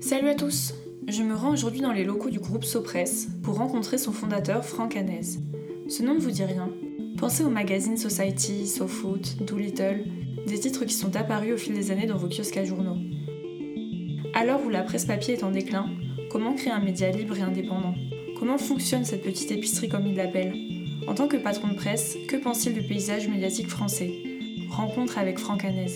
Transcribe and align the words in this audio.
Salut 0.00 0.28
à 0.28 0.34
tous 0.34 0.74
Je 1.08 1.22
me 1.22 1.34
rends 1.34 1.52
aujourd'hui 1.52 1.80
dans 1.80 1.92
les 1.92 2.04
locaux 2.04 2.28
du 2.28 2.38
groupe 2.38 2.64
Sopress 2.64 3.28
pour 3.42 3.56
rencontrer 3.56 3.98
son 3.98 4.12
fondateur 4.12 4.64
Franck 4.64 4.94
Hanez. 4.94 5.38
Ce 5.88 6.02
nom 6.02 6.14
ne 6.14 6.20
vous 6.20 6.30
dit 6.30 6.44
rien 6.44 6.70
Pensez 7.16 7.42
au 7.42 7.48
magazine 7.48 7.96
Society, 7.96 8.66
SoFoot, 8.66 9.42
Doolittle, 9.44 10.04
des 10.46 10.60
titres 10.60 10.84
qui 10.84 10.94
sont 10.94 11.16
apparus 11.16 11.54
au 11.54 11.56
fil 11.56 11.74
des 11.74 11.90
années 11.90 12.06
dans 12.06 12.18
vos 12.18 12.28
kiosques 12.28 12.58
à 12.58 12.64
journaux. 12.64 12.98
À 14.34 14.44
l'heure 14.44 14.60
où 14.64 14.68
la 14.68 14.82
presse 14.82 15.06
papier 15.06 15.34
est 15.34 15.44
en 15.44 15.50
déclin, 15.50 15.86
comment 16.30 16.54
créer 16.54 16.72
un 16.72 16.80
média 16.80 17.10
libre 17.10 17.38
et 17.38 17.42
indépendant? 17.42 17.94
Comment 18.38 18.58
fonctionne 18.58 19.04
cette 19.04 19.22
petite 19.22 19.50
épicerie 19.50 19.88
comme 19.88 20.06
il 20.06 20.16
l'appelle? 20.16 20.54
En 21.08 21.14
tant 21.14 21.26
que 21.26 21.38
patron 21.38 21.68
de 21.68 21.74
presse, 21.74 22.16
que 22.28 22.36
pense-t-il 22.36 22.74
du 22.74 22.86
paysage 22.86 23.28
médiatique 23.28 23.68
français? 23.68 24.12
Rencontre 24.68 25.18
avec 25.18 25.38
Franck 25.38 25.64
Hanez. 25.64 25.92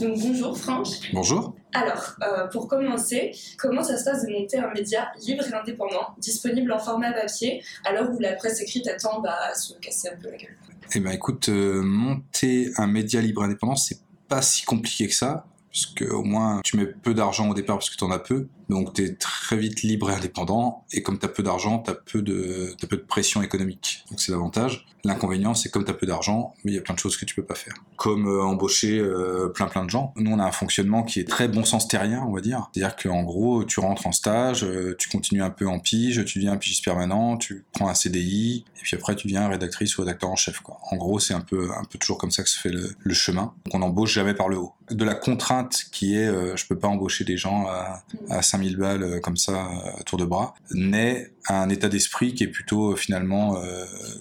Donc 0.00 0.18
bonjour 0.20 0.56
Franck. 0.56 0.86
Bonjour. 1.12 1.54
Alors, 1.74 2.14
euh, 2.22 2.46
pour 2.46 2.68
commencer, 2.68 3.32
comment 3.58 3.82
ça 3.82 3.98
se 3.98 4.04
passe 4.04 4.24
de 4.24 4.32
monter 4.32 4.58
un 4.58 4.72
média 4.72 5.12
libre 5.26 5.44
et 5.46 5.52
indépendant, 5.52 6.14
disponible 6.18 6.72
en 6.72 6.78
format 6.78 7.12
papier, 7.12 7.62
à 7.84 7.92
l'heure 7.92 8.10
où 8.10 8.18
la 8.20 8.34
presse 8.34 8.60
écrite 8.60 8.88
attend 8.88 9.20
bah, 9.20 9.54
se 9.54 9.74
casser 9.74 10.08
un 10.08 10.16
peu 10.16 10.30
la 10.30 10.36
gueule? 10.36 10.56
Eh 10.94 11.00
ben 11.00 11.10
écoute, 11.10 11.48
euh, 11.48 11.82
monter 11.82 12.70
un 12.76 12.86
média 12.86 13.20
libre 13.20 13.42
et 13.42 13.46
indépendant, 13.46 13.74
c'est 13.74 13.98
pas 14.28 14.40
si 14.40 14.64
compliqué 14.64 15.08
que 15.08 15.14
ça, 15.14 15.46
parce 15.72 15.86
que 15.86 16.04
au 16.04 16.22
moins 16.22 16.60
tu 16.62 16.76
mets 16.76 16.86
peu 16.86 17.14
d'argent 17.14 17.50
au 17.50 17.54
départ 17.54 17.78
parce 17.78 17.90
que 17.90 17.96
tu 17.96 18.04
en 18.04 18.12
as 18.12 18.20
peu. 18.20 18.46
Donc 18.68 18.94
tu 18.94 19.04
es 19.04 19.14
très 19.14 19.56
vite 19.56 19.82
libre 19.82 20.10
et 20.10 20.14
indépendant. 20.14 20.84
Et 20.92 21.02
comme 21.02 21.18
tu 21.18 21.26
as 21.26 21.28
peu 21.28 21.42
d'argent, 21.42 21.80
tu 21.80 21.90
as, 21.90 21.94
peu 21.94 22.22
de, 22.22 22.74
pression 23.08 23.42
économique. 23.42 24.04
Donc 24.10 24.20
c'est 24.20 24.32
l'avantage. 24.32 24.86
L'inconvénient, 25.04 25.52
c'est 25.54 25.68
comme 25.68 25.84
tu 25.84 25.90
as 25.90 25.94
peu 25.94 26.06
d'argent, 26.06 26.54
mais 26.64 26.72
il 26.72 26.74
y 26.74 26.78
a 26.78 26.80
plein 26.80 26.94
de 26.94 26.98
choses 26.98 27.18
que 27.18 27.26
tu 27.26 27.34
peux 27.34 27.44
pas 27.44 27.54
faire. 27.54 27.74
Comme 27.96 28.26
euh, 28.26 28.42
embaucher 28.42 28.98
euh, 28.98 29.48
plein 29.48 29.66
plein 29.66 29.84
de 29.84 29.90
gens. 29.90 30.14
Nous, 30.16 30.30
on 30.30 30.38
a 30.38 30.44
un 30.44 30.52
fonctionnement 30.52 31.02
qui 31.02 31.20
est 31.20 31.28
très 31.28 31.46
bon 31.46 31.64
sens 31.64 31.86
terrien, 31.88 32.24
on 32.26 32.32
va 32.32 32.40
dire. 32.40 32.70
C'est-à-dire 32.72 32.96
qu'en 32.96 33.22
gros, 33.22 33.64
tu 33.64 33.80
rentres 33.80 34.06
en 34.06 34.12
stage, 34.12 34.64
euh, 34.64 34.96
tu 34.98 35.10
continues 35.10 35.42
un 35.42 35.50
peu 35.50 35.68
en 35.68 35.78
pige, 35.78 36.24
tu 36.24 36.38
deviens 36.38 36.52
un 36.52 36.56
pigiste 36.56 36.84
permanent, 36.84 37.36
tu 37.36 37.66
prends 37.72 37.88
un 37.88 37.94
CDI, 37.94 38.64
et 38.78 38.82
puis 38.82 38.96
après 38.96 39.14
tu 39.14 39.26
deviens 39.26 39.46
rédactrice 39.46 39.98
ou 39.98 40.02
rédacteur 40.02 40.30
en 40.30 40.36
chef. 40.36 40.60
Quoi. 40.60 40.78
En 40.90 40.96
gros, 40.96 41.18
c'est 41.18 41.34
un 41.34 41.42
peu, 41.42 41.70
un 41.72 41.84
peu 41.84 41.98
toujours 41.98 42.16
comme 42.16 42.30
ça 42.30 42.42
que 42.42 42.48
se 42.48 42.58
fait 42.58 42.70
le, 42.70 42.94
le 42.98 43.14
chemin. 43.14 43.52
Donc 43.66 43.74
on 43.74 43.80
n'embauche 43.80 44.14
jamais 44.14 44.34
par 44.34 44.48
le 44.48 44.56
haut. 44.56 44.72
De 44.90 45.04
la 45.04 45.14
contrainte 45.14 45.84
qui 45.92 46.16
est, 46.16 46.56
je 46.56 46.66
peux 46.66 46.78
pas 46.78 46.88
embaucher 46.88 47.24
des 47.24 47.36
gens 47.36 47.66
à, 47.66 48.02
à 48.28 48.42
5000 48.54 48.76
balles 48.76 49.02
euh, 49.02 49.20
comme 49.20 49.36
ça 49.36 49.52
euh, 49.52 50.00
à 50.00 50.02
tour 50.04 50.18
de 50.18 50.24
bras, 50.24 50.54
naît 50.72 51.33
un 51.48 51.68
état 51.68 51.88
d'esprit 51.88 52.34
qui 52.34 52.44
est 52.44 52.48
plutôt 52.48 52.92
euh, 52.92 52.96
finalement, 52.96 53.62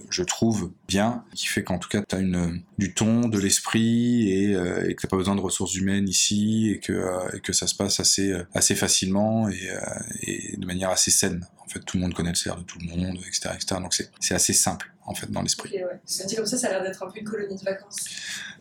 je 0.09 0.23
trouve, 0.23 0.71
bien, 0.87 1.23
qui 1.33 1.47
fait 1.47 1.63
qu'en 1.63 1.77
tout 1.77 1.89
cas 1.89 2.01
tu 2.07 2.15
as 2.15 2.19
une, 2.19 2.61
du 2.77 2.93
ton, 2.93 3.27
de 3.27 3.39
l'esprit 3.39 4.29
et, 4.29 4.51
et 4.51 4.95
que 4.95 5.01
tu 5.01 5.07
pas 5.07 5.17
besoin 5.17 5.35
de 5.35 5.41
ressources 5.41 5.75
humaines 5.75 6.07
ici 6.07 6.71
et 6.71 6.79
que, 6.79 7.35
et 7.35 7.39
que 7.39 7.53
ça 7.53 7.67
se 7.67 7.75
passe 7.75 7.99
assez, 7.99 8.33
assez 8.53 8.75
facilement 8.75 9.49
et, 9.49 9.69
et, 10.21 10.57
de 10.57 10.65
manière 10.65 10.89
assez 10.89 11.11
saine. 11.11 11.47
En 11.59 11.67
fait, 11.67 11.79
tout 11.79 11.97
le 11.97 12.03
monde 12.03 12.13
connaît 12.13 12.33
le 12.33 12.51
CR 12.51 12.57
de 12.57 12.63
tout 12.63 12.79
le 12.79 12.87
monde, 12.87 13.17
etc. 13.27 13.49
etc. 13.55 13.81
donc 13.81 13.93
c'est 13.93 14.35
assez 14.35 14.53
simple 14.53 14.93
en 15.05 15.13
fait 15.13 15.29
dans 15.31 15.41
l'esprit. 15.41 15.69
Okay, 15.69 15.83
ouais. 15.83 16.25
dit 16.27 16.35
comme 16.35 16.45
ça, 16.45 16.57
ça 16.57 16.67
a 16.67 16.71
l'air 16.71 16.83
d'être 16.83 17.03
un 17.03 17.09
peu 17.09 17.19
une 17.19 17.25
colonie 17.25 17.55
de 17.55 17.63
vacances. 17.63 18.05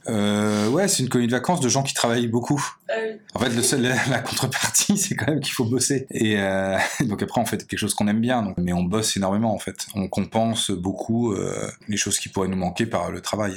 Euh, 0.08 0.68
ouais, 0.68 0.88
c'est 0.88 1.02
une 1.02 1.08
colonie 1.08 1.28
de 1.28 1.32
vacances 1.32 1.60
de 1.60 1.68
gens 1.68 1.82
qui 1.82 1.94
travaillent 1.94 2.26
beaucoup. 2.26 2.64
Ah 2.88 2.94
oui. 3.02 3.20
En 3.34 3.38
fait, 3.38 3.50
le 3.50 3.62
seul, 3.62 3.82
la, 4.10 4.18
contrepartie, 4.18 4.98
c'est 4.98 5.14
quand 5.14 5.28
même 5.28 5.40
qu'il 5.40 5.52
faut 5.52 5.64
bosser. 5.64 6.06
Et 6.10 6.38
euh, 6.38 6.76
donc 7.00 7.22
après, 7.22 7.40
on 7.40 7.46
fait 7.46 7.64
quelque 7.66 7.78
chose 7.78 7.94
qu'on 7.94 8.08
aime 8.08 8.20
bien, 8.20 8.42
donc, 8.42 8.51
mais 8.58 8.72
on 8.72 8.82
bosse 8.82 9.16
énormément 9.16 9.54
en 9.54 9.58
fait. 9.58 9.86
On 9.94 10.08
compense 10.08 10.70
beaucoup 10.70 11.32
euh, 11.32 11.70
les 11.88 11.96
choses 11.96 12.18
qui 12.18 12.28
pourraient 12.28 12.48
nous 12.48 12.56
manquer 12.56 12.86
par 12.86 13.10
le 13.10 13.20
travail. 13.20 13.54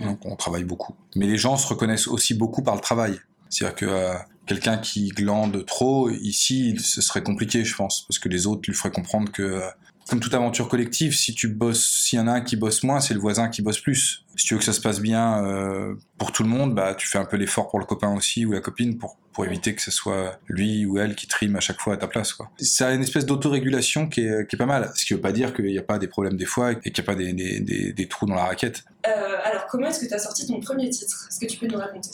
Donc 0.00 0.24
on 0.24 0.36
travaille 0.36 0.64
beaucoup. 0.64 0.94
Mais 1.16 1.26
les 1.26 1.38
gens 1.38 1.56
se 1.56 1.66
reconnaissent 1.66 2.08
aussi 2.08 2.34
beaucoup 2.34 2.62
par 2.62 2.74
le 2.74 2.80
travail. 2.80 3.18
C'est-à-dire 3.48 3.76
que 3.76 3.86
euh, 3.86 4.14
quelqu'un 4.46 4.78
qui 4.78 5.08
glande 5.08 5.64
trop, 5.66 6.10
ici, 6.10 6.76
ce 6.78 7.00
serait 7.00 7.22
compliqué, 7.22 7.64
je 7.64 7.74
pense, 7.74 8.04
parce 8.08 8.18
que 8.18 8.28
les 8.28 8.46
autres 8.46 8.62
lui 8.66 8.74
feraient 8.74 8.90
comprendre 8.90 9.32
que 9.32 9.42
euh, 9.42 9.68
comme 10.08 10.20
toute 10.20 10.34
aventure 10.34 10.68
collective, 10.68 11.14
si 11.14 11.34
tu 11.34 11.48
bosses, 11.48 11.86
s'il 11.86 12.18
y 12.18 12.22
en 12.22 12.28
a 12.28 12.32
un 12.32 12.40
qui 12.40 12.56
bosse 12.56 12.82
moins, 12.82 13.00
c'est 13.00 13.14
le 13.14 13.20
voisin 13.20 13.48
qui 13.48 13.62
bosse 13.62 13.80
plus. 13.80 14.24
Si 14.36 14.46
tu 14.46 14.54
veux 14.54 14.58
que 14.58 14.64
ça 14.64 14.72
se 14.72 14.80
passe 14.80 15.00
bien 15.00 15.44
euh, 15.44 15.94
pour 16.16 16.32
tout 16.32 16.42
le 16.42 16.48
monde, 16.48 16.74
bah 16.74 16.94
tu 16.94 17.06
fais 17.06 17.18
un 17.18 17.24
peu 17.24 17.36
l'effort 17.36 17.68
pour 17.68 17.78
le 17.78 17.84
copain 17.84 18.14
aussi 18.14 18.46
ou 18.46 18.52
la 18.52 18.60
copine 18.60 18.98
pour 18.98 19.16
pour 19.38 19.46
éviter 19.46 19.72
que 19.72 19.82
ce 19.82 19.92
soit 19.92 20.40
lui 20.48 20.84
ou 20.84 20.98
elle 20.98 21.14
qui 21.14 21.28
trime 21.28 21.54
à 21.54 21.60
chaque 21.60 21.80
fois 21.80 21.94
à 21.94 21.96
ta 21.96 22.08
place 22.08 22.32
quoi. 22.32 22.50
Ça 22.58 22.88
a 22.88 22.92
une 22.92 23.02
espèce 23.02 23.24
d'autorégulation 23.24 24.08
qui 24.08 24.22
est, 24.22 24.48
qui 24.48 24.56
est 24.56 24.58
pas 24.58 24.66
mal. 24.66 24.90
Ce 24.96 25.06
qui 25.06 25.14
veut 25.14 25.20
pas 25.20 25.30
dire 25.30 25.54
qu'il 25.54 25.66
n'y 25.66 25.78
a 25.78 25.82
pas 25.82 25.98
des 25.98 26.08
problèmes 26.08 26.36
des 26.36 26.44
fois 26.44 26.72
et 26.72 26.90
qu'il 26.90 26.92
n'y 26.92 27.00
a 27.00 27.04
pas 27.04 27.14
des, 27.14 27.32
des, 27.32 27.92
des, 27.92 28.08
trous 28.08 28.26
dans 28.26 28.34
la 28.34 28.46
raquette. 28.46 28.82
Euh, 29.06 29.36
alors 29.44 29.66
comment 29.70 29.86
est-ce 29.86 30.00
que 30.00 30.06
tu 30.06 30.14
as 30.14 30.18
sorti 30.18 30.44
ton 30.44 30.58
premier 30.58 30.90
titre? 30.90 31.28
Est-ce 31.30 31.38
que 31.38 31.46
tu 31.46 31.56
peux 31.56 31.68
nous 31.68 31.78
raconter? 31.78 32.10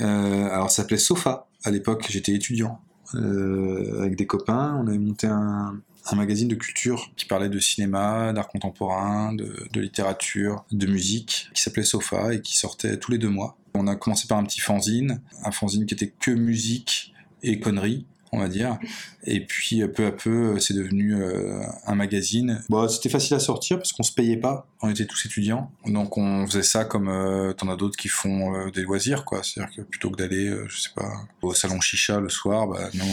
Euh, 0.00 0.50
Alors 0.50 0.70
ça 0.70 0.82
s'appelait 0.82 0.98
Sofa. 0.98 1.46
À 1.64 1.70
l'époque, 1.70 2.04
j'étais 2.10 2.32
étudiant. 2.32 2.78
Euh, 3.14 4.00
avec 4.00 4.16
des 4.16 4.26
copains, 4.26 4.78
on 4.78 4.86
avait 4.86 4.98
monté 4.98 5.28
un, 5.28 5.80
un 6.08 6.16
magazine 6.16 6.48
de 6.48 6.54
culture 6.54 7.10
qui 7.16 7.24
parlait 7.24 7.48
de 7.48 7.58
cinéma, 7.58 8.32
d'art 8.32 8.48
contemporain, 8.48 9.32
de, 9.32 9.68
littérature, 9.74 10.64
de 10.70 10.86
musique, 10.86 11.50
qui 11.54 11.62
s'appelait 11.62 11.82
Sofa 11.82 12.34
et 12.34 12.40
qui 12.40 12.56
sortait 12.56 12.98
tous 12.98 13.10
les 13.10 13.18
deux 13.18 13.28
mois. 13.28 13.56
On 13.74 13.86
a 13.86 13.96
commencé 13.96 14.26
par 14.26 14.38
un 14.38 14.44
petit 14.44 14.60
fanzine, 14.60 15.20
un 15.44 15.50
fanzine 15.50 15.86
qui 15.86 15.94
était 15.94 16.12
que 16.18 16.30
musique 16.30 17.12
et 17.42 17.60
conneries 17.60 18.06
on 18.32 18.38
va 18.38 18.48
dire. 18.48 18.78
Et 19.24 19.40
puis 19.40 19.86
peu 19.88 20.06
à 20.06 20.12
peu, 20.12 20.58
c'est 20.60 20.74
devenu 20.74 21.14
euh, 21.14 21.60
un 21.86 21.94
magazine. 21.94 22.62
Bon, 22.68 22.88
c'était 22.88 23.08
facile 23.08 23.34
à 23.36 23.40
sortir 23.40 23.78
parce 23.78 23.92
qu'on 23.92 24.02
se 24.02 24.12
payait 24.12 24.36
pas, 24.36 24.66
on 24.82 24.90
était 24.90 25.06
tous 25.06 25.26
étudiants. 25.26 25.70
Donc 25.86 26.16
on 26.16 26.46
faisait 26.46 26.62
ça 26.62 26.84
comme 26.84 27.08
euh, 27.08 27.52
t'en 27.52 27.68
as 27.68 27.76
d'autres 27.76 27.96
qui 27.96 28.08
font 28.08 28.54
euh, 28.54 28.70
des 28.70 28.82
loisirs, 28.82 29.24
quoi. 29.24 29.42
C'est-à-dire 29.42 29.74
que 29.74 29.82
plutôt 29.82 30.10
que 30.10 30.16
d'aller, 30.16 30.54
je 30.68 30.80
sais 30.80 30.90
pas, 30.94 31.10
au 31.42 31.54
salon 31.54 31.80
chicha 31.80 32.20
le 32.20 32.28
soir, 32.28 32.68
bah, 32.68 32.88
nous 32.94 33.04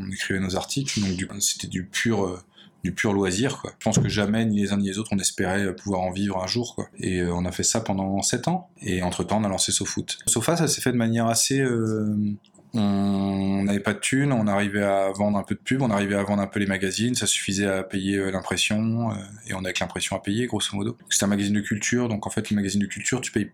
on, 0.00 0.10
écrivait 0.10 0.40
nos 0.40 0.56
articles. 0.56 1.00
Donc 1.00 1.42
c'était 1.42 1.68
du 1.68 1.84
pur 1.84 2.42
du 2.82 2.92
pur 2.92 3.14
loisir. 3.14 3.62
Je 3.64 3.84
pense 3.84 3.98
que 3.98 4.10
jamais, 4.10 4.44
ni 4.44 4.60
les 4.60 4.72
uns 4.74 4.76
ni 4.76 4.88
les 4.88 4.98
autres, 4.98 5.08
on 5.12 5.18
espérait 5.18 5.74
pouvoir 5.74 6.02
en 6.02 6.10
vivre 6.10 6.42
un 6.42 6.46
jour. 6.46 6.84
Et 6.98 7.22
on 7.24 7.46
a 7.46 7.50
fait 7.50 7.62
ça 7.62 7.80
pendant 7.80 8.20
7 8.20 8.46
ans. 8.48 8.68
Et 8.82 9.02
entre-temps, 9.02 9.40
on 9.40 9.44
a 9.44 9.48
lancé 9.48 9.72
SoFoot. 9.72 10.18
Sofa, 10.26 10.56
ça 10.56 10.68
s'est 10.68 10.82
fait 10.82 10.92
de 10.92 10.98
manière 10.98 11.26
assez 11.26 11.64
on 12.74 13.62
n'avait 13.62 13.80
pas 13.80 13.94
de 13.94 14.00
thunes, 14.00 14.32
on 14.32 14.46
arrivait 14.46 14.82
à 14.82 15.10
vendre 15.12 15.38
un 15.38 15.42
peu 15.42 15.54
de 15.54 15.60
pub, 15.60 15.82
on 15.82 15.90
arrivait 15.90 16.16
à 16.16 16.22
vendre 16.22 16.42
un 16.42 16.46
peu 16.46 16.58
les 16.58 16.66
magazines, 16.66 17.14
ça 17.14 17.26
suffisait 17.26 17.66
à 17.66 17.82
payer 17.84 18.16
euh, 18.16 18.30
l'impression, 18.30 19.10
euh, 19.10 19.14
et 19.46 19.54
on 19.54 19.64
avait 19.64 19.72
que 19.72 19.80
l'impression 19.80 20.16
à 20.16 20.20
payer, 20.20 20.46
grosso 20.46 20.76
modo. 20.76 20.96
C'était 21.08 21.24
un 21.24 21.28
magazine 21.28 21.54
de 21.54 21.60
culture, 21.60 22.08
donc 22.08 22.26
en 22.26 22.30
fait, 22.30 22.50
le 22.50 22.56
magazine 22.56 22.80
de 22.80 22.86
culture, 22.86 23.20
tu 23.20 23.30
payes 23.30 23.50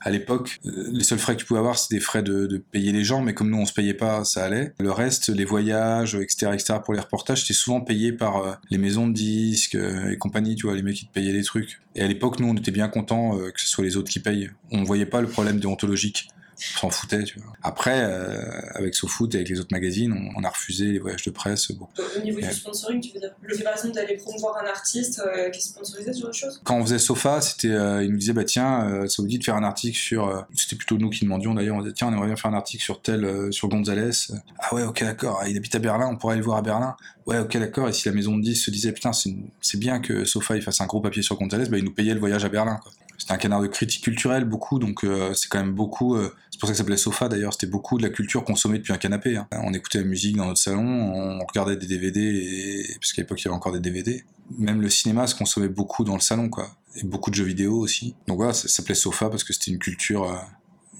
à 0.00 0.10
l'époque, 0.10 0.60
euh, 0.64 0.88
les 0.92 1.04
seuls 1.04 1.18
frais 1.18 1.34
que 1.34 1.40
tu 1.40 1.46
pouvais 1.46 1.60
avoir, 1.60 1.78
c'était 1.78 1.96
des 1.96 2.00
frais 2.00 2.22
de, 2.22 2.62
payer 2.72 2.90
les 2.90 3.04
gens, 3.04 3.20
mais 3.20 3.34
comme 3.34 3.50
nous 3.50 3.58
on 3.58 3.66
se 3.66 3.72
payait 3.72 3.94
pas, 3.94 4.24
ça 4.24 4.44
allait. 4.44 4.72
Le 4.80 4.90
reste, 4.90 5.28
les 5.28 5.44
voyages, 5.44 6.14
etc., 6.14 6.52
etc., 6.54 6.74
pour 6.82 6.94
les 6.94 7.00
reportages, 7.00 7.42
c'était 7.42 7.54
souvent 7.54 7.80
payé 7.80 8.12
par 8.12 8.60
les 8.70 8.78
maisons 8.78 9.06
de 9.06 9.12
disques 9.12 9.76
et 9.76 10.16
compagnie, 10.16 10.56
tu 10.56 10.66
vois, 10.66 10.74
les 10.74 10.82
mecs 10.82 10.96
qui 10.96 11.06
te 11.06 11.12
payaient 11.12 11.32
les 11.32 11.42
trucs. 11.42 11.80
Et 11.94 12.02
à 12.02 12.08
l'époque, 12.08 12.40
nous 12.40 12.48
on 12.48 12.54
était 12.54 12.70
bien 12.70 12.88
contents 12.88 13.36
que 13.36 13.60
ce 13.60 13.68
soit 13.68 13.84
les 13.84 13.96
autres 13.96 14.10
qui 14.10 14.20
payent. 14.20 14.50
On 14.70 14.84
voyait 14.84 15.06
pas 15.06 15.20
le 15.20 15.28
problème 15.28 15.60
déontologique 15.60 16.28
s'en 16.56 16.90
foutait, 16.90 17.24
tu 17.24 17.38
vois. 17.40 17.52
Après, 17.62 18.00
euh, 18.02 18.60
avec 18.74 18.94
SoFoot 18.94 19.34
et 19.34 19.38
avec 19.38 19.48
les 19.48 19.60
autres 19.60 19.72
magazines, 19.72 20.12
on, 20.36 20.44
a 20.44 20.48
refusé 20.48 20.86
les 20.86 20.98
voyages 20.98 21.24
de 21.24 21.30
presse. 21.30 21.72
Bon. 21.72 21.88
Au 22.16 22.20
niveau 22.20 22.40
du 22.40 22.52
sponsoring, 22.52 23.00
tu 23.00 23.12
veux 23.12 23.20
dire 23.20 23.30
le 23.40 23.54
fait 23.54 23.64
par 23.64 23.74
exemple 23.74 23.94
d'aller 23.94 24.16
promouvoir 24.16 24.62
un 24.62 24.66
artiste 24.66 25.20
euh, 25.26 25.50
qui 25.50 25.58
est 25.58 25.62
sponsorisé 25.62 26.12
sur 26.12 26.26
autre 26.26 26.36
chose 26.36 26.60
Quand 26.64 26.76
on 26.76 26.82
faisait 26.82 26.98
Sofa, 26.98 27.40
c'était, 27.40 27.68
euh, 27.68 28.04
ils 28.04 28.10
nous 28.10 28.18
disaient, 28.18 28.32
bah 28.32 28.44
tiens, 28.44 29.06
ça 29.08 29.22
vous 29.22 29.28
dit 29.28 29.38
de 29.38 29.44
faire 29.44 29.56
un 29.56 29.64
article 29.64 29.96
sur. 29.96 30.46
c'était 30.54 30.76
plutôt 30.76 30.98
nous 30.98 31.10
qui 31.10 31.24
demandions 31.24 31.54
d'ailleurs, 31.54 31.76
on 31.76 31.82
disait, 31.82 31.94
tiens, 31.94 32.08
on 32.08 32.12
aimerait 32.12 32.26
bien 32.26 32.36
faire 32.36 32.50
un 32.50 32.56
article 32.56 32.82
sur 32.82 33.02
tel, 33.02 33.52
sur 33.52 33.68
Gonzalez. 33.68 34.10
Ah 34.58 34.74
ouais, 34.74 34.82
ok, 34.82 35.02
d'accord, 35.02 35.42
il 35.46 35.56
habite 35.56 35.74
à 35.74 35.78
Berlin, 35.78 36.08
on 36.10 36.16
pourrait 36.16 36.34
aller 36.34 36.40
le 36.40 36.46
voir 36.46 36.58
à 36.58 36.62
Berlin. 36.62 36.96
Ouais, 37.26 37.38
ok, 37.38 37.56
d'accord, 37.58 37.88
et 37.88 37.92
si 37.92 38.06
la 38.06 38.14
maison 38.14 38.36
de 38.36 38.42
10 38.42 38.54
se 38.54 38.70
disait, 38.70 38.92
putain, 38.92 39.12
c'est 39.12 39.78
bien 39.78 40.00
que 40.00 40.24
Sofa 40.24 40.56
il 40.56 40.62
fasse 40.62 40.80
un 40.80 40.86
gros 40.86 41.00
papier 41.00 41.22
sur 41.22 41.36
Gonzalez, 41.36 41.68
bah 41.68 41.78
ils 41.78 41.84
nous 41.84 41.94
payaient 41.94 42.14
le 42.14 42.20
voyage 42.20 42.44
à 42.44 42.48
Berlin, 42.48 42.78
quoi. 42.82 42.92
C'était 43.18 43.32
un 43.32 43.36
canard 43.36 43.60
de 43.60 43.66
critique 43.66 44.02
culturelle, 44.02 44.44
beaucoup, 44.44 44.78
donc 44.78 45.06
c'est 45.34 45.48
quand 45.48 45.58
même 45.58 45.74
beaucoup. 45.74 46.16
c'est 46.50 46.58
pour 46.58 46.68
ça 46.68 46.72
que 46.72 46.76
ça 46.76 46.82
s'appelait 46.82 46.96
Sofa 46.96 47.28
d'ailleurs, 47.28 47.52
c'était 47.52 47.66
beaucoup 47.66 47.98
de 47.98 48.02
la 48.02 48.10
culture 48.10 48.44
consommée 48.44 48.78
depuis 48.78 48.92
un 48.92 48.98
canapé. 48.98 49.36
Hein. 49.36 49.46
On 49.52 49.72
écoutait 49.72 49.98
la 49.98 50.04
musique 50.04 50.36
dans 50.36 50.46
notre 50.46 50.60
salon, 50.60 50.82
on 50.84 51.44
regardait 51.46 51.76
des 51.76 51.86
DVD, 51.86 52.20
et... 52.20 52.94
parce 53.00 53.12
qu'à 53.12 53.22
l'époque 53.22 53.40
il 53.40 53.44
y 53.44 53.48
avait 53.48 53.56
encore 53.56 53.72
des 53.72 53.80
DVD. 53.80 54.24
Même 54.58 54.80
le 54.82 54.90
cinéma 54.90 55.26
se 55.26 55.34
consommait 55.34 55.68
beaucoup 55.68 56.04
dans 56.04 56.14
le 56.14 56.20
salon, 56.20 56.48
quoi. 56.48 56.76
Et 56.96 57.04
beaucoup 57.04 57.30
de 57.30 57.34
jeux 57.34 57.44
vidéo 57.44 57.78
aussi. 57.78 58.14
Donc 58.26 58.36
voilà, 58.36 58.52
ça 58.52 58.68
s'appelait 58.68 58.94
Sofa 58.94 59.30
parce 59.30 59.44
que 59.44 59.52
c'était 59.52 59.70
une 59.70 59.78
culture... 59.78 60.38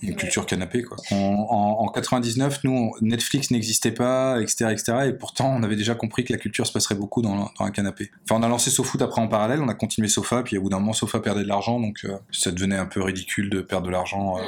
Une 0.09 0.17
culture 0.17 0.47
canapé 0.47 0.83
quoi. 0.83 0.97
En, 1.11 1.77
en, 1.81 1.89
99, 1.89 2.65
nous, 2.65 2.93
Netflix 3.01 3.51
n'existait 3.51 3.93
pas, 3.93 4.41
etc., 4.41 4.67
etc. 4.71 4.93
Et 5.07 5.13
pourtant, 5.13 5.55
on 5.57 5.63
avait 5.63 5.77
déjà 5.77 5.95
compris 5.95 6.25
que 6.25 6.33
la 6.33 6.39
culture 6.39 6.67
se 6.67 6.73
passerait 6.73 6.95
beaucoup 6.95 7.23
dans, 7.23 7.37
dans 7.37 7.65
un 7.65 7.71
canapé. 7.71 8.11
Enfin, 8.25 8.41
on 8.41 8.43
a 8.43 8.49
lancé 8.49 8.71
SoFoot 8.71 9.01
après 9.03 9.21
en 9.21 9.29
parallèle, 9.29 9.61
on 9.61 9.69
a 9.69 9.75
continué 9.75 10.09
Sofa, 10.09 10.43
puis 10.43 10.59
au 10.59 10.63
bout 10.63 10.71
d'un 10.71 10.79
moment, 10.79 10.93
Sofa 10.93 11.21
perdait 11.21 11.43
de 11.43 11.49
l'argent, 11.49 11.81
donc 11.81 12.01
euh, 12.05 12.17
ça 12.33 12.51
devenait 12.51 12.77
un 12.77 12.87
peu 12.87 13.03
ridicule 13.03 13.51
de 13.51 13.61
perdre 13.61 13.87
de 13.87 13.93
l'argent 13.93 14.39
euh, 14.39 14.43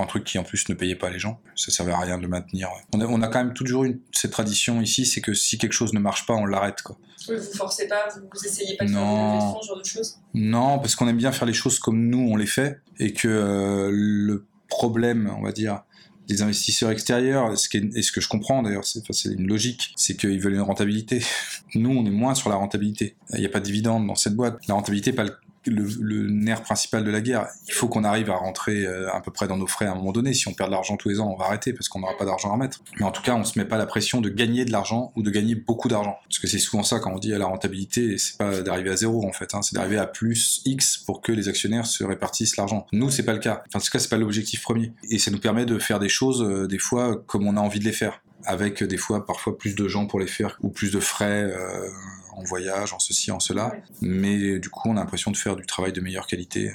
un 0.00 0.06
truc 0.06 0.24
qui 0.24 0.38
en 0.38 0.42
plus 0.44 0.68
ne 0.68 0.74
payait 0.74 0.96
pas 0.96 1.10
les 1.10 1.18
gens. 1.18 1.40
Ça 1.54 1.70
servait 1.70 1.92
à 1.92 1.98
rien 1.98 2.16
de 2.16 2.22
le 2.22 2.28
maintenir. 2.28 2.68
On 2.94 3.00
a, 3.00 3.06
on 3.06 3.22
a 3.22 3.28
quand 3.28 3.44
même 3.44 3.54
toujours 3.54 3.84
une, 3.84 4.00
cette 4.12 4.30
tradition 4.30 4.80
ici, 4.80 5.06
c'est 5.06 5.20
que 5.20 5.34
si 5.34 5.58
quelque 5.58 5.72
chose 5.72 5.92
ne 5.92 6.00
marche 6.00 6.26
pas, 6.26 6.34
on 6.34 6.46
l'arrête. 6.46 6.82
Quoi. 6.82 6.96
vous 7.28 7.56
forcez 7.56 7.86
pas, 7.86 8.08
vous, 8.14 8.22
vous 8.32 8.46
essayez 8.46 8.76
pas 8.76 8.84
de 8.84 8.90
non. 8.90 9.52
faire 9.52 9.62
ce 9.62 9.66
genre 9.66 9.78
de 9.78 9.84
choses 9.84 10.18
Non, 10.34 10.78
parce 10.78 10.96
qu'on 10.96 11.08
aime 11.08 11.16
bien 11.16 11.32
faire 11.32 11.46
les 11.46 11.54
choses 11.54 11.78
comme 11.78 12.08
nous 12.08 12.28
on 12.30 12.36
les 12.36 12.46
fait, 12.46 12.80
et 12.98 13.12
que 13.12 13.28
euh, 13.28 13.90
le 13.92 14.46
problème, 14.70 15.30
on 15.38 15.42
va 15.42 15.52
dire, 15.52 15.82
des 16.28 16.42
investisseurs 16.42 16.90
extérieurs, 16.90 17.58
ce 17.58 17.68
qui 17.68 17.78
est, 17.78 17.96
et 17.96 18.02
ce 18.02 18.12
que 18.12 18.20
je 18.20 18.28
comprends 18.28 18.62
d'ailleurs, 18.62 18.84
c'est 18.84 19.28
une 19.28 19.46
logique, 19.46 19.92
c'est 19.96 20.16
qu'ils 20.16 20.40
veulent 20.40 20.54
une 20.54 20.60
rentabilité. 20.60 21.22
Nous, 21.74 21.90
on 21.90 22.06
est 22.06 22.10
moins 22.10 22.34
sur 22.34 22.48
la 22.48 22.56
rentabilité. 22.56 23.16
Il 23.34 23.40
n'y 23.40 23.46
a 23.46 23.50
pas 23.50 23.60
de 23.60 23.64
dividende 23.64 24.06
dans 24.06 24.14
cette 24.14 24.34
boîte. 24.34 24.58
La 24.68 24.74
rentabilité, 24.74 25.12
pas 25.12 25.26
le 25.66 26.28
nerf 26.30 26.62
principal 26.62 27.04
de 27.04 27.10
la 27.10 27.20
guerre. 27.20 27.46
Il 27.66 27.74
faut 27.74 27.88
qu'on 27.88 28.04
arrive 28.04 28.30
à 28.30 28.36
rentrer 28.36 28.86
euh, 28.86 29.12
à 29.12 29.20
peu 29.20 29.30
près 29.30 29.46
dans 29.46 29.56
nos 29.56 29.66
frais 29.66 29.86
à 29.86 29.92
un 29.92 29.94
moment 29.94 30.12
donné. 30.12 30.32
Si 30.32 30.48
on 30.48 30.54
perd 30.54 30.70
de 30.70 30.74
l'argent 30.74 30.96
tous 30.96 31.08
les 31.08 31.20
ans, 31.20 31.30
on 31.32 31.36
va 31.36 31.46
arrêter 31.46 31.72
parce 31.72 31.88
qu'on 31.88 32.00
n'aura 32.00 32.16
pas 32.16 32.24
d'argent 32.24 32.52
à 32.52 32.56
mettre. 32.56 32.80
Mais 32.98 33.04
en 33.04 33.10
tout 33.10 33.22
cas, 33.22 33.34
on 33.34 33.44
se 33.44 33.58
met 33.58 33.64
pas 33.64 33.76
la 33.76 33.86
pression 33.86 34.20
de 34.20 34.28
gagner 34.28 34.64
de 34.64 34.72
l'argent 34.72 35.12
ou 35.16 35.22
de 35.22 35.30
gagner 35.30 35.54
beaucoup 35.54 35.88
d'argent. 35.88 36.16
Parce 36.28 36.38
que 36.38 36.46
c'est 36.46 36.58
souvent 36.58 36.82
ça 36.82 36.98
quand 37.00 37.12
on 37.12 37.18
dit 37.18 37.34
à 37.34 37.38
la 37.38 37.46
rentabilité, 37.46 38.16
c'est 38.18 38.38
pas 38.38 38.62
d'arriver 38.62 38.90
à 38.90 38.96
zéro 38.96 39.26
en 39.26 39.32
fait, 39.32 39.54
hein. 39.54 39.62
c'est 39.62 39.74
d'arriver 39.74 39.98
à 39.98 40.06
plus 40.06 40.62
X 40.64 40.98
pour 40.98 41.20
que 41.20 41.32
les 41.32 41.48
actionnaires 41.48 41.86
se 41.86 42.04
répartissent 42.04 42.56
l'argent. 42.56 42.86
Nous, 42.92 43.10
c'est 43.10 43.24
pas 43.24 43.32
le 43.32 43.38
cas. 43.38 43.64
En 43.74 43.80
tout 43.80 43.90
cas, 43.90 43.98
c'est 43.98 44.08
pas 44.08 44.18
l'objectif 44.18 44.62
premier. 44.62 44.92
Et 45.10 45.18
ça 45.18 45.30
nous 45.30 45.40
permet 45.40 45.66
de 45.66 45.78
faire 45.78 45.98
des 45.98 46.08
choses 46.08 46.42
euh, 46.42 46.66
des 46.66 46.78
fois 46.78 47.22
comme 47.26 47.46
on 47.46 47.56
a 47.56 47.60
envie 47.60 47.80
de 47.80 47.84
les 47.84 47.92
faire 47.92 48.20
avec 48.44 48.82
des 48.82 48.96
fois 48.96 49.26
parfois 49.26 49.56
plus 49.56 49.74
de 49.74 49.88
gens 49.88 50.06
pour 50.06 50.20
les 50.20 50.26
faire 50.26 50.58
ou 50.62 50.68
plus 50.68 50.90
de 50.90 51.00
frais 51.00 51.44
euh, 51.44 51.88
en 52.32 52.42
voyage, 52.42 52.92
en 52.92 52.98
ceci, 52.98 53.30
en 53.30 53.40
cela. 53.40 53.72
Mais 54.00 54.58
du 54.58 54.70
coup, 54.70 54.88
on 54.88 54.96
a 54.96 55.00
l'impression 55.00 55.30
de 55.30 55.36
faire 55.36 55.56
du 55.56 55.66
travail 55.66 55.92
de 55.92 56.00
meilleure 56.00 56.26
qualité 56.26 56.72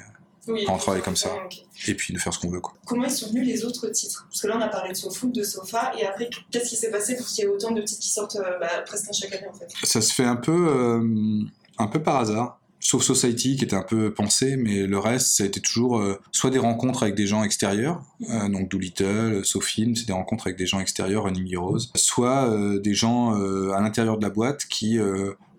oui, 0.47 0.63
quand 0.65 0.75
on 0.75 0.77
travaille 0.77 1.01
comme 1.01 1.15
ça. 1.15 1.31
Et 1.87 1.95
puis 1.95 2.13
de 2.13 2.19
faire 2.19 2.33
ce 2.33 2.39
qu'on 2.39 2.49
veut. 2.49 2.59
Quoi. 2.59 2.73
Comment 2.85 3.05
ils 3.05 3.11
sont 3.11 3.29
venus 3.29 3.47
les 3.47 3.65
autres 3.65 3.87
titres? 3.89 4.27
Parce 4.29 4.41
que 4.41 4.47
là, 4.47 4.57
on 4.57 4.61
a 4.61 4.67
parlé 4.67 4.91
de 4.91 4.97
SoFoot, 4.97 5.33
de 5.33 5.43
Sofa, 5.43 5.93
et 5.97 6.05
après, 6.05 6.29
qu'est-ce 6.51 6.69
qui 6.69 6.75
s'est 6.75 6.91
passé 6.91 7.15
pour 7.15 7.25
qu'il 7.25 7.43
y 7.43 7.47
ait 7.47 7.49
autant 7.49 7.71
de 7.71 7.81
titres 7.81 8.01
qui 8.01 8.09
sortent 8.09 8.35
euh, 8.35 8.59
bah, 8.59 8.83
presque 8.85 9.11
chaque 9.13 9.33
année 9.33 9.47
en 9.47 9.53
fait? 9.53 9.67
Ça 9.83 10.01
se 10.01 10.13
fait 10.13 10.25
un 10.25 10.35
peu, 10.35 10.67
euh, 10.69 11.43
un 11.77 11.87
peu 11.87 12.01
par 12.01 12.17
hasard 12.17 12.59
sauf 12.85 13.01
Society 13.01 13.55
qui 13.55 13.63
était 13.63 13.75
un 13.75 13.81
peu 13.81 14.13
pensé, 14.13 14.57
mais 14.57 14.85
le 14.85 14.99
reste, 14.99 15.37
ça 15.37 15.43
a 15.43 15.47
été 15.47 15.59
toujours 15.59 15.97
euh, 15.97 16.19
soit 16.31 16.51
des 16.51 16.59
rencontres 16.59 17.01
avec 17.01 17.15
des 17.15 17.25
gens 17.25 17.43
extérieurs, 17.43 18.03
euh, 18.29 18.47
donc 18.47 18.69
Doolittle, 18.69 19.41
Sofilm, 19.43 19.95
c'est 19.95 20.05
des 20.05 20.13
rencontres 20.13 20.45
avec 20.45 20.55
des 20.55 20.67
gens 20.67 20.79
extérieurs, 20.79 21.23
Running 21.23 21.51
Heroes, 21.51 21.79
soit 21.95 22.47
euh, 22.47 22.79
des 22.79 22.93
gens 22.93 23.33
à 23.73 23.81
l'intérieur 23.81 24.19
de 24.19 24.23
la 24.23 24.29
boîte 24.29 24.65
qui 24.65 24.99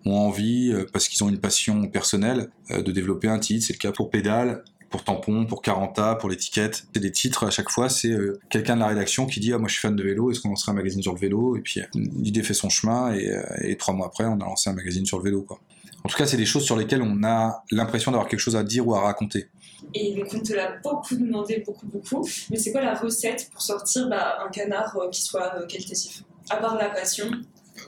ont 0.05 0.17
envie, 0.17 0.73
parce 0.93 1.09
qu'ils 1.09 1.21
ont 1.25 1.29
une 1.29 1.39
passion 1.39 1.87
personnelle, 1.87 2.49
de 2.69 2.91
développer 2.91 3.27
un 3.27 3.39
titre. 3.39 3.65
C'est 3.65 3.73
le 3.73 3.77
cas 3.77 3.91
pour 3.91 4.09
Pédale, 4.09 4.63
pour 4.89 5.03
Tampon, 5.03 5.45
pour 5.45 5.61
Caranta, 5.61 6.15
pour 6.15 6.29
l'étiquette. 6.29 6.87
C'est 6.93 7.01
des 7.01 7.11
titres 7.11 7.45
à 7.45 7.49
chaque 7.49 7.69
fois, 7.69 7.89
c'est 7.89 8.15
quelqu'un 8.49 8.75
de 8.75 8.81
la 8.81 8.87
rédaction 8.87 9.25
qui 9.25 9.39
dit 9.41 9.51
ah 9.53 9.57
moi 9.57 9.67
je 9.67 9.73
suis 9.73 9.81
fan 9.81 9.95
de 9.95 10.03
vélo, 10.03 10.31
est-ce 10.31 10.39
qu'on 10.39 10.49
lancerait 10.49 10.71
un 10.71 10.75
magazine 10.75 11.01
sur 11.01 11.13
le 11.13 11.19
vélo? 11.19 11.57
Et 11.57 11.61
puis 11.61 11.81
l'idée 11.93 12.43
fait 12.43 12.53
son 12.53 12.69
chemin 12.69 13.13
et, 13.13 13.29
et, 13.61 13.75
trois 13.75 13.93
mois 13.93 14.07
après 14.07 14.25
on 14.25 14.39
a 14.39 14.45
lancé 14.45 14.69
un 14.69 14.73
magazine 14.73 15.05
sur 15.05 15.17
le 15.17 15.25
vélo 15.25 15.41
quoi. 15.41 15.59
En 16.07 16.09
tout 16.09 16.15
cas, 16.15 16.25
c'est 16.25 16.37
des 16.37 16.45
choses 16.45 16.63
sur 16.63 16.77
lesquelles 16.77 17.01
on 17.01 17.21
a 17.25 17.65
l'impression 17.69 18.11
d'avoir 18.11 18.29
quelque 18.29 18.39
chose 18.39 18.55
à 18.55 18.63
dire 18.63 18.87
ou 18.87 18.95
à 18.95 19.01
raconter. 19.01 19.49
Et 19.93 20.15
donc, 20.15 20.33
on 20.33 20.39
te 20.39 20.53
l'a 20.53 20.77
beaucoup 20.81 21.17
demandé, 21.17 21.61
beaucoup, 21.65 21.85
beaucoup. 21.85 22.25
Mais 22.49 22.55
c'est 22.55 22.71
quoi 22.71 22.79
la 22.79 22.93
recette 22.93 23.49
pour 23.51 23.61
sortir 23.61 24.07
bah, 24.07 24.37
un 24.41 24.49
canard 24.49 24.95
euh, 24.95 25.09
qui 25.09 25.21
soit 25.21 25.53
euh, 25.57 25.67
qualitatif? 25.67 26.23
À 26.49 26.55
part 26.55 26.77
la 26.77 26.87
passion 26.87 27.29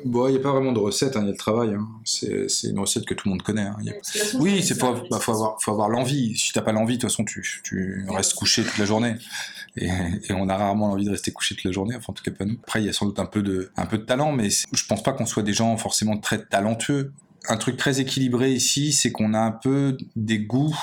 Bon, 0.03 0.27
il 0.27 0.33
n'y 0.33 0.37
a 0.37 0.41
pas 0.41 0.51
vraiment 0.51 0.73
de 0.73 0.79
recette, 0.79 1.15
hein, 1.15 1.21
il 1.21 1.27
y 1.27 1.29
a 1.29 1.31
le 1.31 1.37
travail. 1.37 1.73
Hein. 1.73 1.87
C'est, 2.03 2.49
une 2.65 2.79
recette 2.79 3.05
que 3.05 3.13
tout 3.13 3.29
le 3.29 3.29
monde 3.29 3.41
connaît. 3.41 3.61
Hein. 3.61 3.77
Oui, 4.37 4.65
il 4.67 4.75
faut, 4.75 4.95
bah, 5.09 5.19
faut, 5.21 5.31
avoir, 5.31 5.61
faut 5.61 5.71
avoir 5.71 5.87
l'envie. 5.87 6.37
Si 6.37 6.51
tu 6.51 6.57
n'as 6.59 6.65
pas 6.65 6.73
l'envie, 6.73 6.97
de 6.97 7.01
toute 7.01 7.09
façon, 7.09 7.23
tu, 7.23 7.61
tu 7.63 8.05
restes 8.09 8.33
couché 8.33 8.63
toute 8.63 8.79
la 8.79 8.85
journée. 8.85 9.15
Et, 9.77 9.87
et, 9.87 10.33
on 10.33 10.49
a 10.49 10.57
rarement 10.57 10.89
l'envie 10.89 11.05
de 11.05 11.11
rester 11.11 11.31
couché 11.31 11.55
toute 11.55 11.63
la 11.63 11.71
journée, 11.71 11.95
enfin, 11.95 12.07
en 12.09 12.13
tout 12.13 12.23
cas 12.23 12.31
pas 12.31 12.43
nous. 12.43 12.57
Après, 12.63 12.81
il 12.81 12.85
y 12.85 12.89
a 12.89 12.93
sans 12.93 13.05
doute 13.05 13.19
un 13.19 13.25
peu 13.25 13.41
de, 13.41 13.71
un 13.77 13.85
peu 13.85 13.97
de 13.97 14.03
talent, 14.03 14.33
mais 14.33 14.49
je 14.49 14.85
pense 14.87 15.03
pas 15.03 15.13
qu'on 15.13 15.25
soit 15.25 15.43
des 15.43 15.53
gens 15.53 15.77
forcément 15.77 16.17
très 16.17 16.43
talentueux 16.43 17.13
un 17.47 17.57
truc 17.57 17.77
très 17.77 17.99
équilibré 17.99 18.51
ici, 18.51 18.91
c'est 18.91 19.11
qu'on 19.11 19.33
a 19.33 19.39
un 19.39 19.51
peu 19.51 19.97
des 20.15 20.39
goûts 20.39 20.77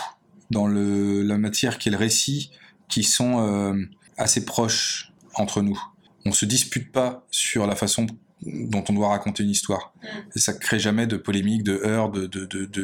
dans 0.50 0.66
le, 0.66 1.22
la 1.22 1.38
matière 1.38 1.78
qui 1.78 1.88
est 1.88 1.92
le 1.92 1.98
récit 1.98 2.50
qui 2.88 3.02
sont 3.02 3.40
euh, 3.40 3.74
assez 4.16 4.44
proches 4.44 5.12
entre 5.34 5.62
nous. 5.62 5.80
On 6.24 6.32
se 6.32 6.44
dispute 6.44 6.92
pas 6.92 7.26
sur 7.30 7.66
la 7.66 7.76
façon 7.76 8.06
dont 8.42 8.84
on 8.88 8.92
doit 8.92 9.08
raconter 9.08 9.42
une 9.42 9.50
histoire. 9.50 9.92
Mm. 10.02 10.06
Et 10.36 10.38
ça 10.38 10.52
crée 10.52 10.78
jamais 10.78 11.06
de 11.06 11.16
polémique, 11.16 11.62
de 11.62 11.80
heurts, 11.84 12.10
de, 12.10 12.26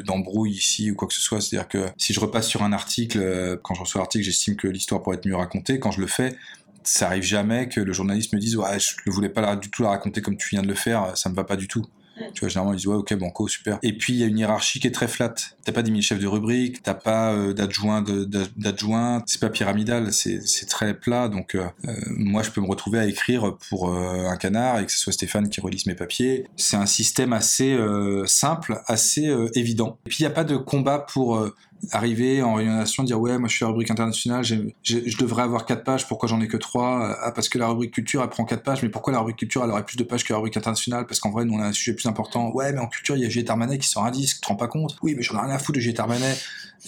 d'embrouille 0.01 0.53
de, 0.53 0.57
ici 0.57 0.91
ou 0.91 0.95
quoi 0.95 1.09
que 1.09 1.15
ce 1.15 1.21
soit. 1.21 1.41
C'est-à-dire 1.41 1.69
que 1.69 1.89
si 1.97 2.13
je 2.13 2.21
repasse 2.21 2.49
sur 2.49 2.63
un 2.63 2.73
article, 2.73 3.19
euh, 3.21 3.57
quand 3.63 3.75
je 3.75 3.81
reçois 3.81 4.01
l'article, 4.01 4.25
j'estime 4.25 4.57
que 4.57 4.69
l'histoire 4.69 5.03
pourrait 5.03 5.17
être 5.17 5.27
mieux 5.27 5.37
racontée. 5.37 5.79
Quand 5.79 5.91
je 5.91 6.01
le 6.01 6.07
fais, 6.07 6.37
ça 6.85 7.07
arrive 7.07 7.23
jamais 7.23 7.69
que 7.69 7.81
le 7.81 7.93
journaliste 7.93 8.33
me 8.33 8.41
dise 8.41 8.57
ouais 8.57 8.79
je 8.81 8.97
ne 9.07 9.13
voulais 9.13 9.29
pas 9.29 9.55
du 9.55 9.71
tout 9.71 9.83
la 9.83 9.91
raconter 9.91 10.21
comme 10.21 10.37
tu 10.37 10.49
viens 10.51 10.63
de 10.63 10.69
le 10.69 10.75
faire, 10.75 11.17
ça 11.17 11.31
me 11.31 11.35
va 11.35 11.45
pas 11.45 11.57
du 11.57 11.69
tout. 11.69 11.87
Tu 12.35 12.41
vois, 12.41 12.49
généralement, 12.49 12.73
ils 12.73 12.77
disent, 12.77 12.87
ouais, 12.87 12.97
ok, 12.97 13.15
banco, 13.15 13.49
super. 13.49 13.79
Et 13.83 13.97
puis, 13.97 14.15
il 14.15 14.19
y 14.19 14.25
a 14.25 14.27
une 14.27 14.39
hiérarchie 14.39 14.81
qui 14.81 14.87
est 14.87 14.93
très 14.93 15.09
flat. 15.09 15.35
T'as 15.65 15.73
pas 15.73 15.83
10 15.83 15.91
000 15.91 16.01
chefs 16.03 16.19
de 16.19 16.27
rubrique, 16.27 16.83
t'as 16.83 16.95
pas 16.95 17.33
euh, 17.33 17.53
d'adjoint, 17.53 19.23
c'est 19.27 19.41
pas 19.41 19.51
pyramidal, 19.51 20.13
c'est 20.13 20.69
très 20.69 20.95
plat. 20.95 21.29
Donc, 21.29 21.55
euh, 21.55 21.67
euh, 21.87 21.95
moi, 22.09 22.43
je 22.43 22.51
peux 22.51 22.61
me 22.61 22.67
retrouver 22.69 22.99
à 22.99 23.07
écrire 23.07 23.57
pour 23.69 23.93
un 23.93 24.37
canard 24.37 24.81
et 24.81 24.87
que 24.87 24.93
ce 24.93 24.99
soit 24.99 25.13
Stéphane 25.13 25.49
qui 25.49 25.61
relise 25.61 25.87
mes 25.87 25.95
papiers. 25.95 26.47
C'est 26.57 26.77
un 26.77 26.87
système 26.87 27.33
assez 27.33 27.79
simple, 28.27 28.81
assez 28.87 29.35
évident. 29.55 29.99
Et 30.07 30.11
puis, 30.11 30.19
il 30.21 30.23
n'y 30.23 30.33
a 30.33 30.35
pas 30.35 30.45
de 30.45 30.57
combat 30.57 30.99
pour 30.99 31.53
arriver 31.91 32.43
en 32.43 32.55
réunion 32.55 32.85
dire 33.05 33.21
ouais 33.21 33.39
moi 33.39 33.49
je 33.49 33.57
suis 33.57 33.65
la 33.65 33.71
rubrique 33.71 33.91
internationale, 33.91 34.45
je 34.45 35.19
devrais 35.19 35.43
avoir 35.43 35.67
quatre 35.67 35.85
pages, 35.85 36.07
pourquoi 36.07 36.29
j'en 36.29 36.41
ai 36.41 36.49
que 36.49 36.57
trois? 36.57 37.17
Ah 37.21 37.33
parce 37.33 37.49
que 37.49 37.59
la 37.59 37.69
rubrique 37.69 37.93
culture 37.93 38.23
elle 38.23 38.29
prend 38.29 38.45
quatre 38.45 38.63
pages, 38.63 38.83
mais 38.83 38.89
pourquoi 38.89 39.13
la 39.13 39.19
rubrique 39.19 39.39
culture 39.39 39.65
elle 39.65 39.71
aurait 39.71 39.85
plus 39.85 39.97
de 39.97 40.05
pages 40.05 40.25
que 40.25 40.33
la 40.33 40.39
rubrique 40.39 40.57
internationale? 40.57 41.07
Parce 41.07 41.21
qu'en 41.21 41.31
vrai 41.31 41.45
nous 41.45 41.55
on 41.55 41.61
a 41.61 41.67
un 41.67 41.73
sujet 41.73 41.95
plus 41.95 42.07
important. 42.07 42.51
Ouais 42.53 42.73
mais 42.73 42.79
en 42.79 42.87
culture 42.87 43.17
il 43.17 43.23
y 43.23 43.27
a 43.27 43.29
J. 43.29 43.45
Armanet 43.49 43.79
qui 43.79 43.89
sort 43.89 44.05
un 44.05 44.11
disque, 44.11 44.37
tu 44.37 44.41
te 44.43 44.49
rends 44.49 44.57
pas 44.57 44.69
compte? 44.69 44.97
Oui 45.03 45.15
mais 45.17 45.23
j'en 45.23 45.37
ai 45.37 45.47
rien 45.47 45.55
à 45.55 45.59
foutre 45.59 45.79
de 45.79 45.81
J. 45.81 45.95
Armanet. 45.99 46.37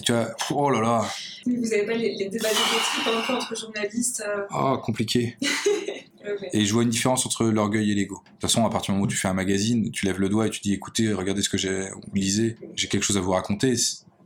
Tu 0.02 0.12
vois, 0.12 0.26
oh 0.50 0.70
là 0.70 0.80
là. 0.80 1.04
Vous 1.46 1.72
avez 1.72 1.86
pas 1.86 1.94
les, 1.94 2.28
débats 2.28 2.48
de 2.48 3.32
entre 3.32 3.56
journalistes 3.56 4.24
Ah 4.50 4.80
compliqué. 4.82 5.36
Et 6.52 6.64
je 6.64 6.72
vois 6.72 6.84
une 6.84 6.88
différence 6.88 7.26
entre 7.26 7.44
l'orgueil 7.44 7.92
et 7.92 7.94
l'ego. 7.94 8.16
De 8.24 8.30
toute 8.30 8.40
façon, 8.40 8.64
à 8.64 8.70
partir 8.70 8.92
du 8.92 8.92
moment 8.92 9.04
où 9.04 9.08
tu 9.08 9.16
fais 9.16 9.28
un 9.28 9.34
magazine, 9.34 9.90
tu 9.90 10.06
lèves 10.06 10.18
le 10.18 10.30
doigt 10.30 10.46
et 10.46 10.50
tu 10.50 10.60
dis 10.62 10.72
écoutez, 10.72 11.12
regardez 11.12 11.42
ce 11.42 11.50
que 11.50 11.58
j'ai, 11.58 11.88
lisez, 12.14 12.56
j'ai 12.74 12.88
quelque 12.88 13.02
chose 13.02 13.18
à 13.18 13.20
vous 13.20 13.32
raconter 13.32 13.74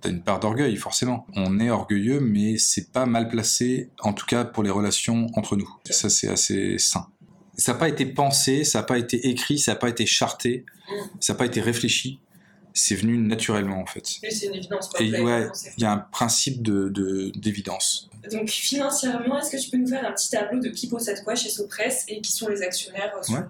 t'as 0.00 0.10
une 0.10 0.22
part 0.22 0.40
d'orgueil, 0.40 0.76
forcément. 0.76 1.26
On 1.34 1.60
est 1.60 1.70
orgueilleux, 1.70 2.20
mais 2.20 2.58
c'est 2.58 2.92
pas 2.92 3.06
mal 3.06 3.28
placé, 3.28 3.90
en 4.00 4.12
tout 4.12 4.26
cas 4.26 4.44
pour 4.44 4.62
les 4.62 4.70
relations 4.70 5.26
entre 5.34 5.56
nous. 5.56 5.68
Ça, 5.90 6.10
c'est 6.10 6.28
assez 6.28 6.78
sain. 6.78 7.08
Ça 7.56 7.72
n'a 7.72 7.78
pas 7.78 7.88
été 7.88 8.06
pensé, 8.06 8.64
ça 8.64 8.80
n'a 8.80 8.84
pas 8.84 8.98
été 8.98 9.28
écrit, 9.28 9.58
ça 9.58 9.72
n'a 9.72 9.76
pas 9.76 9.88
été 9.88 10.06
charté, 10.06 10.64
ça 11.20 11.32
n'a 11.32 11.38
pas 11.38 11.46
été 11.46 11.60
réfléchi. 11.60 12.20
C'est 12.74 12.94
venu 12.94 13.18
naturellement, 13.18 13.80
en 13.80 13.86
fait. 13.86 14.06
c'est 14.06 14.46
une 14.46 14.54
évidence. 14.54 14.90
Et 15.00 15.20
ouais, 15.20 15.48
il 15.76 15.82
y 15.82 15.86
a 15.86 15.92
un 15.92 15.98
principe 15.98 16.62
de, 16.62 17.32
d'évidence. 17.34 18.08
Donc, 18.30 18.50
financièrement, 18.50 19.40
est-ce 19.40 19.50
que 19.50 19.56
tu 19.60 19.70
peux 19.70 19.78
nous 19.78 19.88
faire 19.88 20.06
un 20.06 20.12
petit 20.12 20.30
tableau 20.30 20.60
de 20.60 20.68
qui 20.68 20.86
possède 20.86 21.24
quoi 21.24 21.34
chez 21.34 21.48
Sopress 21.48 22.04
et 22.08 22.20
qui 22.20 22.30
sont 22.30 22.48
les 22.48 22.62
actionnaires 22.62 23.12
euh, 23.16 23.32
ouais 23.32 23.40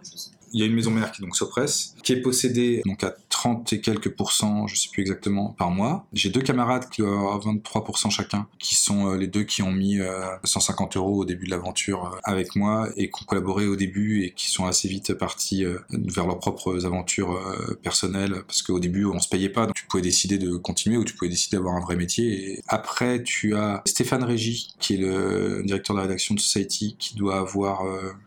il 0.52 0.60
y 0.60 0.62
a 0.62 0.66
une 0.66 0.74
maison 0.74 0.90
mère 0.90 1.12
qui 1.12 1.22
donc 1.22 1.36
Sopress, 1.36 1.94
qui 2.02 2.12
est 2.12 2.20
possédée 2.20 2.82
donc 2.84 3.04
à 3.04 3.14
30 3.38 3.72
et 3.72 3.80
quelques 3.80 4.10
pourcents, 4.10 4.66
je 4.66 4.74
sais 4.74 4.88
plus 4.92 5.02
exactement, 5.02 5.54
par 5.56 5.70
mois. 5.70 6.06
J'ai 6.12 6.28
deux 6.28 6.40
camarades 6.40 6.88
qui 6.88 7.02
ont 7.02 7.38
23% 7.38 8.10
chacun, 8.10 8.48
qui 8.58 8.74
sont 8.74 9.12
euh, 9.12 9.16
les 9.16 9.28
deux 9.28 9.44
qui 9.44 9.62
ont 9.62 9.70
mis 9.70 9.98
150 10.42 10.96
euh, 10.96 10.98
euros 10.98 11.20
au 11.20 11.24
début 11.24 11.46
de 11.46 11.50
l'aventure 11.50 12.06
euh, 12.06 12.18
avec 12.24 12.56
moi 12.56 12.88
et 12.96 13.10
qui 13.10 13.22
ont 13.22 13.26
collaboré 13.26 13.68
au 13.68 13.76
début 13.76 14.24
et 14.24 14.32
qui 14.32 14.50
sont 14.50 14.66
assez 14.66 14.88
vite 14.88 15.14
partis 15.14 15.64
vers 15.90 16.26
leurs 16.26 16.40
propres 16.40 16.84
aventures 16.84 17.38
personnelles 17.82 18.42
parce 18.46 18.62
qu'au 18.62 18.80
début 18.80 19.04
on 19.04 19.20
se 19.20 19.28
payait 19.28 19.48
pas, 19.48 19.66
donc 19.66 19.74
tu 19.74 19.86
pouvais 19.86 20.02
décider 20.02 20.38
de 20.38 20.56
continuer 20.56 20.96
ou 20.96 21.04
tu 21.04 21.14
pouvais 21.14 21.30
décider 21.30 21.56
d'avoir 21.56 21.76
un 21.76 21.80
vrai 21.80 21.94
métier. 21.94 22.60
Après 22.66 23.22
tu 23.22 23.54
as 23.54 23.82
Stéphane 23.86 24.24
Régis 24.24 24.68
qui 24.80 24.94
est 24.94 24.98
le 24.98 25.62
directeur 25.64 25.94
de 25.94 26.00
la 26.00 26.06
rédaction 26.06 26.34
de 26.34 26.40
Society 26.40 26.96
qui 26.98 27.14
doit 27.14 27.38
avoir 27.38 27.84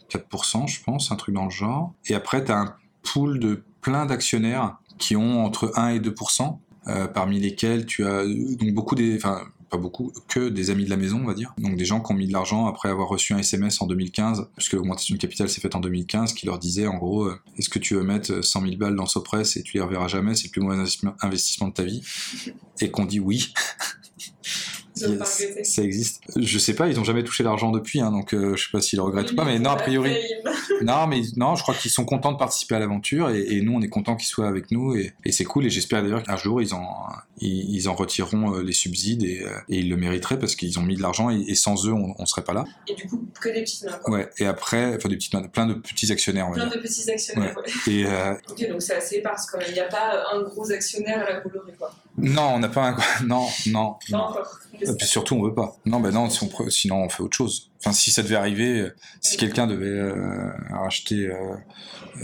4% 0.10 0.68
je 0.68 0.82
pense, 0.84 1.12
un 1.12 1.16
truc 1.16 1.36
dans 1.36 1.46
le 1.46 1.52
genre. 1.52 1.94
Après, 2.14 2.44
tu 2.44 2.52
as 2.52 2.60
un 2.60 2.76
pool 3.04 3.40
de 3.40 3.64
plein 3.82 4.06
d'actionnaires 4.06 4.78
qui 4.98 5.16
ont 5.16 5.44
entre 5.46 5.72
1 5.76 5.90
et 5.90 6.00
2%, 6.00 6.60
euh, 6.88 7.08
parmi 7.08 7.40
lesquels 7.40 7.86
tu 7.86 8.06
as 8.06 8.26
donc 8.26 8.74
beaucoup 8.74 8.96
des, 8.96 9.16
enfin 9.16 9.42
pas 9.72 9.78
beaucoup, 9.78 10.12
que 10.28 10.50
des 10.50 10.70
amis 10.70 10.84
de 10.84 10.90
la 10.90 10.98
maison, 10.98 11.22
on 11.24 11.26
va 11.26 11.34
dire. 11.34 11.54
Donc 11.58 11.78
des 11.78 11.86
gens 11.86 12.02
qui 12.02 12.12
ont 12.12 12.16
mis 12.16 12.28
de 12.28 12.34
l'argent 12.34 12.68
après 12.68 12.90
avoir 12.90 13.08
reçu 13.08 13.34
un 13.34 13.38
SMS 13.38 13.82
en 13.82 13.88
2015, 13.88 14.50
puisque 14.58 14.74
l'augmentation 14.74 15.16
de 15.16 15.20
capital 15.20 15.48
s'est 15.50 15.62
faite 15.62 15.76
en 15.76 15.80
2015, 15.80 16.34
qui 16.34 16.46
leur 16.46 16.60
disait 16.60 16.88
en 16.88 16.98
gros, 16.98 17.24
euh, 17.24 17.40
est-ce 17.58 17.70
que 17.70 17.80
tu 17.80 17.96
veux 17.96 18.04
mettre 18.04 18.44
100 18.44 18.62
000 18.64 18.76
balles 18.76 18.98
dans 18.98 19.06
Sopress 19.06 19.56
et 19.56 19.64
tu 19.64 19.78
les 19.78 19.82
reverras 19.82 20.10
jamais, 20.10 20.36
c'est 20.36 20.48
le 20.48 20.52
plus 20.52 20.62
mauvais 20.62 20.84
investissement 21.22 21.70
de 21.70 21.74
ta 21.74 21.84
vie? 21.84 22.04
Et 22.82 22.92
qu'on 22.92 23.06
dit 23.06 23.22
oui. 23.22 23.54
ça 25.64 25.84
existe. 25.84 26.22
Je 26.36 26.60
sais 26.60 26.76
pas, 26.76 26.90
ils 26.90 27.00
ont 27.00 27.06
jamais 27.06 27.24
touché 27.24 27.44
l'argent 27.44 27.72
depuis, 27.72 28.02
hein, 28.02 28.12
donc 28.12 28.34
euh, 28.34 28.56
je 28.58 28.66
sais 28.66 28.72
pas 28.72 28.82
s'ils 28.82 28.98
le 28.98 29.04
regrettent 29.04 29.32
ou 29.32 29.36
pas, 29.36 29.46
mais 29.46 29.58
non, 29.58 29.72
a 29.72 29.78
priori. 29.78 30.14
Non, 30.84 31.08
mais 31.08 31.22
non, 31.36 31.56
je 31.56 31.64
crois 31.64 31.76
qu'ils 31.76 31.92
sont 31.92 32.06
contents 32.06 32.32
de 32.32 32.38
participer 32.38 32.76
à 32.76 32.80
l'aventure 32.80 33.30
et, 33.30 33.62
nous, 33.62 33.74
on 33.74 33.82
est 33.82 33.90
contents 33.90 34.16
qu'ils 34.16 34.28
soient 34.28 34.48
avec 34.48 34.72
nous 34.72 34.96
et, 34.96 35.14
c'est 35.32 35.44
cool. 35.44 35.66
Et 35.66 35.70
j'espère 35.70 36.02
d'ailleurs 36.02 36.24
qu'un 36.24 36.38
jour, 36.38 36.62
ils 36.62 36.74
en, 36.74 37.08
ils, 37.40 37.90
en 37.90 37.96
retireront 37.96 38.56
euh, 38.56 38.64
les 38.64 38.74
subsides 38.74 39.24
et, 39.24 39.44
euh, 39.44 39.50
et, 39.70 39.80
ils 39.80 39.90
le 39.90 39.98
mériteraient 39.98 40.40
parce 40.40 40.56
qu'ils 40.56 40.80
ont 40.80 40.84
mis 40.84 40.96
de 40.96 41.02
l'argent 41.02 41.30
et, 41.30 41.56
sans 41.56 41.88
eux, 41.88 41.94
on, 41.94 42.16
on 42.18 42.26
serait 42.26 42.44
pas 42.44 42.54
là. 42.54 42.66
Et 42.88 42.96
du 42.96 43.08
coup, 43.08 43.26
que 43.40 43.50
des 43.50 43.62
petites 43.64 43.86
mains. 43.86 44.00
Ouais, 44.08 44.30
et 44.38 44.46
après, 44.46 44.96
enfin 44.96 45.10
des 45.10 45.18
petites 45.18 45.34
mains, 45.34 45.44
plein 45.44 45.66
de 45.66 45.74
petits 45.74 46.12
actionnaires. 46.12 46.50
plein 46.52 46.68
de 46.68 46.78
petits 46.78 47.10
actionnaires, 47.10 47.56
ouais. 47.58 47.92
Et, 47.92 48.06
ok, 48.50 48.70
donc 48.70 48.82
c'est 48.82 48.96
assez 48.96 49.22
parce 49.22 49.50
qu'il 49.50 49.74
n'y 49.74 49.80
a 49.80 49.88
pas 49.88 50.24
un 50.34 50.42
gros 50.44 50.72
actionnaire 50.72 51.26
à 51.28 51.34
la 51.34 51.40
Bolloré, 51.42 51.74
quoi. 51.78 51.92
Non, 52.18 52.54
on 52.56 52.60
n'a 52.60 52.70
pas 52.70 52.90
un. 52.90 52.98
Non, 53.26 53.48
non. 53.68 53.96
Pas 54.10 54.18
non. 54.18 54.24
encore. 54.26 54.60
Et 54.80 54.96
puis 54.98 55.08
surtout, 55.08 55.36
on 55.36 55.44
veut 55.44 55.54
pas. 55.54 55.76
Non, 55.86 56.00
ben 56.00 56.12
non, 56.12 56.30
si 56.30 56.44
on 56.44 56.48
pre- 56.48 56.70
sinon 56.70 57.04
on 57.04 57.10
fait 57.10 57.24
autre 57.24 57.38
chose. 57.38 57.71
Enfin, 57.84 57.94
si 57.94 58.12
ça 58.12 58.22
devait 58.22 58.36
arriver, 58.36 58.82
euh, 58.82 58.96
si 59.22 59.38
quelqu'un 59.38 59.66
devait 59.66 59.88
euh, 59.88 60.52
racheter 60.70 61.28
euh, 61.28 61.56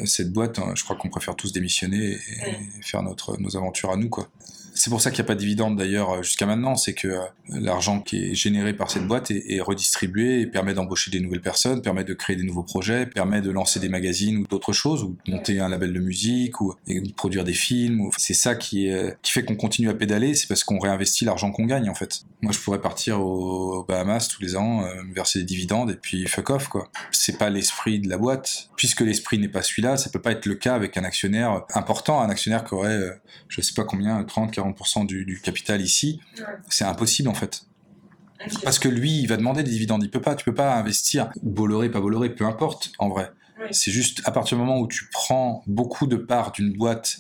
cette 0.06 0.32
boîte, 0.32 0.60
euh, 0.60 0.76
je 0.76 0.84
crois 0.84 0.96
qu'on 0.96 1.10
préfère 1.10 1.36
tous 1.36 1.52
démissionner 1.52 2.12
et, 2.12 2.16
et 2.16 2.82
faire 2.84 3.02
notre, 3.02 3.38
nos 3.42 3.58
aventures 3.58 3.92
à 3.92 3.98
nous, 3.98 4.10
quoi. 4.10 4.30
C'est 4.78 4.92
pour 4.92 5.02
ça 5.02 5.10
qu'il 5.10 5.24
n'y 5.24 5.26
a 5.26 5.28
pas 5.28 5.34
de 5.34 5.40
dividende 5.40 5.76
d'ailleurs 5.76 6.12
euh, 6.12 6.22
jusqu'à 6.22 6.46
maintenant, 6.46 6.76
c'est 6.76 6.94
que 6.94 7.08
euh, 7.08 7.22
l'argent 7.50 8.00
qui 8.00 8.18
est 8.18 8.36
généré 8.36 8.74
par 8.74 8.92
cette 8.92 9.08
boîte 9.08 9.32
est, 9.32 9.60
redistribué 9.60 10.42
et 10.42 10.46
permet 10.46 10.76
d'embaucher 10.76 11.10
des 11.10 11.20
nouvelles 11.20 11.42
personnes, 11.42 11.82
permet 11.82 12.04
de 12.04 12.14
créer 12.14 12.36
des 12.36 12.44
nouveaux 12.44 12.64
projets, 12.64 13.08
permet 13.08 13.42
de 13.42 13.50
lancer 13.50 13.80
des 13.80 13.90
magazines 13.90 14.38
ou 14.38 14.48
d'autres 14.48 14.74
choses, 14.74 15.04
ou 15.04 15.18
de 15.26 15.32
monter 15.32 15.60
un 15.60 15.68
label 15.68 15.94
de 15.94 16.00
musique, 16.00 16.62
ou 16.62 16.76
de 16.88 17.12
produire 17.14 17.44
des 17.44 17.54
films. 17.54 18.10
C'est 18.18 18.36
ça 18.36 18.54
qui, 18.54 18.88
est, 18.88 19.18
qui 19.24 19.32
fait 19.32 19.44
qu'on 19.44 19.56
continue 19.56 19.90
à 19.90 19.96
pédaler, 19.96 20.36
c'est 20.36 20.48
parce 20.48 20.64
qu'on 20.64 20.78
réinvestit 20.78 21.26
l'argent 21.26 21.52
qu'on 21.52 21.66
gagne 21.66 21.90
en 21.90 21.96
fait. 21.96 22.22
Moi 22.42 22.52
je 22.52 22.60
pourrais 22.60 22.80
partir 22.80 23.20
aux 23.20 23.84
Bahamas 23.84 24.28
tous 24.28 24.42
les 24.44 24.56
ans, 24.56 24.84
euh, 24.84 25.04
me 25.04 25.14
verser 25.14 25.40
des 25.40 25.46
dividendes 25.46 25.90
et 25.90 25.96
puis 25.96 26.28
fuck 26.28 26.52
off 26.52 26.68
quoi. 26.68 26.90
C'est 27.12 27.40
pas 27.40 27.50
l'esprit 27.50 28.00
de 28.00 28.10
la 28.10 28.18
boîte. 28.18 28.70
Puisque 28.76 29.02
l'esprit 29.02 29.40
n'est 29.40 29.48
pas 29.48 29.64
celui-là, 29.64 29.98
ça 29.98 30.12
peut 30.12 30.22
pas 30.22 30.32
être 30.32 30.46
le 30.46 30.56
cas 30.56 30.76
avec 30.76 30.98
un 30.98 31.04
actionnaire 31.04 31.64
important, 31.74 32.22
un 32.22 32.30
actionnaire 32.30 32.64
qui 32.64 32.76
aurait, 32.76 32.96
euh, 32.96 33.12
je 33.48 33.62
sais 33.62 33.74
pas 33.74 33.84
combien, 33.84 34.24
30-40% 34.72 35.06
du, 35.06 35.26
du 35.26 35.40
capital 35.42 35.82
ici. 35.82 36.20
Ouais. 36.38 36.46
C'est 36.70 36.86
impossible 36.86 37.30
en 37.30 37.34
fait. 37.34 37.64
Parce 38.64 38.78
que 38.80 38.88
lui, 38.88 39.20
il 39.20 39.28
va 39.28 39.36
demander 39.38 39.64
des 39.64 39.72
dividendes. 39.72 40.04
Il 40.04 40.12
peut 40.12 40.22
pas, 40.22 40.36
tu 40.36 40.46
peux 40.46 40.54
pas 40.54 40.76
investir. 40.76 41.32
Bolloré, 41.42 41.90
pas 41.90 42.00
Bolloré, 42.02 42.30
peu 42.34 42.46
importe, 42.46 42.92
en 43.00 43.10
vrai. 43.10 43.32
C'est 43.72 43.92
juste 43.92 44.22
à 44.26 44.32
partir 44.32 44.58
du 44.58 44.64
moment 44.64 44.80
où 44.80 44.88
tu 44.88 45.10
prends 45.12 45.64
beaucoup 45.66 46.06
de 46.06 46.16
parts 46.16 46.52
d'une 46.52 46.74
boîte 46.74 47.18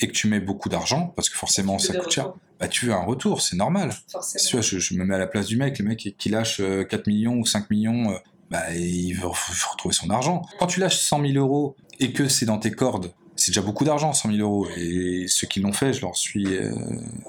et 0.00 0.06
que 0.06 0.12
tu 0.12 0.28
mets 0.28 0.38
beaucoup 0.40 0.68
d'argent, 0.68 1.12
parce 1.16 1.28
que 1.28 1.36
forcément 1.36 1.78
ça 1.78 1.94
coûte 1.94 2.10
cher, 2.12 2.32
bah 2.60 2.68
tu 2.68 2.86
veux 2.86 2.92
un 2.92 3.02
retour, 3.04 3.42
c'est 3.42 3.56
normal. 3.56 3.92
Tu 4.38 4.52
vois, 4.56 4.60
je, 4.62 4.78
je 4.78 4.94
me 4.94 5.04
mets 5.04 5.14
à 5.16 5.18
la 5.18 5.26
place 5.26 5.46
du 5.46 5.56
mec, 5.56 5.78
le 5.80 5.84
mec 5.84 5.98
qui- 5.98 6.14
qui 6.14 6.28
lâche 6.30 6.60
euh, 6.60 6.84
4 6.84 7.06
millions 7.08 7.34
ou 7.34 7.44
5 7.44 7.68
millions, 7.70 8.12
euh, 8.12 8.16
bah 8.50 8.72
il 8.74 9.12
veut, 9.14 9.26
retrouver 9.26 9.94
son 9.94 10.08
argent. 10.10 10.42
Quand 10.60 10.66
tu 10.68 10.78
lâches 10.80 10.98
100 11.00 11.20
000 11.26 11.32
euros 11.34 11.76
et 12.00 12.12
que 12.12 12.28
c'est 12.28 12.46
dans 12.46 12.58
tes 12.58 12.70
cordes, 12.70 13.12
c'est 13.38 13.50
déjà 13.50 13.62
beaucoup 13.62 13.84
d'argent, 13.84 14.12
100 14.12 14.32
000 14.32 14.40
euros. 14.40 14.68
Et 14.76 15.26
ceux 15.28 15.46
qui 15.46 15.60
l'ont 15.60 15.72
fait, 15.72 15.92
je 15.92 16.00
leur 16.02 16.16
suis 16.16 16.46
euh, 16.56 16.72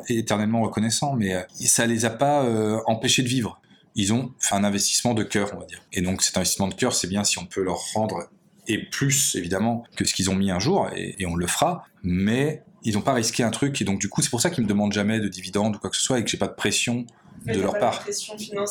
éternellement 0.07 0.61
reconnaissant, 0.61 1.13
mais 1.15 1.33
euh, 1.33 1.41
ça 1.59 1.85
les 1.85 2.05
a 2.05 2.09
pas 2.09 2.43
euh, 2.43 2.79
empêchés 2.87 3.23
de 3.23 3.27
vivre. 3.27 3.61
Ils 3.95 4.13
ont 4.13 4.33
fait 4.39 4.55
un 4.55 4.63
investissement 4.63 5.13
de 5.13 5.23
cœur, 5.23 5.51
on 5.55 5.59
va 5.59 5.65
dire. 5.65 5.81
Et 5.93 6.01
donc 6.01 6.21
cet 6.21 6.37
investissement 6.37 6.67
de 6.67 6.73
cœur, 6.73 6.93
c'est 6.93 7.07
bien 7.07 7.23
si 7.23 7.37
on 7.37 7.45
peut 7.45 7.63
leur 7.63 7.79
rendre, 7.93 8.29
et 8.67 8.77
plus 8.77 9.35
évidemment 9.35 9.83
que 9.95 10.05
ce 10.05 10.13
qu'ils 10.13 10.29
ont 10.29 10.35
mis 10.35 10.51
un 10.51 10.59
jour, 10.59 10.89
et, 10.95 11.15
et 11.19 11.25
on 11.25 11.35
le 11.35 11.47
fera, 11.47 11.85
mais 12.03 12.63
ils 12.83 12.95
n'ont 12.95 13.01
pas 13.01 13.13
risqué 13.13 13.43
un 13.43 13.49
truc, 13.49 13.81
et 13.81 13.85
donc 13.85 13.99
du 13.99 14.07
coup 14.07 14.21
c'est 14.21 14.29
pour 14.29 14.41
ça 14.41 14.49
qu'ils 14.49 14.63
me 14.63 14.69
demandent 14.69 14.93
jamais 14.93 15.19
de 15.19 15.27
dividendes 15.27 15.75
ou 15.75 15.79
quoi 15.79 15.89
que 15.89 15.97
ce 15.97 16.03
soit, 16.03 16.19
et 16.19 16.23
que 16.23 16.29
j'ai 16.29 16.37
pas 16.37 16.47
de 16.47 16.53
pression 16.53 17.05
Mais 17.45 17.55
de 17.55 17.61
leur 17.61 17.73
pas 17.73 17.79
part. 17.79 18.05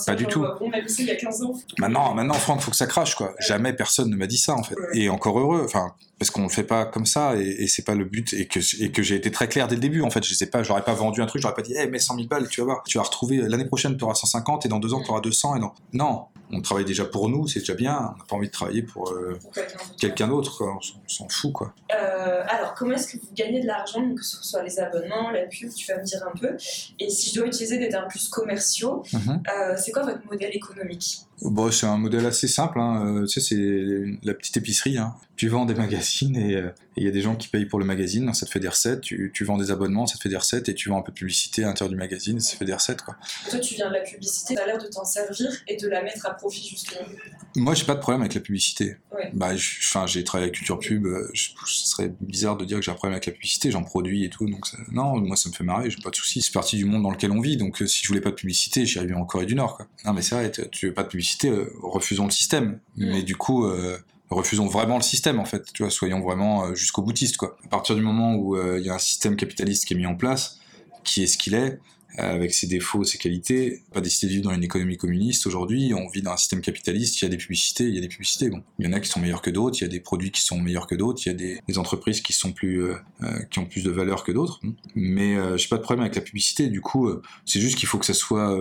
Pas 0.06 0.14
du 0.14 0.26
tout. 0.26 0.46
Bon, 0.58 0.68
même 0.68 0.88
si 0.88 1.02
il 1.02 1.08
y 1.08 1.10
a 1.10 1.16
15 1.16 1.42
ans. 1.42 1.54
Maintenant, 1.78 2.14
maintenant, 2.14 2.34
Franck, 2.34 2.60
faut 2.60 2.70
que 2.70 2.76
ça 2.76 2.86
crache, 2.86 3.14
quoi. 3.14 3.34
Jamais 3.40 3.72
personne 3.72 4.10
ne 4.10 4.16
m'a 4.16 4.26
dit 4.26 4.38
ça, 4.38 4.54
en 4.54 4.62
fait. 4.62 4.76
Ouais. 4.76 4.98
Et 4.98 5.08
encore 5.08 5.38
heureux, 5.38 5.62
enfin, 5.64 5.94
parce 6.18 6.30
qu'on 6.30 6.42
le 6.42 6.48
fait 6.48 6.64
pas 6.64 6.84
comme 6.86 7.06
ça, 7.06 7.36
et, 7.36 7.46
et 7.62 7.68
c'est 7.68 7.84
pas 7.84 7.94
le 7.94 8.04
but, 8.04 8.32
et 8.32 8.46
que, 8.46 8.58
et 8.82 8.90
que 8.90 9.02
j'ai 9.02 9.14
été 9.16 9.30
très 9.30 9.48
clair 9.48 9.68
dès 9.68 9.74
le 9.76 9.80
début, 9.80 10.02
en 10.02 10.10
fait. 10.10 10.24
Je 10.24 10.34
sais 10.34 10.46
pas, 10.46 10.62
j'aurais 10.62 10.82
pas 10.84 10.94
vendu 10.94 11.22
un 11.22 11.26
truc, 11.26 11.40
j'aurais 11.42 11.54
pas 11.54 11.62
dit, 11.62 11.74
eh, 11.78 11.86
mets 11.86 11.98
100 11.98 12.16
000 12.16 12.26
balles, 12.28 12.48
tu 12.48 12.60
vas 12.60 12.64
voir. 12.66 12.82
Tu 12.86 12.98
vas 12.98 13.04
retrouver, 13.04 13.36
l'année 13.38 13.64
prochaine, 13.66 13.96
tu 13.96 14.04
auras 14.04 14.14
150, 14.14 14.66
et 14.66 14.68
dans 14.68 14.78
deux 14.80 14.94
ans, 14.94 15.02
tu 15.02 15.10
auras 15.10 15.20
200, 15.20 15.56
et 15.56 15.60
non. 15.60 15.70
Non. 15.92 16.24
On 16.50 16.62
travaille 16.62 16.86
déjà 16.86 17.04
pour 17.04 17.28
nous, 17.28 17.46
c'est 17.46 17.60
déjà 17.60 17.74
bien. 17.74 17.94
On 18.14 18.18
n'a 18.18 18.24
pas 18.26 18.34
envie 18.36 18.46
de 18.46 18.52
travailler 18.52 18.82
pour 18.82 19.10
euh, 19.12 19.38
Pour 19.42 19.52
quelqu'un 20.00 20.28
d'autre. 20.28 20.64
On 20.64 20.80
s'en- 21.06 21.28
fout, 21.28 21.52
quoi. 21.52 21.74
Euh, 21.94 22.42
alors, 22.48 22.72
comment 22.74 22.92
est-ce 22.94 23.08
que 23.12 23.18
vous 23.18 23.28
gagnez 23.34 23.60
de 23.60 23.66
l'argent, 23.66 24.14
que 24.14 24.22
ce 24.24 24.42
soit 24.42 24.62
les 24.62 24.78
abonnements, 24.80 25.30
la 25.30 25.42
pub, 25.42 25.70
tu 25.74 25.86
vas 25.92 25.98
me 25.98 26.04
dire 26.04 26.20
un 26.26 26.36
peu. 26.38 26.56
Et 26.98 27.10
si 27.10 27.30
je 27.30 27.34
dois 27.40 27.46
utiliser 27.48 27.76
des 27.78 27.90
termes 27.90 28.08
plus 28.08 28.28
commerciaux, 28.28 29.02
Mhm. 29.12 29.42
euh, 29.54 29.76
c'est 29.76 29.92
quoi 29.92 30.04
votre 30.04 30.24
modèle 30.24 30.54
économique? 30.56 31.18
Bon, 31.42 31.70
c'est 31.70 31.86
un 31.86 31.98
modèle 31.98 32.26
assez 32.26 32.48
simple. 32.48 32.80
Hein. 32.80 33.06
euh, 33.22 33.26
Tu 33.26 33.40
sais, 33.40 33.54
c'est 33.54 34.18
la 34.26 34.34
petite 34.34 34.56
épicerie. 34.56 34.98
Hein. 34.98 35.14
Tu 35.36 35.48
vends 35.48 35.66
des 35.66 35.74
magazines 35.74 36.36
et 36.36 36.56
euh, 36.56 36.68
et 36.96 37.02
il 37.02 37.04
y 37.04 37.08
a 37.08 37.12
des 37.12 37.20
gens 37.20 37.36
qui 37.36 37.46
payent 37.46 37.66
pour 37.66 37.78
le 37.78 37.84
magazine, 37.84 38.34
ça 38.34 38.44
te 38.44 38.50
fait 38.50 38.58
des 38.58 38.66
recettes. 38.66 39.02
Tu, 39.02 39.30
tu 39.32 39.44
vends 39.44 39.56
des 39.56 39.70
abonnements, 39.70 40.08
ça 40.08 40.16
te 40.16 40.22
fait 40.22 40.28
des 40.28 40.36
recettes. 40.36 40.68
Et 40.68 40.74
tu 40.74 40.88
vends 40.88 40.98
un 40.98 41.02
peu 41.02 41.12
de 41.12 41.16
publicité 41.16 41.62
à 41.62 41.68
l'intérieur 41.68 41.90
du 41.90 41.96
magazine, 41.96 42.40
ça 42.40 42.56
fait 42.56 42.64
des 42.64 42.74
recettes. 42.74 43.02
Quoi. 43.02 43.16
Toi, 43.48 43.60
tu 43.60 43.74
viens 43.74 43.88
de 43.88 43.94
la 43.94 44.00
publicité, 44.00 44.56
tu 44.56 44.60
as 44.60 44.66
l'air 44.66 44.78
de 44.78 44.88
t'en 44.88 45.04
servir 45.04 45.48
et 45.68 45.76
de 45.76 45.86
la 45.86 46.02
mettre 46.02 46.26
à 46.26 46.30
profit, 46.34 46.68
justement. 46.68 47.06
Moi, 47.54 47.74
j'ai 47.74 47.84
pas 47.84 47.94
de 47.94 48.00
problème 48.00 48.22
avec 48.22 48.34
la 48.34 48.40
publicité. 48.40 48.96
Ouais. 49.14 49.30
Bah, 49.32 49.50
j'ai 49.54 50.24
travaillé 50.24 50.46
avec 50.48 50.54
Culture 50.56 50.80
Pub. 50.80 51.06
euh, 51.06 51.30
je- 51.34 51.50
Ce 51.66 51.86
serait 51.88 52.12
bizarre 52.20 52.56
de 52.56 52.64
dire 52.64 52.78
que 52.78 52.84
j'ai 52.84 52.90
un 52.90 52.94
problème 52.94 53.14
avec 53.14 53.26
la 53.26 53.32
publicité. 53.32 53.70
J'en 53.70 53.84
produis 53.84 54.24
et 54.24 54.30
tout. 54.30 54.48
Donc, 54.50 54.66
ça- 54.66 54.76
non, 54.90 55.20
moi, 55.20 55.36
ça 55.36 55.48
me 55.50 55.54
fait 55.54 55.62
marrer. 55.64 55.88
J'ai 55.90 55.98
pas 56.02 56.10
de 56.10 56.16
soucis. 56.16 56.42
C'est 56.42 56.52
partie 56.52 56.76
du 56.78 56.84
monde 56.84 57.04
dans 57.04 57.10
lequel 57.12 57.30
on 57.30 57.40
vit. 57.40 57.56
Donc, 57.56 57.80
si 57.86 58.02
je 58.02 58.08
voulais 58.08 58.20
pas 58.20 58.30
de 58.30 58.34
publicité, 58.34 58.84
j'irais 58.86 59.06
bien 59.06 59.16
en 59.16 59.24
Corée 59.24 59.46
du 59.46 59.54
Nord. 59.54 59.76
Quoi. 59.76 59.86
Non, 60.04 60.14
mais 60.14 60.22
c'est 60.22 60.34
vrai. 60.34 60.50
Tu 60.72 60.88
veux 60.88 60.94
pas 60.94 61.04
de 61.04 61.08
publicité, 61.08 61.27
euh, 61.44 61.72
refusons 61.82 62.24
le 62.24 62.30
système. 62.30 62.80
Mais 62.96 63.22
du 63.22 63.36
coup, 63.36 63.64
euh, 63.64 63.98
refusons 64.30 64.66
vraiment 64.66 64.96
le 64.96 65.02
système 65.02 65.38
en 65.38 65.44
fait. 65.44 65.72
Tu 65.72 65.82
vois, 65.82 65.90
soyons 65.90 66.20
vraiment 66.20 66.64
euh, 66.64 66.74
jusqu'au 66.74 67.02
boutiste 67.02 67.36
quoi. 67.36 67.56
À 67.64 67.68
partir 67.68 67.94
du 67.94 68.02
moment 68.02 68.34
où 68.34 68.56
euh, 68.56 68.78
il 68.78 68.86
y 68.86 68.90
a 68.90 68.94
un 68.94 68.98
système 68.98 69.36
capitaliste 69.36 69.86
qui 69.86 69.94
est 69.94 69.96
mis 69.96 70.06
en 70.06 70.14
place, 70.14 70.60
qui 71.04 71.22
est 71.22 71.26
ce 71.26 71.38
qu'il 71.38 71.54
est, 71.54 71.78
avec 72.18 72.52
ses 72.52 72.66
défauts, 72.66 73.04
ses 73.04 73.18
qualités, 73.18 73.82
pas 73.92 74.00
décider 74.00 74.26
de 74.28 74.32
vivre 74.34 74.44
dans 74.48 74.54
une 74.54 74.64
économie 74.64 74.96
communiste 74.96 75.46
aujourd'hui. 75.46 75.92
On 75.94 76.08
vit 76.08 76.22
dans 76.22 76.32
un 76.32 76.36
système 76.36 76.60
capitaliste. 76.60 77.20
Il 77.20 77.24
y 77.24 77.28
a 77.28 77.30
des 77.30 77.36
publicités, 77.36 77.84
il 77.84 77.94
y 77.94 77.98
a 77.98 78.00
des 78.00 78.08
publicités. 78.08 78.50
Bon, 78.50 78.62
il 78.78 78.86
y 78.86 78.88
en 78.88 78.92
a 78.92 79.00
qui 79.00 79.08
sont 79.08 79.20
meilleures 79.20 79.42
que 79.42 79.50
d'autres. 79.50 79.78
Il 79.80 79.82
y 79.82 79.84
a 79.84 79.88
des 79.88 80.00
produits 80.00 80.30
qui 80.30 80.42
sont 80.42 80.58
meilleurs 80.58 80.86
que 80.86 80.94
d'autres. 80.94 81.22
Il 81.24 81.28
y 81.28 81.32
a 81.32 81.34
des, 81.34 81.60
des 81.66 81.78
entreprises 81.78 82.20
qui 82.20 82.32
sont 82.32 82.52
plus, 82.52 82.82
euh, 82.82 82.96
euh, 83.22 83.38
qui 83.50 83.58
ont 83.60 83.66
plus 83.66 83.84
de 83.84 83.90
valeur 83.90 84.24
que 84.24 84.32
d'autres. 84.32 84.60
Mais 84.94 85.36
euh, 85.36 85.56
j'ai 85.56 85.68
pas 85.68 85.76
de 85.76 85.82
problème 85.82 86.02
avec 86.02 86.16
la 86.16 86.22
publicité. 86.22 86.68
Du 86.68 86.80
coup, 86.80 87.08
euh, 87.08 87.22
c'est 87.46 87.60
juste 87.60 87.78
qu'il 87.78 87.88
faut 87.88 87.98
que 87.98 88.06
ça 88.06 88.14
soit, 88.14 88.52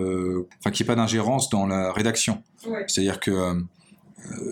enfin, 0.60 0.70
qu'il 0.70 0.84
n'y 0.84 0.86
ait 0.86 0.94
pas 0.94 1.00
d'ingérence 1.00 1.50
dans 1.50 1.66
la 1.66 1.92
rédaction. 1.92 2.42
Ouais. 2.66 2.84
C'est-à-dire 2.86 3.20
que 3.20 3.62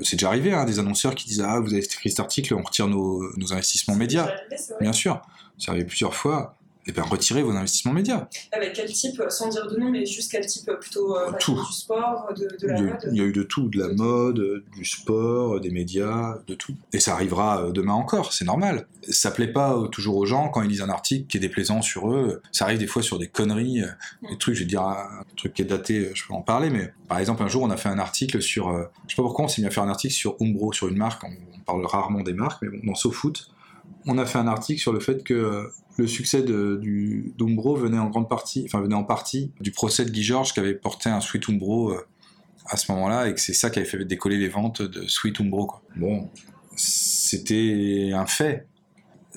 c'est 0.02 0.16
déjà 0.16 0.28
arrivé, 0.28 0.52
hein, 0.52 0.64
des 0.64 0.78
annonceurs 0.78 1.14
qui 1.14 1.26
disent 1.28 1.44
Ah, 1.46 1.60
vous 1.60 1.72
avez 1.72 1.84
écrit 1.84 2.10
cet 2.10 2.20
article, 2.20 2.54
on 2.54 2.62
retire 2.62 2.88
nos, 2.88 3.22
nos 3.36 3.52
investissements 3.52 3.96
médias. 3.96 4.30
Bien 4.80 4.92
sûr, 4.92 5.20
c'est 5.58 5.70
arrivé 5.70 5.84
plusieurs 5.84 6.14
fois. 6.14 6.55
Eh 6.88 6.92
bien, 6.92 7.02
retirez 7.02 7.42
vos 7.42 7.50
investissements 7.50 7.92
médias. 7.92 8.28
Avec 8.52 8.72
quel 8.74 8.90
type, 8.92 9.20
sans 9.28 9.48
dire 9.48 9.66
de 9.66 9.76
nom, 9.76 9.90
mais 9.90 10.06
juste 10.06 10.30
quel 10.30 10.46
type 10.46 10.70
plutôt 10.80 11.16
euh, 11.16 11.32
Tout. 11.40 11.54
du 11.54 11.72
sport, 11.72 12.28
de, 12.36 12.48
de 12.60 12.66
la 12.68 12.80
mode 12.80 13.08
il 13.10 13.16
y 13.16 13.20
a 13.20 13.24
eu 13.24 13.32
de 13.32 13.42
tout, 13.42 13.68
de 13.68 13.78
la 13.78 13.88
mode, 13.92 14.38
euh, 14.38 14.64
du 14.76 14.84
sport, 14.84 15.56
euh, 15.56 15.60
des 15.60 15.70
médias, 15.70 16.38
de 16.46 16.54
tout. 16.54 16.74
Et 16.92 17.00
ça 17.00 17.12
arrivera 17.14 17.62
euh, 17.64 17.72
demain 17.72 17.94
encore, 17.94 18.32
c'est 18.32 18.44
normal. 18.44 18.86
Ça 19.08 19.30
plaît 19.30 19.52
pas 19.52 19.74
euh, 19.76 19.88
toujours 19.88 20.16
aux 20.16 20.26
gens 20.26 20.48
quand 20.48 20.62
ils 20.62 20.68
lisent 20.68 20.82
un 20.82 20.88
article 20.88 21.26
qui 21.26 21.36
est 21.38 21.40
déplaisant 21.40 21.82
sur 21.82 22.10
eux. 22.12 22.40
Ça 22.52 22.64
arrive 22.66 22.78
des 22.78 22.86
fois 22.86 23.02
sur 23.02 23.18
des 23.18 23.28
conneries, 23.28 23.82
euh, 23.82 23.88
des 24.30 24.38
trucs, 24.38 24.54
je 24.54 24.60
vais 24.60 24.66
dire 24.66 24.82
un 24.82 25.22
truc 25.36 25.54
qui 25.54 25.62
est 25.62 25.66
daté, 25.66 25.98
euh, 25.98 26.10
je 26.14 26.24
peux 26.26 26.34
en 26.34 26.42
parler, 26.42 26.70
mais 26.70 26.92
par 27.08 27.18
exemple, 27.18 27.42
un 27.42 27.48
jour, 27.48 27.62
on 27.62 27.70
a 27.70 27.76
fait 27.76 27.88
un 27.88 27.98
article 27.98 28.40
sur. 28.40 28.68
euh, 28.68 28.84
je 29.08 29.14
sais 29.14 29.16
pas 29.16 29.22
pourquoi 29.22 29.44
on 29.44 29.48
s'est 29.48 29.60
mis 29.60 29.66
à 29.68 29.70
faire 29.70 29.82
un 29.82 29.88
article 29.90 30.14
sur 30.14 30.36
Umbro, 30.40 30.72
sur 30.72 30.88
une 30.88 30.96
marque. 30.98 31.24
On, 31.24 31.28
on 31.54 31.58
parle 31.66 31.84
rarement 31.84 32.22
des 32.22 32.32
marques, 32.32 32.62
mais 32.62 32.68
bon, 32.68 32.78
dans 32.84 32.94
SoFoot, 32.94 33.48
on 34.06 34.18
a 34.18 34.26
fait 34.26 34.38
un 34.38 34.46
article 34.48 34.80
sur 34.80 34.92
le 34.92 35.00
fait 35.00 35.24
que 35.24 35.34
euh, 35.34 35.68
le 35.96 36.06
succès 36.06 36.42
de, 36.42 36.78
du, 36.80 37.32
d'Umbro 37.38 37.74
venait 37.76 37.98
en 37.98 38.08
grande 38.10 38.28
partie, 38.28 38.62
enfin 38.66 38.80
venait 38.80 38.94
en 38.94 39.04
partie 39.04 39.52
du 39.60 39.70
procès 39.72 40.04
de 40.04 40.10
Guy 40.10 40.22
Georges 40.22 40.52
qui 40.52 40.60
avait 40.60 40.74
porté 40.74 41.08
un 41.08 41.20
Sweet 41.20 41.48
Umbro 41.48 41.90
euh, 41.92 42.06
à 42.66 42.76
ce 42.76 42.90
moment-là 42.92 43.28
et 43.28 43.34
que 43.34 43.40
c'est 43.40 43.54
ça 43.54 43.70
qui 43.70 43.78
avait 43.78 43.88
fait 43.88 44.04
décoller 44.04 44.36
les 44.38 44.48
ventes 44.48 44.82
de 44.82 45.06
Sweet 45.08 45.40
Umbro. 45.40 45.66
Quoi. 45.66 45.82
Bon, 45.96 46.28
c'était 46.76 48.10
un 48.14 48.26
fait. 48.26 48.66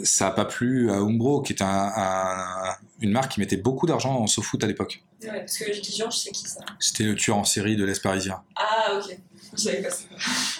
Ça 0.01 0.25
n'a 0.25 0.31
pas 0.31 0.45
plu 0.45 0.89
à 0.91 0.95
Umbro, 0.95 1.41
qui 1.41 1.51
est 1.53 1.61
un, 1.61 1.91
un- 1.95 2.75
une 3.01 3.11
marque 3.11 3.33
qui 3.33 3.39
mettait 3.41 3.57
beaucoup 3.57 3.85
d'argent 3.85 4.13
dans 4.17 4.27
SoFoot 4.27 4.63
à 4.63 4.67
l'époque. 4.67 5.03
Ouais, 5.23 5.39
parce 5.39 5.57
que 5.57 5.71
Guy 5.81 5.95
Georges, 5.97 6.17
c'est 6.17 6.31
qui 6.31 6.47
ça? 6.47 6.61
C'était 6.79 7.03
le 7.03 7.15
tueur 7.15 7.37
en 7.37 7.43
série 7.43 7.75
de 7.75 7.83
l'Est 7.83 8.01
parisien. 8.01 8.41
Ah, 8.55 8.97
ok. 8.97 9.17
Je 9.57 9.61
savais 9.61 9.81
pas 9.81 9.89
ça. 9.89 10.05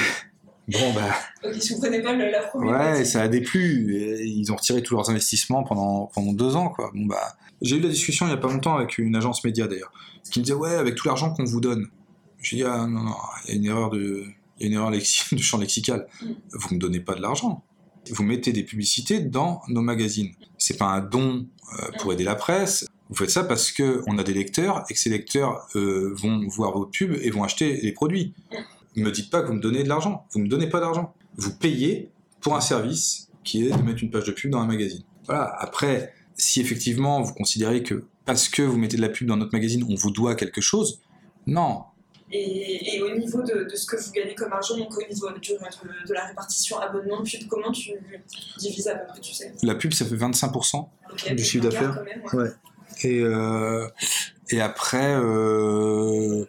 Bon, 0.69 0.93
bah. 0.95 1.15
Ok, 1.45 1.55
je 1.55 1.75
comprenais 1.75 2.03
pas 2.03 2.15
la 2.15 2.57
Ouais, 2.57 3.05
ça 3.05 3.23
a 3.23 3.29
déplu. 3.29 3.95
Et 3.97 4.25
Ils 4.25 4.51
ont 4.53 4.57
retiré 4.57 4.83
tous 4.83 4.95
leurs 4.95 5.09
investissements 5.11 5.63
pendant, 5.63 6.11
pendant 6.15 6.33
deux 6.33 6.57
ans, 6.57 6.71
quoi. 6.71 6.91
Bon, 6.95 7.07
bah, 7.07 7.37
j'ai 7.63 7.77
eu 7.77 7.81
la 7.81 7.89
discussion 7.89 8.27
il 8.27 8.31
y 8.31 8.33
a 8.33 8.37
pas 8.37 8.49
longtemps 8.49 8.77
avec 8.77 8.99
une 8.99 9.17
agence 9.17 9.43
média 9.45 9.67
d'ailleurs, 9.67 9.93
qui 10.31 10.41
me 10.41 10.45
disait 10.45 10.57
ouais, 10.57 10.75
avec 10.75 10.95
tout 10.95 11.07
l'argent 11.09 11.33
qu'on 11.33 11.45
vous 11.45 11.61
donne. 11.61 11.89
J'ai 12.43 12.59
dit 12.59 12.65
ah 12.65 12.87
non 12.87 13.03
non, 13.03 13.15
il 13.45 13.51
y 13.51 13.53
a 13.53 13.57
une 13.57 13.65
erreur 13.65 13.91
de, 13.91 14.25
il 14.59 14.63
y 14.63 14.65
a 14.65 14.67
une 14.69 14.75
erreur 14.75 14.91
lexi- 14.91 15.35
de 15.35 15.41
champ 15.41 15.59
lexical. 15.59 16.07
Mm. 16.21 16.27
Vous 16.53 16.75
me 16.75 16.81
donnez 16.81 17.01
pas 17.01 17.15
de 17.15 17.23
l'argent. 17.23 17.63
Vous 18.11 18.23
mettez 18.23 18.53
des 18.53 18.63
publicités 18.63 19.21
dans 19.21 19.63
nos 19.69 19.83
magazines. 19.83 20.33
C'est 20.59 20.77
pas 20.77 20.87
un 20.87 21.01
don 21.01 21.47
euh, 21.73 21.91
pour 21.99 22.13
aider 22.13 22.25
la 22.25 22.37
presse. 22.37 22.87
Vous 23.09 23.17
faites 23.17 23.31
ça 23.31 23.45
parce 23.45 23.73
que 23.73 24.03
on 24.07 24.19
a 24.19 24.23
des 24.23 24.35
lecteurs 24.35 24.85
et 24.89 24.95
que 24.95 24.99
ces 24.99 25.11
lecteurs 25.11 25.67
euh, 25.77 26.13
vont 26.15 26.47
voir 26.49 26.73
vos 26.73 26.87
pubs 26.87 27.17
et 27.21 27.31
vont 27.31 27.43
acheter 27.43 27.81
les 27.81 27.93
produits. 27.93 28.35
Me 28.97 29.11
dites 29.11 29.31
pas 29.31 29.43
que 29.43 29.49
vous 29.49 29.55
me 29.55 29.61
donnez 29.61 29.83
de 29.83 29.89
l'argent. 29.89 30.27
Vous 30.31 30.41
me 30.41 30.49
donnez 30.49 30.69
pas 30.69 30.81
d'argent. 30.81 31.15
Vous 31.37 31.55
payez 31.55 32.11
pour 32.41 32.57
un 32.57 32.61
service 32.61 33.29
qui 33.45 33.67
est 33.67 33.71
de 33.71 33.83
mettre 33.83 34.03
une 34.03 34.11
page 34.11 34.25
de 34.25 34.33
pub 34.33 34.51
dans 34.51 34.61
un 34.61 34.67
magazine. 34.67 35.03
Voilà. 35.27 35.55
Après, 35.59 36.13
si 36.35 36.61
effectivement 36.61 37.23
vous 37.23 37.35
considérez 37.35 37.83
que 37.83 38.05
parce 38.25 38.49
que 38.49 38.63
vous 38.63 38.77
mettez 38.77 38.97
de 38.97 39.03
la 39.03 39.09
pub 39.09 39.29
dans 39.29 39.37
notre 39.37 39.53
magazine, 39.53 39.87
on 39.89 39.95
vous 39.95 40.11
doit 40.11 40.35
quelque 40.35 40.61
chose, 40.61 41.01
non. 41.47 41.85
Et, 42.33 43.01
au 43.03 43.17
niveau 43.17 43.41
de, 43.43 43.69
ce 43.73 43.87
que 43.87 43.97
vous 43.97 44.11
gagnez 44.11 44.35
comme 44.35 44.53
argent, 44.53 44.77
donc 44.77 44.93
au 44.97 45.09
niveau 45.09 45.29
de, 45.31 46.13
la 46.13 46.25
répartition 46.25 46.79
abonnement 46.81 47.23
pub, 47.23 47.47
comment 47.49 47.71
tu 47.71 47.93
divises 48.59 48.89
à 48.89 48.97
peu 48.97 49.07
près, 49.07 49.21
tu 49.21 49.33
sais? 49.33 49.53
La 49.63 49.77
pub, 49.77 49.93
ça 49.93 50.05
fait 50.05 50.17
25% 50.17 50.89
du 51.37 51.45
chiffre 51.45 51.65
d'affaires. 51.65 52.05
Ouais. 52.33 52.51
Et, 53.05 53.21
euh, 53.21 53.87
et 54.51 54.61
après, 54.61 55.15
euh, 55.15 56.47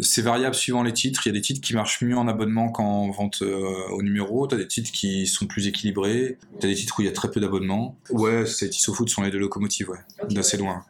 c'est 0.00 0.22
variable 0.22 0.54
suivant 0.54 0.82
les 0.82 0.92
titres. 0.92 1.26
Il 1.26 1.30
y 1.30 1.32
a 1.32 1.32
des 1.32 1.40
titres 1.40 1.60
qui 1.60 1.74
marchent 1.74 2.02
mieux 2.02 2.16
en 2.16 2.28
abonnement 2.28 2.70
qu'en 2.70 3.10
vente 3.10 3.42
euh, 3.42 3.88
au 3.90 4.02
numéro. 4.02 4.46
Tu 4.46 4.54
as 4.54 4.58
des 4.58 4.66
titres 4.66 4.92
qui 4.92 5.26
sont 5.26 5.46
plus 5.46 5.66
équilibrés. 5.66 6.38
Tu 6.60 6.66
as 6.66 6.70
des 6.70 6.74
titres 6.74 6.98
où 6.98 7.02
il 7.02 7.06
y 7.06 7.08
a 7.08 7.12
très 7.12 7.30
peu 7.30 7.40
d'abonnements. 7.40 7.96
Ouais, 8.10 8.46
c'est 8.46 8.70
Foot 8.74 9.08
sont 9.08 9.22
les 9.22 9.30
deux 9.30 9.38
locomotives, 9.38 9.90
ouais. 9.90 9.98
D'assez 10.30 10.56
loin. 10.56 10.84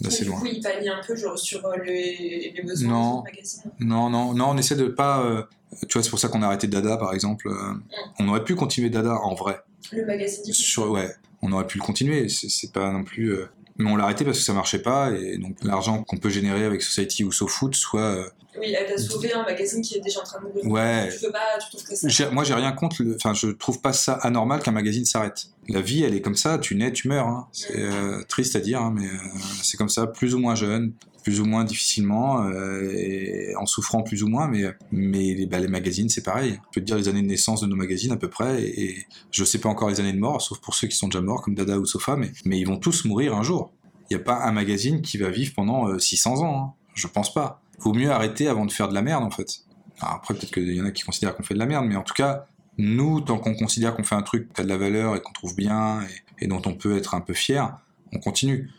D'assez 0.00 0.24
loin. 0.24 0.36
Du 0.36 0.42
coup, 0.42 0.50
ils 0.56 0.62
pallient 0.62 0.88
un 0.88 1.00
peu 1.06 1.14
genre, 1.16 1.38
sur 1.38 1.64
euh, 1.66 1.76
les, 1.84 2.52
les 2.54 2.62
besoins 2.62 2.88
non. 2.88 3.22
magazine 3.22 3.62
Non, 3.80 4.10
non, 4.10 4.34
non, 4.34 4.50
on 4.50 4.56
essaie 4.56 4.76
de 4.76 4.86
pas. 4.86 5.24
Euh, 5.24 5.42
tu 5.88 5.94
vois, 5.94 6.02
c'est 6.02 6.10
pour 6.10 6.18
ça 6.18 6.28
qu'on 6.28 6.42
a 6.42 6.46
arrêté 6.46 6.66
Dada, 6.66 6.96
par 6.96 7.14
exemple. 7.14 7.48
Mm. 7.48 7.82
On 8.20 8.28
aurait 8.28 8.44
pu 8.44 8.54
continuer 8.54 8.90
Dada 8.90 9.14
en 9.14 9.34
vrai. 9.34 9.60
Le 9.92 10.04
magazine 10.04 10.52
sur, 10.52 10.90
Ouais, 10.90 11.10
on 11.42 11.52
aurait 11.52 11.66
pu 11.66 11.78
le 11.78 11.84
continuer. 11.84 12.28
C'est 12.28 12.72
pas 12.72 12.90
non 12.90 13.04
plus. 13.04 13.36
Mais 13.76 13.90
on 13.90 13.96
l'a 13.96 14.04
arrêté 14.04 14.24
parce 14.24 14.38
que 14.38 14.44
ça 14.44 14.52
marchait 14.52 14.82
pas 14.82 15.10
et 15.10 15.36
donc 15.38 15.56
l'argent 15.62 16.04
qu'on 16.04 16.16
peut 16.16 16.28
générer 16.28 16.64
avec 16.64 16.82
Society 16.82 17.24
ou 17.24 17.32
SoFoot 17.32 17.74
soit. 17.74 18.00
Euh, 18.00 18.28
oui, 18.60 18.72
elle 18.78 18.86
t'a 18.86 18.96
sauvé 18.96 19.32
un 19.32 19.42
magazine 19.42 19.82
qui 19.82 19.96
est 19.96 20.00
déjà 20.00 20.20
en 20.20 20.24
train 20.24 20.38
de 20.40 20.44
mourir. 20.44 20.64
Ouais. 20.66 21.08
Tu 21.12 21.26
veux 21.26 21.32
pas, 21.32 21.58
tu 21.58 21.70
trouves 21.70 21.88
que 21.88 21.96
ça. 21.96 22.30
Moi, 22.30 22.44
j'ai 22.44 22.54
rien 22.54 22.70
contre. 22.70 23.02
Le... 23.02 23.16
Enfin, 23.16 23.34
je 23.34 23.48
trouve 23.48 23.80
pas 23.80 23.92
ça 23.92 24.14
anormal 24.14 24.62
qu'un 24.62 24.70
magazine 24.70 25.04
s'arrête. 25.04 25.46
La 25.68 25.80
vie, 25.80 26.04
elle 26.04 26.14
est 26.14 26.20
comme 26.20 26.36
ça. 26.36 26.58
Tu 26.58 26.76
nais, 26.76 26.92
tu 26.92 27.08
meurs. 27.08 27.26
Hein. 27.26 27.48
C'est 27.50 27.80
euh, 27.80 28.22
triste 28.28 28.54
à 28.54 28.60
dire, 28.60 28.80
hein, 28.80 28.92
mais 28.94 29.06
euh, 29.06 29.38
c'est 29.62 29.76
comme 29.76 29.88
ça, 29.88 30.06
plus 30.06 30.36
ou 30.36 30.38
moins 30.38 30.54
jeune, 30.54 30.92
plus 31.24 31.40
ou 31.40 31.44
moins 31.44 31.64
difficilement, 31.64 32.48
et 32.52 33.54
en 33.58 33.66
souffrant 33.66 34.02
plus 34.02 34.22
ou 34.22 34.28
moins, 34.28 34.46
mais, 34.46 34.64
mais 34.92 35.34
les, 35.34 35.46
bah, 35.46 35.58
magazines, 35.66 36.08
c'est 36.08 36.22
pareil. 36.22 36.60
Je 36.66 36.80
peux 36.80 36.84
dire 36.84 36.96
les 36.96 37.08
années 37.08 37.22
de 37.22 37.26
naissance 37.26 37.62
de 37.62 37.66
nos 37.66 37.76
magazines 37.76 38.12
à 38.12 38.16
peu 38.16 38.28
près, 38.28 38.62
et, 38.62 39.06
je 39.32 39.42
sais 39.42 39.58
pas 39.58 39.68
encore 39.68 39.88
les 39.88 40.00
années 40.00 40.12
de 40.12 40.18
mort, 40.18 40.40
sauf 40.40 40.60
pour 40.60 40.74
ceux 40.74 40.86
qui 40.86 40.96
sont 40.96 41.08
déjà 41.08 41.22
morts, 41.22 41.42
comme 41.42 41.56
Dada 41.56 41.78
ou 41.78 41.86
Sofa, 41.86 42.14
mais, 42.14 42.30
mais 42.44 42.60
ils 42.60 42.66
vont 42.66 42.76
tous 42.76 43.04
mourir 43.06 43.34
un 43.34 43.42
jour 43.42 43.72
il 44.10 44.16
n'y 44.16 44.20
a 44.20 44.24
pas 44.24 44.44
un 44.44 44.52
magazine 44.52 45.02
qui 45.02 45.18
va 45.18 45.30
vivre 45.30 45.54
pendant 45.54 45.98
600 45.98 46.36
euh, 46.36 46.44
ans. 46.44 46.60
Hein. 46.60 46.72
Je 46.94 47.06
pense 47.06 47.32
pas. 47.32 47.60
Vaut 47.78 47.94
mieux 47.94 48.10
arrêter 48.10 48.48
avant 48.48 48.66
de 48.66 48.72
faire 48.72 48.88
de 48.88 48.94
la 48.94 49.02
merde, 49.02 49.24
en 49.24 49.30
fait. 49.30 49.60
après, 50.00 50.34
peut-être 50.34 50.52
qu'il 50.52 50.74
y 50.74 50.80
en 50.80 50.84
a 50.84 50.90
qui 50.90 51.02
considèrent 51.02 51.34
qu'on 51.34 51.42
fait 51.42 51.54
de 51.54 51.58
la 51.58 51.66
merde, 51.66 51.86
mais 51.86 51.96
en 51.96 52.02
tout 52.02 52.14
cas, 52.14 52.46
nous, 52.78 53.20
tant 53.20 53.38
qu'on 53.38 53.54
considère 53.54 53.94
qu'on 53.94 54.04
fait 54.04 54.14
un 54.14 54.22
truc 54.22 54.52
qui 54.52 54.60
a 54.60 54.64
de 54.64 54.68
la 54.68 54.76
valeur 54.76 55.16
et 55.16 55.20
qu'on 55.20 55.32
trouve 55.32 55.56
bien 55.56 56.00
et, 56.40 56.46
dont 56.46 56.62
on 56.66 56.74
peut 56.74 56.96
être 56.96 57.14
un 57.14 57.20
peu 57.20 57.34
fier, 57.34 57.78
on 58.12 58.18
continue. 58.18 58.70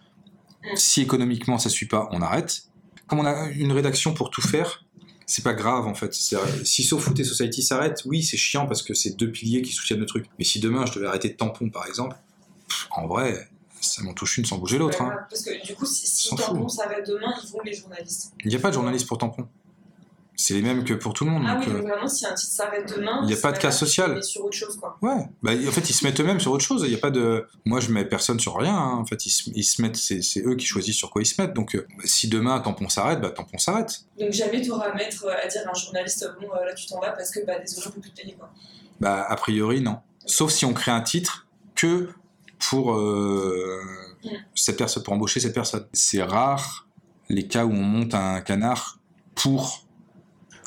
Si 0.75 1.01
économiquement 1.01 1.57
ça 1.57 1.69
suit 1.69 1.87
pas, 1.87 2.09
on 2.11 2.21
arrête. 2.21 2.63
Comme 3.07 3.19
on 3.19 3.25
a 3.25 3.49
une 3.51 3.71
rédaction 3.71 4.13
pour 4.13 4.31
tout 4.31 4.41
faire, 4.41 4.83
c'est 5.25 5.43
pas 5.43 5.53
grave 5.53 5.87
en 5.87 5.93
fait. 5.93 6.13
Si 6.13 6.83
SoFoot 6.83 7.19
et 7.19 7.23
Society 7.23 7.61
s'arrêtent, 7.61 8.01
oui, 8.05 8.23
c'est 8.23 8.37
chiant 8.37 8.65
parce 8.65 8.81
que 8.81 8.93
c'est 8.93 9.11
deux 9.11 9.31
piliers 9.31 9.61
qui 9.61 9.71
soutiennent 9.71 9.99
le 9.99 10.05
truc. 10.05 10.25
Mais 10.39 10.45
si 10.45 10.59
demain 10.59 10.85
je 10.85 10.93
devais 10.93 11.07
arrêter 11.07 11.29
de 11.29 11.35
tampon 11.35 11.69
par 11.69 11.85
exemple, 11.87 12.15
en 12.91 13.07
vrai, 13.07 13.47
ça 13.81 14.03
m'en 14.03 14.13
touche 14.13 14.37
une 14.37 14.45
sans 14.45 14.57
bouger 14.57 14.77
l'autre. 14.77 15.01
Hein. 15.01 15.13
Parce 15.29 15.43
que 15.43 15.65
du 15.65 15.75
coup, 15.75 15.85
si, 15.85 16.07
si 16.07 16.35
Tampon 16.35 16.67
s'arrête 16.67 17.07
demain, 17.07 17.33
ils 17.43 17.51
vont 17.51 17.61
les 17.63 17.73
journalistes. 17.73 18.33
Il 18.43 18.49
n'y 18.49 18.55
a 18.55 18.59
pas 18.59 18.69
de 18.69 18.73
journalistes 18.73 19.07
pour 19.07 19.17
Tampon. 19.17 19.47
C'est 20.37 20.53
les 20.53 20.61
mêmes 20.61 20.83
que 20.83 20.93
pour 20.93 21.13
tout 21.13 21.25
le 21.25 21.31
monde. 21.31 21.43
Ah 21.47 21.55
donc, 21.55 21.67
oui, 21.67 21.73
donc 21.73 21.83
vraiment, 21.83 22.07
si 22.07 22.25
un 22.25 22.33
titre 22.33 22.51
s'arrête 22.51 22.93
demain, 22.95 23.19
il 23.23 23.27
n'y 23.27 23.33
a 23.33 23.37
pas 23.37 23.51
de 23.51 23.57
cas 23.57 23.71
social. 23.71 24.21
sur 24.23 24.45
autre 24.45 24.55
chose, 24.55 24.77
quoi. 24.77 24.97
Ouais, 25.01 25.29
bah, 25.41 25.51
en 25.51 25.71
fait, 25.71 25.89
ils 25.89 25.93
se 25.93 26.05
mettent 26.05 26.19
eux-mêmes 26.19 26.39
sur 26.39 26.51
autre 26.51 26.63
chose. 26.63 26.83
Il 26.85 26.91
y 26.91 26.95
a 26.95 26.99
pas 26.99 27.11
de. 27.11 27.45
Moi, 27.65 27.79
je 27.79 27.91
mets 27.91 28.05
personne 28.05 28.39
sur 28.39 28.57
rien. 28.57 28.75
Hein. 28.75 28.97
En 28.97 29.05
fait, 29.05 29.25
ils 29.25 29.29
se, 29.29 29.49
ils 29.53 29.63
se 29.63 29.81
mettent. 29.81 29.95
C'est, 29.95 30.21
eux 30.45 30.55
qui 30.55 30.65
choisissent 30.65 30.97
sur 30.97 31.09
quoi 31.09 31.21
ils 31.21 31.25
se 31.25 31.41
mettent. 31.41 31.53
Donc, 31.53 31.75
euh, 31.75 31.87
si 32.03 32.27
demain 32.27 32.59
tampon 32.59 32.89
s'arrête, 32.89 33.21
bah 33.21 33.29
tampon 33.29 33.57
s'arrête. 33.57 34.01
Donc 34.19 34.31
jamais 34.31 34.61
tu 34.61 34.71
auras 34.71 34.89
à 34.91 34.93
mettre 34.93 35.27
à 35.27 35.47
dire 35.47 35.61
à 35.65 35.71
un 35.71 35.73
journaliste 35.73 36.29
bon 36.39 36.47
euh, 36.47 36.65
là 36.65 36.73
tu 36.73 36.85
t'en 36.87 36.99
vas 36.99 37.11
parce 37.11 37.31
que 37.31 37.45
bah 37.45 37.59
désolé 37.59 37.87
on 37.87 37.91
peut 37.91 38.01
plus 38.01 38.11
te 38.11 38.21
payer 38.21 38.33
quoi. 38.33 38.49
Bah 38.99 39.25
a 39.27 39.35
priori 39.35 39.81
non. 39.81 39.99
Sauf 40.25 40.51
si 40.51 40.65
on 40.65 40.73
crée 40.73 40.91
un 40.91 41.01
titre 41.01 41.47
que 41.75 42.09
pour 42.59 42.93
euh, 42.93 43.81
cette 44.55 44.77
personne, 44.77 45.03
pour 45.03 45.13
embaucher 45.13 45.39
cette 45.39 45.53
personne. 45.53 45.85
C'est 45.93 46.23
rare 46.23 46.87
les 47.29 47.47
cas 47.47 47.65
où 47.65 47.71
on 47.71 47.83
monte 47.83 48.13
un 48.13 48.41
canard 48.41 48.99
pour 49.33 49.84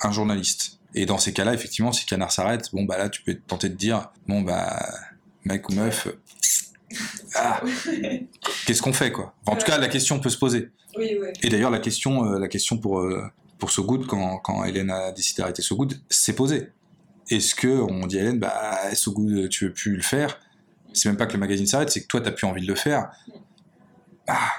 un 0.02 0.12
journaliste. 0.12 0.80
Et 0.94 1.06
dans 1.06 1.18
ces 1.18 1.32
cas-là, 1.32 1.54
effectivement, 1.54 1.92
si 1.92 2.06
canard 2.06 2.32
s'arrête, 2.32 2.70
bon, 2.72 2.84
bah 2.84 2.98
là, 2.98 3.08
tu 3.08 3.22
peux 3.22 3.34
tenter 3.34 3.68
de 3.68 3.74
dire, 3.74 4.10
bon, 4.26 4.42
bah, 4.42 4.82
mec 5.44 5.68
ou 5.68 5.74
meuf, 5.74 6.08
ah, 7.34 7.60
qu'est-ce 8.66 8.80
qu'on 8.80 8.92
fait, 8.92 9.12
quoi? 9.12 9.34
En 9.46 9.56
tout 9.56 9.66
cas, 9.66 9.78
la 9.78 9.88
question 9.88 10.18
peut 10.20 10.30
se 10.30 10.38
poser. 10.38 10.70
Et 11.42 11.48
d'ailleurs, 11.48 11.70
la 11.70 11.78
question, 11.78 12.24
euh, 12.24 12.38
la 12.38 12.48
question 12.48 12.78
pour, 12.78 13.00
euh, 13.00 13.22
pour 13.58 13.70
So 13.70 13.84
Good, 13.84 14.06
quand, 14.06 14.38
quand 14.38 14.64
Hélène 14.64 14.90
a 14.90 15.12
décidé 15.12 15.42
d'arrêter 15.42 15.62
So 15.62 15.76
Good, 15.76 16.00
s'est 16.08 16.34
posée. 16.34 16.70
Est-ce 17.30 17.54
que 17.54 17.68
on 17.68 18.06
dit 18.06 18.18
à 18.18 18.22
Hélène, 18.22 18.38
bah, 18.38 18.94
So 18.94 19.12
Good, 19.12 19.50
tu 19.50 19.66
veux 19.66 19.72
plus 19.72 19.96
le 19.96 20.02
faire? 20.02 20.40
C'est 20.94 21.08
même 21.08 21.18
pas 21.18 21.26
que 21.26 21.34
le 21.34 21.38
magazine 21.38 21.66
s'arrête, 21.66 21.90
c'est 21.90 22.00
que 22.00 22.06
toi, 22.06 22.20
t'as 22.22 22.32
plus 22.32 22.46
envie 22.46 22.62
de 22.62 22.66
le 22.66 22.74
faire 22.74 23.10
ah, 24.28 24.52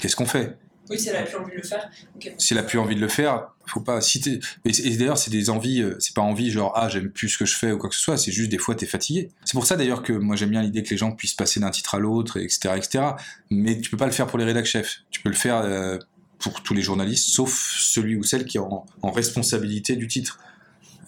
qu'est-ce 0.00 0.16
qu'on 0.16 0.26
fait? 0.26 0.56
Oui, 0.90 0.98
si 0.98 1.08
elle 1.08 1.16
a 1.16 1.22
plus 1.22 1.36
envie 1.36 1.52
de 1.52 1.56
le 1.56 1.62
faire. 1.62 1.90
Si 2.38 2.54
elle 2.54 2.58
a 2.58 2.62
plus 2.62 2.78
envie 2.78 2.94
de 2.94 3.00
le 3.00 3.08
faire, 3.08 3.48
faut 3.66 3.80
pas. 3.80 4.00
Si 4.00 4.40
et, 4.64 4.96
d'ailleurs, 4.96 5.18
c'est 5.18 5.30
des 5.30 5.50
envies, 5.50 5.82
euh, 5.82 5.96
c'est 5.98 6.14
pas 6.14 6.22
envie 6.22 6.50
genre 6.50 6.72
ah 6.76 6.88
j'aime 6.88 7.10
plus 7.10 7.28
ce 7.28 7.38
que 7.38 7.44
je 7.44 7.56
fais 7.56 7.72
ou 7.72 7.78
quoi 7.78 7.90
que 7.90 7.96
ce 7.96 8.00
soit. 8.00 8.16
C'est 8.16 8.32
juste 8.32 8.50
des 8.50 8.58
fois 8.58 8.74
t'es 8.74 8.86
fatigué. 8.86 9.30
C'est 9.44 9.52
pour 9.52 9.66
ça 9.66 9.76
d'ailleurs 9.76 10.02
que 10.02 10.12
moi 10.12 10.36
j'aime 10.36 10.50
bien 10.50 10.62
l'idée 10.62 10.82
que 10.82 10.90
les 10.90 10.96
gens 10.96 11.12
puissent 11.12 11.34
passer 11.34 11.60
d'un 11.60 11.70
titre 11.70 11.94
à 11.94 11.98
l'autre, 11.98 12.38
etc.. 12.38 12.70
Mais 13.50 13.80
tu 13.80 13.90
peux 13.90 13.96
pas 13.96 14.06
le 14.06 14.12
faire 14.12 14.26
pour 14.26 14.38
les 14.38 14.44
rédacteurs 14.44 14.82
chefs. 14.82 15.00
Tu 15.10 15.20
peux 15.20 15.28
le 15.28 15.34
faire 15.34 15.58
euh, 15.58 15.98
pour 16.38 16.62
tous 16.62 16.74
les 16.74 16.82
journalistes, 16.82 17.28
sauf 17.28 17.52
celui 17.52 18.16
ou 18.16 18.22
celle 18.22 18.44
qui 18.44 18.56
est 18.56 18.60
en, 18.60 18.86
responsabilité 19.02 19.96
du 19.96 20.08
titre. 20.08 20.38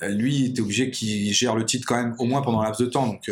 Euh, 0.03 0.09
lui, 0.09 0.53
t'es 0.53 0.61
obligé 0.61 0.91
qu'il 0.91 1.33
gère 1.33 1.55
le 1.55 1.65
titre 1.65 1.87
quand 1.87 1.97
même 1.97 2.15
au 2.19 2.25
moins 2.25 2.43
pendant 2.43 2.61
un 2.61 2.65
laps 2.65 2.81
de 2.81 2.87
temps. 2.87 3.07
Donc 3.07 3.31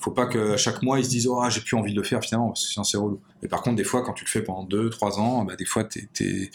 faut 0.00 0.10
pas 0.10 0.26
que 0.26 0.56
chaque 0.56 0.82
mois 0.82 0.98
ils 0.98 1.04
se 1.04 1.10
disent 1.10 1.26
oh 1.28 1.42
j'ai 1.48 1.60
plus 1.60 1.76
envie 1.76 1.92
de 1.92 1.98
le 1.98 2.02
faire 2.02 2.20
finalement 2.22 2.54
sinon 2.54 2.84
c'est 2.84 2.96
relou. 2.96 3.20
Mais 3.42 3.48
par 3.48 3.62
contre 3.62 3.76
des 3.76 3.84
fois 3.84 4.02
quand 4.02 4.12
tu 4.12 4.24
le 4.24 4.30
fais 4.30 4.42
pendant 4.42 4.66
2-3 4.66 5.20
ans 5.20 5.44
bah, 5.44 5.56
des 5.56 5.64
fois 5.64 5.84
t'es, 5.84 6.08
t'es... 6.12 6.50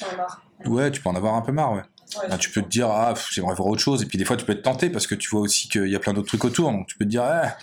ouais 0.66 0.92
tu 0.92 1.02
peux 1.02 1.10
en 1.10 1.16
avoir 1.16 1.36
un 1.36 1.42
peu 1.42 1.52
marre 1.52 1.74
ouais, 1.74 1.82
bah, 2.30 2.38
tu 2.38 2.50
peux 2.50 2.62
te 2.62 2.70
dire 2.70 2.88
ah 2.90 3.14
j'aimerais 3.32 3.56
voir 3.56 3.70
autre 3.70 3.82
chose. 3.82 4.02
Et 4.02 4.06
puis 4.06 4.18
des 4.18 4.26
fois 4.26 4.38
tu 4.38 4.46
peux 4.46 4.54
être 4.54 4.64
tenté 4.64 4.90
parce 4.90 5.08
que 5.08 5.16
tu 5.16 5.30
vois 5.30 5.42
aussi 5.42 5.70
qu'il 5.70 5.88
y 5.88 5.96
a 5.96 6.00
plein 6.00 6.14
d'autres 6.14 6.28
trucs 6.28 6.46
autour. 6.46 6.72
Donc 6.72 6.88
tu 6.88 6.98
peux 6.98 7.06
te 7.06 7.10
dire 7.10 7.24
ah, 7.24 7.56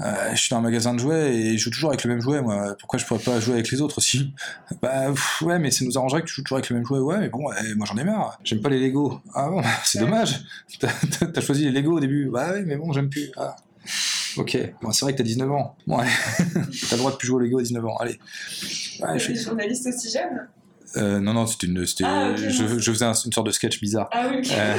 euh, 0.00 0.30
je 0.32 0.36
suis 0.36 0.50
dans 0.50 0.58
un 0.58 0.60
magasin 0.60 0.94
de 0.94 1.00
jouets 1.00 1.34
et 1.34 1.58
je 1.58 1.64
joue 1.64 1.70
toujours 1.70 1.90
avec 1.90 2.04
le 2.04 2.10
même 2.10 2.20
jouet 2.20 2.40
moi. 2.40 2.76
Pourquoi 2.78 2.98
je 2.98 3.04
pourrais 3.04 3.22
pas 3.22 3.40
jouer 3.40 3.54
avec 3.54 3.70
les 3.70 3.80
autres 3.80 3.98
aussi? 3.98 4.32
Bah 4.80 5.12
ouais 5.42 5.58
mais 5.58 5.70
ça 5.70 5.84
nous 5.84 5.98
arrangerait 5.98 6.22
que 6.22 6.26
tu 6.26 6.34
joues 6.34 6.42
toujours 6.42 6.58
avec 6.58 6.70
le 6.70 6.76
même 6.76 6.86
jouet. 6.86 7.00
Ouais 7.00 7.18
mais 7.18 7.28
bon 7.28 7.50
moi 7.76 7.86
j'en 7.86 7.96
ai 7.96 8.04
marre. 8.04 8.38
J'aime 8.44 8.60
pas 8.60 8.68
les 8.68 8.80
Lego. 8.80 9.20
Ah 9.34 9.48
bon? 9.48 9.62
C'est 9.84 9.98
dommage. 9.98 10.40
T'as, 10.80 11.26
t'as 11.26 11.40
choisi 11.40 11.64
les 11.64 11.72
Lego 11.72 11.96
au 11.96 12.00
début. 12.00 12.28
Bah 12.30 12.50
oui 12.54 12.62
mais 12.64 12.76
bon 12.76 12.92
j'aime 12.92 13.10
plus. 13.10 13.30
Ah. 13.36 13.56
Ok, 14.36 14.58
bon, 14.82 14.92
c'est 14.92 15.04
vrai 15.04 15.12
que 15.12 15.18
t'as 15.18 15.24
19 15.24 15.50
ans. 15.50 15.76
Ouais, 15.86 16.06
t'as 16.38 16.96
le 16.96 16.98
droit 16.98 17.12
de 17.12 17.16
plus 17.16 17.26
jouer 17.26 17.36
au 17.36 17.40
Lego 17.40 17.58
à 17.58 17.62
19 17.62 17.84
ans. 17.84 17.96
Allez. 17.96 18.18
Ouais, 19.00 19.18
je 19.18 19.34
journaliste 19.34 19.86
aussi 19.86 20.10
jeune 20.10 20.48
euh, 20.96 21.20
non, 21.20 21.34
non, 21.34 21.46
c'était 21.46 21.66
une. 21.66 21.84
Ah, 22.02 22.34
je, 22.34 22.48
je, 22.48 22.92
faisais 22.92 23.04
une 23.04 23.32
sorte 23.32 23.46
de 23.46 23.50
sketch 23.50 23.80
bizarre. 23.80 24.08
Ah 24.10 24.28
oui, 24.30 24.40
euh, 24.50 24.74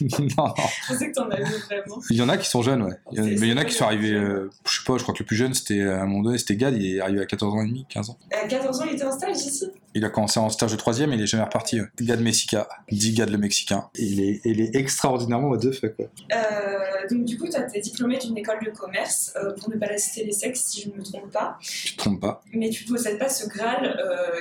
non, 0.38 0.54
Je 0.88 0.94
sais 0.94 1.10
que 1.10 1.14
t'en 1.14 1.28
as 1.28 1.36
vu 1.36 1.54
vraiment. 1.66 2.00
Il 2.10 2.16
y 2.16 2.22
en 2.22 2.28
a 2.28 2.36
qui 2.36 2.48
sont 2.48 2.62
jeunes, 2.62 2.82
ouais. 2.82 2.94
mais 3.12 3.34
il 3.34 3.48
y 3.48 3.52
en 3.52 3.56
a 3.56 3.64
qui 3.64 3.74
sont 3.74 3.84
arrivés. 3.84 4.12
Euh, 4.12 4.50
je 4.68 4.78
sais 4.78 4.84
pas, 4.86 4.96
je 4.96 5.02
crois 5.02 5.14
que 5.14 5.20
le 5.20 5.26
plus 5.26 5.36
jeune, 5.36 5.54
c'était 5.54 5.82
à 5.82 6.02
un 6.02 6.06
moment 6.06 6.22
donné, 6.22 6.38
c'était 6.38 6.56
Gad, 6.56 6.74
il 6.76 6.96
est 6.96 7.00
arrivé 7.00 7.20
à 7.20 7.26
14 7.26 7.54
ans 7.54 7.62
et 7.62 7.66
demi, 7.66 7.84
15 7.88 8.10
ans. 8.10 8.18
À 8.30 8.46
14 8.46 8.80
ans, 8.80 8.84
il 8.88 8.94
était 8.94 9.04
en 9.04 9.12
stage 9.12 9.36
ici? 9.36 9.70
Il 9.94 10.04
a 10.04 10.10
commencé 10.10 10.38
en 10.38 10.48
stage 10.50 10.72
de 10.72 10.76
3 10.76 11.00
et 11.00 11.04
il 11.04 11.20
est 11.20 11.26
jamais 11.26 11.44
reparti. 11.44 11.80
Gad 12.00 12.20
Mexica, 12.20 12.68
dit 12.90 13.12
Gad 13.12 13.30
le 13.30 13.38
Mexicain. 13.38 13.88
il 13.96 14.20
est, 14.20 14.40
il 14.44 14.60
est 14.60 14.74
extraordinairement 14.76 15.48
what 15.48 15.58
the 15.58 15.72
fuck, 15.72 15.96
quoi. 15.96 16.06
donc, 17.10 17.24
du 17.24 17.36
coup, 17.38 17.48
tu 17.48 17.56
es 17.56 17.80
diplômé 17.80 18.18
d'une 18.18 18.36
école 18.38 18.64
de 18.64 18.70
commerce, 18.70 19.34
pour 19.58 19.70
ne 19.70 19.76
pas 19.76 19.86
la 19.86 19.98
citer 19.98 20.24
les 20.24 20.32
sexes, 20.32 20.64
si 20.66 20.82
je 20.82 20.90
ne 20.90 20.94
me 20.96 21.02
trompe 21.02 21.30
pas. 21.30 21.58
Tu 21.60 21.92
te 21.94 21.98
trompes 21.98 22.20
pas. 22.20 22.42
Mais 22.52 22.70
tu 22.70 22.84
ne 22.84 22.96
possèdes 22.96 23.18
pas 23.18 23.28
ce 23.28 23.48
Graal 23.48 23.96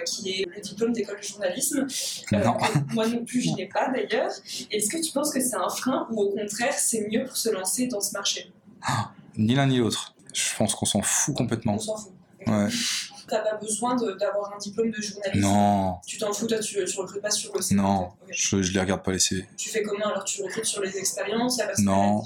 qui 0.05 0.29
est 0.31 0.45
le 0.55 0.61
diplôme 0.61 0.93
d'école 0.93 1.17
de 1.17 1.23
journalisme. 1.23 1.87
Euh, 2.33 2.43
moi 2.93 3.07
non 3.07 3.23
plus, 3.25 3.41
je 3.41 3.51
n'ai 3.51 3.67
pas 3.67 3.89
d'ailleurs. 3.89 4.31
Est-ce 4.71 4.89
que 4.89 5.01
tu 5.03 5.11
penses 5.11 5.33
que 5.33 5.39
c'est 5.39 5.55
un 5.55 5.69
frein 5.69 6.07
ou 6.11 6.21
au 6.21 6.29
contraire, 6.29 6.73
c'est 6.73 7.07
mieux 7.11 7.25
pour 7.25 7.37
se 7.37 7.49
lancer 7.49 7.87
dans 7.87 8.01
ce 8.01 8.13
marché? 8.13 8.51
Ah, 8.81 9.11
Ni 9.37 9.55
l'un 9.55 9.67
ni 9.67 9.77
l'autre. 9.77 10.13
Je 10.33 10.55
pense 10.57 10.75
qu'on 10.75 10.85
s'en 10.85 11.01
fout 11.01 11.35
complètement. 11.35 11.75
On 11.75 11.79
s'en 11.79 11.97
fout. 11.97 12.11
Ouais 12.47 12.67
t'as 13.29 13.39
pas 13.39 13.55
besoin 13.55 13.95
d'avoir 13.95 14.53
un 14.53 14.57
diplôme 14.57 14.91
de 14.91 15.01
journaliste. 15.01 15.43
Non. 15.43 15.97
Tu 16.05 16.17
t'en 16.17 16.33
fous, 16.33 16.47
toi, 16.47 16.59
tu, 16.59 16.83
tu 16.83 16.99
recrutes 16.99 17.21
pas 17.21 17.31
sur 17.31 17.55
le 17.55 17.61
CV. 17.61 17.79
Non, 17.81 18.09
je, 18.29 18.61
je 18.61 18.73
les 18.73 18.79
regarde 18.79 19.03
pas 19.03 19.11
les 19.11 19.19
CV. 19.19 19.45
Tu 19.57 19.69
fais 19.69 19.83
comment 19.83 20.07
alors 20.07 20.23
Tu 20.23 20.41
recrutes 20.43 20.65
sur 20.65 20.81
les 20.81 20.97
expériences 20.97 21.59
Non, 21.79 22.23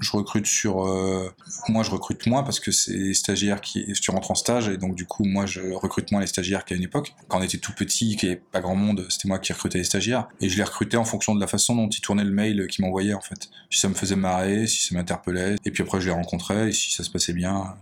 je 0.00 0.10
recrute 0.12 0.46
sur. 0.46 0.86
Euh, 0.86 1.32
moi, 1.68 1.82
je 1.82 1.90
recrute 1.90 2.26
moins 2.26 2.42
parce 2.42 2.60
que 2.60 2.70
c'est 2.70 2.92
les 2.92 3.14
stagiaires 3.14 3.60
qui. 3.60 3.92
Tu 3.92 4.10
rentres 4.10 4.30
en 4.30 4.34
stage 4.34 4.68
et 4.68 4.76
donc, 4.76 4.94
du 4.94 5.06
coup, 5.06 5.24
moi, 5.24 5.46
je 5.46 5.60
recrute 5.72 6.10
moins 6.12 6.20
les 6.20 6.26
stagiaires 6.26 6.64
qu'à 6.64 6.74
une 6.74 6.82
époque. 6.82 7.14
Quand 7.28 7.38
on 7.38 7.42
était 7.42 7.58
tout 7.58 7.72
petit, 7.72 8.16
qu'il 8.16 8.28
n'y 8.28 8.34
avait 8.34 8.44
pas 8.52 8.60
grand 8.60 8.76
monde, 8.76 9.06
c'était 9.10 9.28
moi 9.28 9.38
qui 9.38 9.52
recrutais 9.52 9.78
les 9.78 9.84
stagiaires. 9.84 10.28
Et 10.40 10.48
je 10.48 10.56
les 10.56 10.64
recrutais 10.64 10.96
en 10.96 11.04
fonction 11.04 11.34
de 11.34 11.40
la 11.40 11.46
façon 11.46 11.74
dont 11.74 11.88
ils 11.88 12.00
tournaient 12.00 12.24
le 12.24 12.32
mail 12.32 12.66
qu'ils 12.68 12.84
m'envoyaient, 12.84 13.14
en 13.14 13.20
fait. 13.20 13.48
Si 13.70 13.80
ça 13.80 13.88
me 13.88 13.94
faisait 13.94 14.16
marrer, 14.16 14.66
si 14.66 14.84
ça 14.84 14.94
m'interpellait. 14.94 15.56
Et 15.64 15.70
puis 15.70 15.82
après, 15.82 16.00
je 16.00 16.06
les 16.06 16.12
rencontrais 16.12 16.68
et 16.68 16.72
si 16.72 16.92
ça 16.92 17.04
se 17.04 17.10
passait 17.10 17.32
bien, 17.32 17.76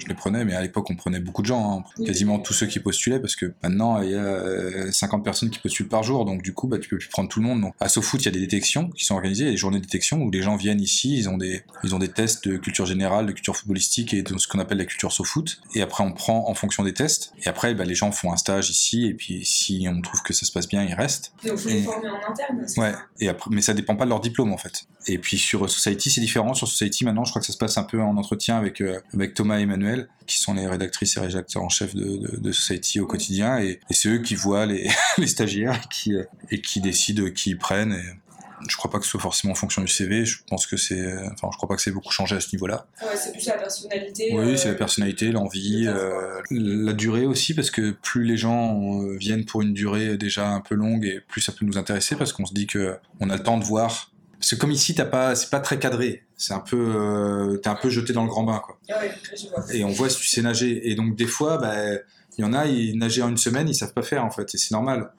je 0.00 0.06
les 0.06 0.14
prenais, 0.14 0.44
mais 0.44 0.54
à 0.54 0.62
l'époque, 0.62 0.88
on 0.90 0.96
prenait 0.96 1.20
beaucoup 1.20 1.42
de 1.42 1.46
gens, 1.46 1.84
hein. 1.98 2.04
quasiment 2.04 2.38
tous 2.38 2.54
ceux 2.54 2.66
qui 2.66 2.80
postulaient, 2.80 3.20
parce 3.20 3.36
que 3.36 3.52
maintenant, 3.62 4.00
il 4.02 4.10
y 4.10 4.14
a 4.14 4.90
50 4.92 5.24
personnes 5.24 5.50
qui 5.50 5.58
postulent 5.58 5.88
par 5.88 6.02
jour, 6.02 6.24
donc 6.24 6.42
du 6.42 6.52
coup, 6.52 6.66
bah, 6.66 6.78
tu 6.78 6.88
peux 6.88 6.98
plus 6.98 7.08
prendre 7.08 7.28
tout 7.28 7.40
le 7.40 7.46
monde. 7.46 7.60
Donc, 7.60 7.74
à 7.80 7.88
SoFoot, 7.88 8.20
il 8.22 8.26
y 8.26 8.28
a 8.28 8.32
des 8.32 8.40
détections 8.40 8.90
qui 8.90 9.04
sont 9.04 9.14
organisées, 9.14 9.44
il 9.44 9.46
y 9.46 9.50
a 9.50 9.52
des 9.52 9.58
journées 9.58 9.78
de 9.78 9.84
détection 9.84 10.22
où 10.22 10.30
les 10.30 10.42
gens 10.42 10.56
viennent 10.56 10.80
ici, 10.80 11.16
ils 11.16 11.28
ont 11.28 11.36
des, 11.36 11.62
ils 11.84 11.94
ont 11.94 11.98
des 11.98 12.08
tests 12.08 12.48
de 12.48 12.56
culture 12.56 12.86
générale, 12.86 13.26
de 13.26 13.32
culture 13.32 13.56
footballistique 13.56 14.14
et 14.14 14.22
de 14.22 14.36
ce 14.38 14.48
qu'on 14.48 14.58
appelle 14.58 14.78
la 14.78 14.84
culture 14.84 15.12
SoFoot. 15.12 15.60
Et 15.74 15.82
après, 15.82 16.04
on 16.04 16.12
prend 16.12 16.48
en 16.48 16.54
fonction 16.54 16.82
des 16.84 16.94
tests. 16.94 17.32
Et 17.42 17.48
après, 17.48 17.74
bah, 17.74 17.84
les 17.84 17.94
gens 17.94 18.12
font 18.12 18.32
un 18.32 18.36
stage 18.36 18.70
ici, 18.70 19.06
et 19.06 19.14
puis 19.14 19.44
si 19.44 19.86
on 19.90 20.00
trouve 20.00 20.22
que 20.22 20.32
ça 20.32 20.46
se 20.46 20.52
passe 20.52 20.68
bien, 20.68 20.84
ils 20.84 20.94
restent. 20.94 21.32
Et 21.44 21.50
vous 21.50 21.68
les 21.68 21.82
former 21.82 22.08
en 22.08 22.30
interne 22.30 22.66
Ouais. 22.76 22.92
Et 23.20 23.28
après, 23.28 23.50
mais 23.52 23.62
ça 23.62 23.74
dépend 23.74 23.96
pas 23.96 24.04
de 24.04 24.10
leur 24.10 24.20
diplôme 24.20 24.52
en 24.52 24.58
fait. 24.58 24.86
Et 25.06 25.18
puis 25.18 25.38
sur 25.38 25.68
Society, 25.68 26.10
c'est 26.10 26.20
différent. 26.20 26.54
Sur 26.54 26.68
Society, 26.68 27.04
maintenant, 27.04 27.24
je 27.24 27.30
crois 27.30 27.40
que 27.40 27.46
ça 27.46 27.52
se 27.52 27.58
passe 27.58 27.78
un 27.78 27.84
peu 27.84 28.00
en 28.00 28.16
entretien 28.16 28.56
avec, 28.56 28.80
euh, 28.80 29.00
avec 29.14 29.34
Thomas 29.34 29.58
et 29.58 29.62
Emmanuel, 29.62 29.87
qui 30.26 30.38
sont 30.38 30.54
les 30.54 30.66
rédactrices 30.66 31.16
et 31.16 31.20
rédacteurs 31.20 31.62
en 31.62 31.68
chef 31.68 31.94
de, 31.94 32.04
de, 32.04 32.36
de 32.36 32.52
Society 32.52 33.00
au 33.00 33.06
quotidien. 33.06 33.58
Et, 33.58 33.80
et 33.88 33.94
c'est 33.94 34.08
eux 34.08 34.18
qui 34.18 34.34
voient 34.34 34.66
les, 34.66 34.88
les 35.18 35.26
stagiaires 35.26 35.88
qui, 35.88 36.14
euh, 36.14 36.24
et 36.50 36.60
qui 36.60 36.80
décident 36.80 37.30
qui 37.30 37.50
ils 37.50 37.58
prennent. 37.58 37.92
Et, 37.92 38.28
je 38.66 38.76
crois 38.76 38.90
pas 38.90 38.98
que 38.98 39.04
ce 39.04 39.10
soit 39.10 39.20
forcément 39.20 39.52
en 39.52 39.56
fonction 39.56 39.82
du 39.82 39.88
CV. 39.88 40.24
Je 40.24 40.38
pense 40.48 40.66
que 40.66 40.76
c'est, 40.76 41.16
enfin, 41.32 41.48
je 41.52 41.56
crois 41.56 41.68
pas 41.68 41.76
que 41.76 41.82
c'est 41.82 41.90
beaucoup 41.90 42.12
changé 42.12 42.36
à 42.36 42.40
ce 42.40 42.54
niveau-là. 42.54 42.86
Ouais, 43.02 43.16
c'est 43.16 43.32
plus 43.32 43.46
la 43.46 43.54
personnalité. 43.54 44.30
Oui, 44.32 44.38
euh, 44.38 44.56
c'est 44.56 44.68
la 44.68 44.74
personnalité, 44.74 45.30
l'envie, 45.30 45.84
euh, 45.86 46.40
la 46.50 46.92
durée 46.92 47.26
aussi, 47.26 47.54
parce 47.54 47.70
que 47.70 47.90
plus 47.90 48.24
les 48.24 48.36
gens 48.36 49.02
euh, 49.02 49.16
viennent 49.16 49.44
pour 49.44 49.62
une 49.62 49.74
durée 49.74 50.16
déjà 50.16 50.48
un 50.48 50.60
peu 50.60 50.74
longue, 50.74 51.04
et 51.04 51.20
plus 51.20 51.40
ça 51.40 51.52
peut 51.52 51.64
nous 51.64 51.78
intéresser, 51.78 52.16
parce 52.16 52.32
qu'on 52.32 52.46
se 52.46 52.54
dit 52.54 52.66
que 52.66 52.96
on 53.20 53.30
a 53.30 53.36
le 53.36 53.42
temps 53.42 53.58
de 53.58 53.64
voir. 53.64 54.12
Parce 54.38 54.50
que 54.52 54.56
comme 54.56 54.70
ici, 54.70 54.94
t'as 54.94 55.04
pas, 55.04 55.34
c'est 55.34 55.50
pas 55.50 55.60
très 55.60 55.78
cadré. 55.78 56.24
C'est 56.36 56.54
un 56.54 56.60
peu, 56.60 56.76
euh, 56.78 57.56
t'es 57.56 57.68
un 57.68 57.74
peu 57.74 57.88
jeté 57.90 58.12
dans 58.12 58.22
le 58.22 58.28
grand 58.28 58.44
bain, 58.44 58.60
quoi. 58.64 58.78
Ah 58.88 59.00
ouais, 59.00 59.12
je 59.36 59.48
vois. 59.48 59.74
Et 59.74 59.82
on 59.84 59.88
voit 59.90 60.08
si 60.08 60.18
tu 60.20 60.26
sais 60.28 60.42
nager. 60.42 60.88
Et 60.90 60.94
donc 60.94 61.16
des 61.16 61.26
fois, 61.26 61.58
bah, 61.58 61.74
il 62.36 62.42
y 62.42 62.44
en 62.44 62.52
a, 62.52 62.66
ils 62.66 62.96
nager 62.96 63.22
en 63.22 63.28
une 63.30 63.36
semaine, 63.36 63.68
ils 63.68 63.74
savent 63.74 63.92
pas 63.92 64.02
faire 64.02 64.24
en 64.24 64.30
fait, 64.30 64.54
et 64.54 64.58
c'est 64.58 64.70
normal. 64.70 65.10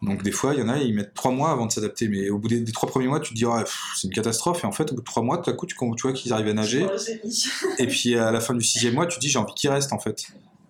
Donc 0.00 0.22
des 0.22 0.30
fois, 0.30 0.54
il 0.54 0.60
y 0.60 0.62
en 0.62 0.68
a, 0.68 0.78
ils 0.78 0.94
mettent 0.94 1.12
trois 1.14 1.32
mois 1.32 1.50
avant 1.50 1.66
de 1.66 1.72
s'adapter, 1.72 2.06
mais 2.06 2.30
au 2.30 2.38
bout 2.38 2.46
des, 2.46 2.60
des 2.60 2.70
trois 2.70 2.88
premiers 2.88 3.08
mois, 3.08 3.18
tu 3.18 3.30
te 3.30 3.34
dis, 3.34 3.44
pff, 3.44 3.80
c'est 3.96 4.06
une 4.06 4.14
catastrophe, 4.14 4.62
et 4.62 4.66
en 4.68 4.70
fait, 4.70 4.92
au 4.92 4.94
bout 4.94 5.00
de 5.00 5.04
trois 5.04 5.24
mois, 5.24 5.38
tout 5.38 5.50
à 5.50 5.54
coup, 5.54 5.66
tu, 5.66 5.74
tu 5.76 6.02
vois 6.02 6.12
qu'ils 6.12 6.32
arrivent 6.32 6.46
à 6.46 6.52
nager, 6.52 6.86
Oh, 6.88 7.66
et 7.78 7.86
puis 7.88 8.16
à 8.16 8.30
la 8.30 8.38
fin 8.40 8.54
du 8.54 8.62
sixième 8.62 8.94
mois, 8.94 9.08
tu 9.08 9.16
te 9.16 9.20
dis, 9.20 9.28
j'ai 9.28 9.40
envie 9.40 9.54
qu'ils 9.54 9.70
restent, 9.70 9.92
en 9.92 9.98
fait. 9.98 10.22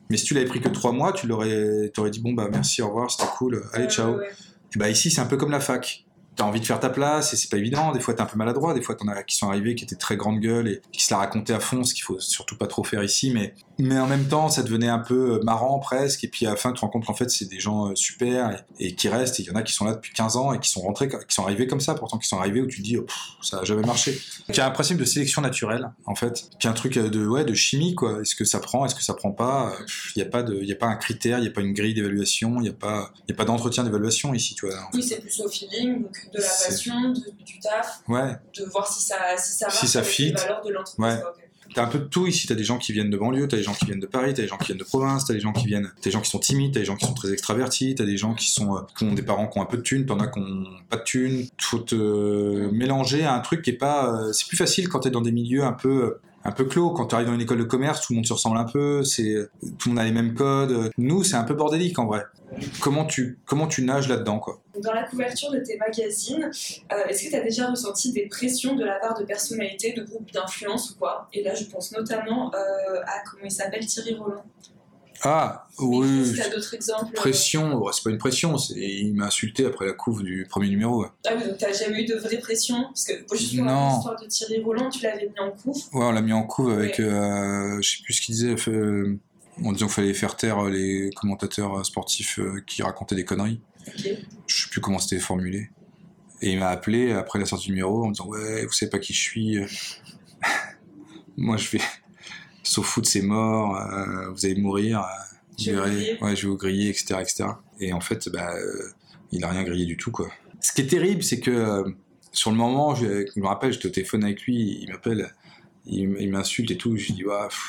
Mais 0.08 0.16
si 0.16 0.24
tu 0.24 0.32
l'avais 0.32 0.46
pris 0.46 0.62
que 0.62 0.70
trois 0.70 0.92
mois, 0.92 1.12
tu 1.12 1.26
l'aurais, 1.26 1.90
t'aurais 1.92 2.10
dit, 2.10 2.20
bon, 2.20 2.32
bah 2.32 2.48
merci, 2.50 2.80
au 2.80 2.88
revoir, 2.88 3.10
c'était 3.10 3.28
cool, 3.36 3.62
allez, 3.74 3.88
ciao. 3.88 4.12
ouais, 4.12 4.18
ouais. 4.20 4.30
Et 4.74 4.78
bah 4.78 4.88
ici, 4.88 5.10
c'est 5.10 5.20
un 5.20 5.26
peu 5.26 5.36
comme 5.36 5.50
la 5.50 5.60
fac. 5.60 6.06
T'as 6.38 6.44
envie 6.44 6.60
de 6.60 6.66
faire 6.66 6.78
ta 6.78 6.88
place 6.88 7.32
et 7.32 7.36
c'est 7.36 7.50
pas 7.50 7.56
évident. 7.56 7.90
Des 7.90 7.98
fois, 7.98 8.14
t'es 8.14 8.20
un 8.20 8.26
peu 8.26 8.36
maladroit. 8.36 8.72
Des 8.72 8.80
fois, 8.80 8.94
t'en 8.94 9.08
as 9.08 9.24
qui 9.24 9.36
sont 9.36 9.48
arrivés 9.48 9.74
qui 9.74 9.82
étaient 9.82 9.96
très 9.96 10.16
grande 10.16 10.38
gueule 10.38 10.68
et 10.68 10.82
qui 10.92 11.02
se 11.02 11.12
la 11.12 11.18
racontaient 11.18 11.52
à 11.52 11.58
fond, 11.58 11.82
ce 11.82 11.92
qu'il 11.92 12.04
faut 12.04 12.20
surtout 12.20 12.56
pas 12.56 12.68
trop 12.68 12.84
faire 12.84 13.02
ici. 13.02 13.32
Mais, 13.34 13.54
mais 13.78 13.98
en 13.98 14.06
même 14.06 14.26
temps, 14.26 14.48
ça 14.48 14.62
devenait 14.62 14.88
un 14.88 14.98
peu 14.98 15.40
marrant 15.44 15.78
presque. 15.78 16.24
Et 16.24 16.28
puis 16.28 16.46
à 16.46 16.50
la 16.50 16.56
fin, 16.56 16.70
tu 16.70 16.76
te 16.76 16.80
rends 16.80 16.88
compte 16.88 17.06
qu'en 17.06 17.14
fait, 17.14 17.30
c'est 17.30 17.46
des 17.46 17.60
gens 17.60 17.88
euh, 17.90 17.94
super 17.94 18.64
et, 18.78 18.86
et 18.88 18.94
qui 18.94 19.08
restent. 19.08 19.38
Il 19.38 19.46
y 19.46 19.50
en 19.50 19.54
a 19.54 19.62
qui 19.62 19.72
sont 19.72 19.84
là 19.84 19.94
depuis 19.94 20.12
15 20.12 20.36
ans 20.36 20.52
et 20.52 20.58
qui 20.58 20.68
sont 20.70 20.80
rentrés, 20.80 21.08
qui 21.08 21.16
sont 21.34 21.44
arrivés 21.44 21.66
comme 21.66 21.80
ça, 21.80 21.94
pourtant 21.94 22.18
qui 22.18 22.26
sont 22.28 22.38
arrivés 22.38 22.60
où 22.60 22.66
tu 22.66 22.78
te 22.78 22.82
dis, 22.82 22.96
oh, 22.96 23.02
pff, 23.02 23.16
ça 23.42 23.60
a 23.60 23.64
jamais 23.64 23.82
marché. 23.86 24.18
Il 24.48 24.56
y 24.56 24.60
a 24.60 24.66
un 24.66 24.70
principe 24.70 24.98
de 24.98 25.04
sélection 25.04 25.42
naturelle, 25.42 25.90
en 26.06 26.14
fait. 26.14 26.44
Qui 26.58 26.66
est 26.66 26.70
un 26.70 26.74
truc 26.74 26.94
de, 26.98 27.26
ouais, 27.26 27.44
de 27.44 27.54
chimie, 27.54 27.94
quoi. 27.94 28.20
Est-ce 28.20 28.34
que 28.34 28.44
ça 28.44 28.58
prend, 28.60 28.84
est-ce 28.86 28.94
que 28.94 29.02
ça 29.02 29.14
prend 29.14 29.30
pas? 29.32 29.72
Il 30.16 30.22
n'y 30.22 30.26
a 30.26 30.30
pas 30.30 30.42
de, 30.42 30.56
y 30.62 30.72
a 30.72 30.76
pas 30.76 30.86
un 30.86 30.96
critère, 30.96 31.38
il 31.38 31.42
n'y 31.42 31.48
a 31.48 31.52
pas 31.52 31.60
une 31.60 31.72
grille 31.72 31.94
d'évaluation, 31.94 32.56
il 32.58 32.62
n'y 32.62 32.68
a 32.68 32.72
pas, 32.72 33.10
il 33.26 33.30
y 33.30 33.32
a 33.32 33.36
pas 33.36 33.44
d'entretien 33.44 33.84
d'évaluation 33.84 34.34
ici, 34.34 34.54
tu 34.54 34.66
vois. 34.66 34.76
Oui, 34.94 35.02
c'est 35.02 35.20
plus 35.20 35.40
au 35.40 35.48
feeling, 35.48 36.02
donc 36.02 36.12
de 36.32 36.38
la 36.40 36.46
passion, 36.48 37.10
de- 37.10 37.44
du 37.44 37.58
taf, 37.60 38.00
Ouais. 38.08 38.36
de 38.58 38.64
voir 38.64 38.86
si 38.92 39.02
ça, 39.04 39.16
si 39.36 39.52
ça 39.52 39.66
marche 39.66 39.78
Si 39.80 39.88
ça 39.88 40.02
fit. 40.02 40.26
les 40.26 40.32
valeurs 40.32 40.62
de 40.64 40.70
l'entreprise. 40.72 41.04
Ouais. 41.04 41.22
T'as 41.74 41.84
un 41.84 41.88
peu 41.88 41.98
de 41.98 42.04
tout 42.04 42.26
ici, 42.26 42.46
t'as 42.46 42.54
des 42.54 42.64
gens 42.64 42.78
qui 42.78 42.92
viennent 42.92 43.10
de 43.10 43.16
banlieue, 43.16 43.46
t'as 43.46 43.56
des 43.56 43.62
gens 43.62 43.74
qui 43.74 43.84
viennent 43.84 44.00
de 44.00 44.06
Paris, 44.06 44.32
t'as 44.34 44.42
des 44.42 44.48
gens 44.48 44.56
qui 44.56 44.66
viennent 44.66 44.78
de 44.78 44.84
province, 44.84 45.26
t'as 45.26 45.34
des 45.34 45.40
gens 45.40 45.52
qui 45.52 45.66
viennent, 45.66 45.90
t'as 45.96 46.04
des 46.04 46.10
gens 46.10 46.20
qui 46.20 46.30
sont 46.30 46.38
timides, 46.38 46.72
t'as 46.74 46.80
des 46.80 46.86
gens 46.86 46.96
qui 46.96 47.06
sont 47.06 47.14
très 47.14 47.32
extravertis, 47.32 47.94
t'as 47.94 48.04
des 48.04 48.16
gens 48.16 48.34
qui 48.34 48.50
sont 48.50 48.76
euh, 48.76 48.80
qui 48.96 49.04
ont 49.04 49.14
des 49.14 49.22
parents 49.22 49.46
qui 49.48 49.58
ont 49.58 49.62
un 49.62 49.66
peu 49.66 49.76
de 49.76 49.82
thunes, 49.82 50.06
t'en 50.06 50.18
as 50.20 50.28
qui 50.28 50.38
ont 50.40 50.64
pas 50.88 50.96
de 50.96 51.02
thunes. 51.04 51.46
Faut 51.60 51.78
te 51.78 51.94
euh, 51.94 52.70
mélanger 52.72 53.24
à 53.24 53.34
un 53.34 53.40
truc 53.40 53.62
qui 53.62 53.70
est 53.70 53.74
pas. 53.74 54.12
euh, 54.14 54.32
c'est 54.32 54.46
plus 54.48 54.56
facile 54.56 54.88
quand 54.88 55.00
t'es 55.00 55.10
dans 55.10 55.20
des 55.20 55.32
milieux 55.32 55.64
un 55.64 55.72
peu 55.72 55.88
euh, 56.04 56.20
un 56.48 56.52
peu 56.52 56.64
clos. 56.64 56.90
Quand 56.90 57.06
tu 57.06 57.14
arrives 57.14 57.28
dans 57.28 57.34
une 57.34 57.40
école 57.40 57.58
de 57.58 57.64
commerce, 57.64 58.00
tout 58.00 58.12
le 58.12 58.16
monde 58.16 58.26
se 58.26 58.32
ressemble 58.32 58.58
un 58.58 58.64
peu, 58.64 59.02
tout 59.78 59.88
le 59.88 59.94
monde 59.94 59.98
a 59.98 60.04
les 60.04 60.12
mêmes 60.12 60.34
codes. 60.34 60.90
Nous, 60.98 61.22
c'est 61.22 61.36
un 61.36 61.44
peu 61.44 61.54
bordélique 61.54 61.98
en 61.98 62.06
vrai. 62.06 62.24
Comment 62.80 63.04
tu 63.04 63.38
comment 63.44 63.66
tu 63.66 63.82
nages 63.84 64.08
là-dedans 64.08 64.38
quoi? 64.38 64.62
Dans 64.82 64.94
la 64.94 65.02
couverture 65.02 65.50
de 65.50 65.58
tes 65.58 65.76
magazines, 65.76 66.50
euh, 66.92 67.04
est-ce 67.08 67.24
que 67.24 67.30
tu 67.30 67.36
as 67.36 67.42
déjà 67.42 67.70
ressenti 67.70 68.12
des 68.12 68.26
pressions 68.26 68.74
de 68.74 68.84
la 68.84 68.98
part 68.98 69.18
de 69.18 69.24
personnalités, 69.24 69.92
de 69.92 70.02
groupes 70.02 70.32
d'influence 70.32 70.90
ou 70.90 70.98
quoi? 70.98 71.28
Et 71.34 71.42
là, 71.42 71.54
je 71.54 71.64
pense 71.64 71.92
notamment 71.92 72.50
euh, 72.54 73.02
à, 73.02 73.22
comment 73.30 73.44
il 73.44 73.50
s'appelle, 73.50 73.84
Thierry 73.84 74.14
Roland. 74.14 74.44
Ah 75.22 75.66
oui. 75.78 76.30
Est-ce 76.38 76.50
d'autres 76.54 76.74
exemples 76.74 77.06
euh, 77.12 77.16
Pression, 77.16 77.84
c'est 77.92 78.04
pas 78.04 78.10
une 78.10 78.18
pression, 78.18 78.56
il 78.76 79.14
m'a 79.14 79.26
insulté 79.26 79.66
après 79.66 79.86
la 79.86 79.92
couve 79.92 80.22
du 80.22 80.46
premier 80.48 80.68
numéro. 80.68 81.02
ouais. 81.02 81.08
Ah 81.26 81.30
oui, 81.36 81.44
donc 81.48 81.58
t'as 81.58 81.72
jamais 81.72 82.02
eu 82.02 82.06
de 82.06 82.14
vraie 82.14 82.38
pression? 82.38 82.84
Parce 82.84 83.04
que 83.04 83.12
bon, 83.28 83.36
juste 83.36 83.56
pour 83.56 83.64
Non. 83.64 83.94
l'histoire 83.94 84.20
de 84.20 84.26
Thierry 84.26 84.62
Roland, 84.62 84.90
tu 84.90 85.02
l'avais 85.02 85.26
mis 85.28 85.40
en 85.40 85.50
couve? 85.50 85.76
Ouais, 85.92 86.04
on 86.04 86.12
l'a 86.12 86.22
mis 86.22 86.32
en 86.32 86.44
couve 86.44 86.70
avec, 86.72 86.98
Ouais. 86.98 87.04
euh, 87.04 87.80
je 87.82 87.88
sais 87.96 88.02
plus 88.04 88.14
ce 88.14 88.20
qu'il 88.22 88.34
disait, 88.34 88.54
euh, 88.68 89.18
en 89.64 89.72
disant 89.72 89.86
qu'il 89.86 89.94
fallait 89.94 90.14
faire 90.14 90.36
taire 90.36 90.62
les 90.64 91.10
commentateurs 91.16 91.84
sportifs 91.84 92.38
euh, 92.38 92.62
qui 92.66 92.82
racontaient 92.82 93.16
des 93.16 93.24
conneries. 93.24 93.60
Ok. 93.88 94.08
Je 94.46 94.62
sais 94.64 94.70
plus 94.70 94.80
comment 94.80 94.98
c'était 94.98 95.18
formulé. 95.20 95.70
Et 96.42 96.52
il 96.52 96.58
m'a 96.60 96.68
appelé 96.68 97.10
après 97.12 97.40
la 97.40 97.46
sortie 97.46 97.66
du 97.66 97.72
numéro 97.72 98.04
en 98.04 98.08
me 98.08 98.12
disant 98.12 98.26
ouais, 98.28 98.64
vous 98.66 98.72
savez 98.72 98.90
pas 98.90 99.00
qui 99.00 99.12
je 99.12 99.20
suis. 99.20 99.58
Moi 101.36 101.56
je 101.56 101.70
vais. 101.70 101.80
Sauf 102.68 102.86
foot 102.86 103.06
c'est 103.06 103.22
mort. 103.22 103.76
euh, 103.76 104.28
vous 104.30 104.44
allez 104.44 104.60
mourir. 104.60 105.02
Je 105.58 105.70
vais. 105.72 106.18
Ouais, 106.22 106.36
je 106.36 106.42
vais 106.42 106.48
vous 106.48 106.56
griller, 106.58 106.90
etc., 106.90 107.14
etc. 107.20 107.44
Et 107.80 107.94
en 107.94 108.00
fait, 108.00 108.28
bah, 108.28 108.54
euh, 108.54 108.90
il 109.32 109.42
a 109.42 109.48
rien 109.48 109.64
grillé 109.64 109.86
du 109.86 109.96
tout 109.96 110.10
quoi. 110.10 110.28
Ce 110.60 110.72
qui 110.72 110.82
est 110.82 110.86
terrible, 110.86 111.22
c'est 111.22 111.40
que 111.40 111.50
euh, 111.50 111.88
sur 112.30 112.50
le 112.50 112.58
moment, 112.58 112.94
je, 112.94 113.24
je 113.34 113.40
me 113.40 113.46
rappelle, 113.46 113.72
j'étais 113.72 113.86
au 113.86 113.90
téléphone 113.90 114.22
avec 114.22 114.42
lui, 114.42 114.80
il 114.82 114.90
m'appelle, 114.90 115.32
il, 115.86 116.30
m'insulte 116.30 116.70
et 116.70 116.76
tout. 116.76 116.94
Je 116.96 117.06
lui 117.06 117.14
dis 117.14 117.24
ouais, 117.24 117.48
pff, 117.48 117.64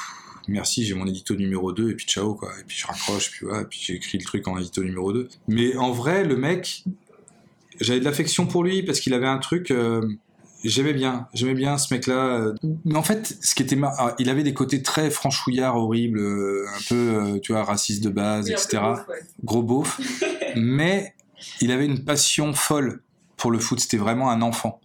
merci, 0.49 0.85
j'ai 0.85 0.95
mon 0.95 1.07
édito 1.07 1.33
numéro 1.35 1.71
2 1.71 1.91
et 1.91 1.95
puis 1.95 2.05
ciao 2.05 2.35
quoi. 2.35 2.51
Et 2.59 2.63
puis 2.67 2.77
je 2.77 2.85
raccroche, 2.85 3.31
puis 3.31 3.45
ouais, 3.45 3.63
puis 3.69 3.79
j'ai 3.81 3.93
écrit 3.93 4.17
le 4.17 4.25
truc 4.25 4.47
en 4.49 4.57
édito 4.57 4.83
numéro 4.83 5.13
2. 5.13 5.29
Mais 5.47 5.77
en 5.77 5.91
vrai, 5.91 6.25
le 6.25 6.35
mec, 6.35 6.83
j'avais 7.79 8.01
de 8.01 8.05
l'affection 8.05 8.47
pour 8.47 8.65
lui 8.65 8.83
parce 8.83 8.99
qu'il 8.99 9.13
avait 9.13 9.27
un 9.27 9.37
truc. 9.39 9.71
euh, 9.71 10.01
J'aimais 10.63 10.93
bien, 10.93 11.27
j'aimais 11.33 11.53
bien 11.53 11.77
ce 11.77 11.93
mec-là. 11.93 12.13
euh. 12.37 12.53
Mais 12.85 12.95
en 12.97 13.03
fait, 13.03 13.37
ce 13.41 13.55
qui 13.55 13.63
était 13.63 13.75
mar... 13.77 13.93
ah, 13.97 14.15
il 14.19 14.29
avait 14.29 14.43
des 14.43 14.53
côtés 14.53 14.81
très 14.83 15.09
franchouillards, 15.09 15.77
horribles, 15.77 16.19
euh, 16.19 16.65
un 16.75 16.79
peu, 16.89 16.95
euh, 16.95 17.39
tu 17.39 17.53
vois, 17.53 17.63
raciste 17.63 18.03
de 18.03 18.09
base, 18.09 18.47
Oui, 18.47 18.51
etc. 18.53 18.79
ouais. 19.07 19.19
Gros 19.43 19.63
beauf. 19.63 19.99
mais 20.55 21.13
il 21.61 21.71
avait 21.71 21.85
une 21.85 22.03
passion 22.03 22.53
folle 22.53 23.01
pour 23.37 23.51
le 23.51 23.59
foot. 23.59 23.79
C'était 23.79 23.97
vraiment 23.97 24.29
un 24.29 24.41
enfant. 24.41 24.81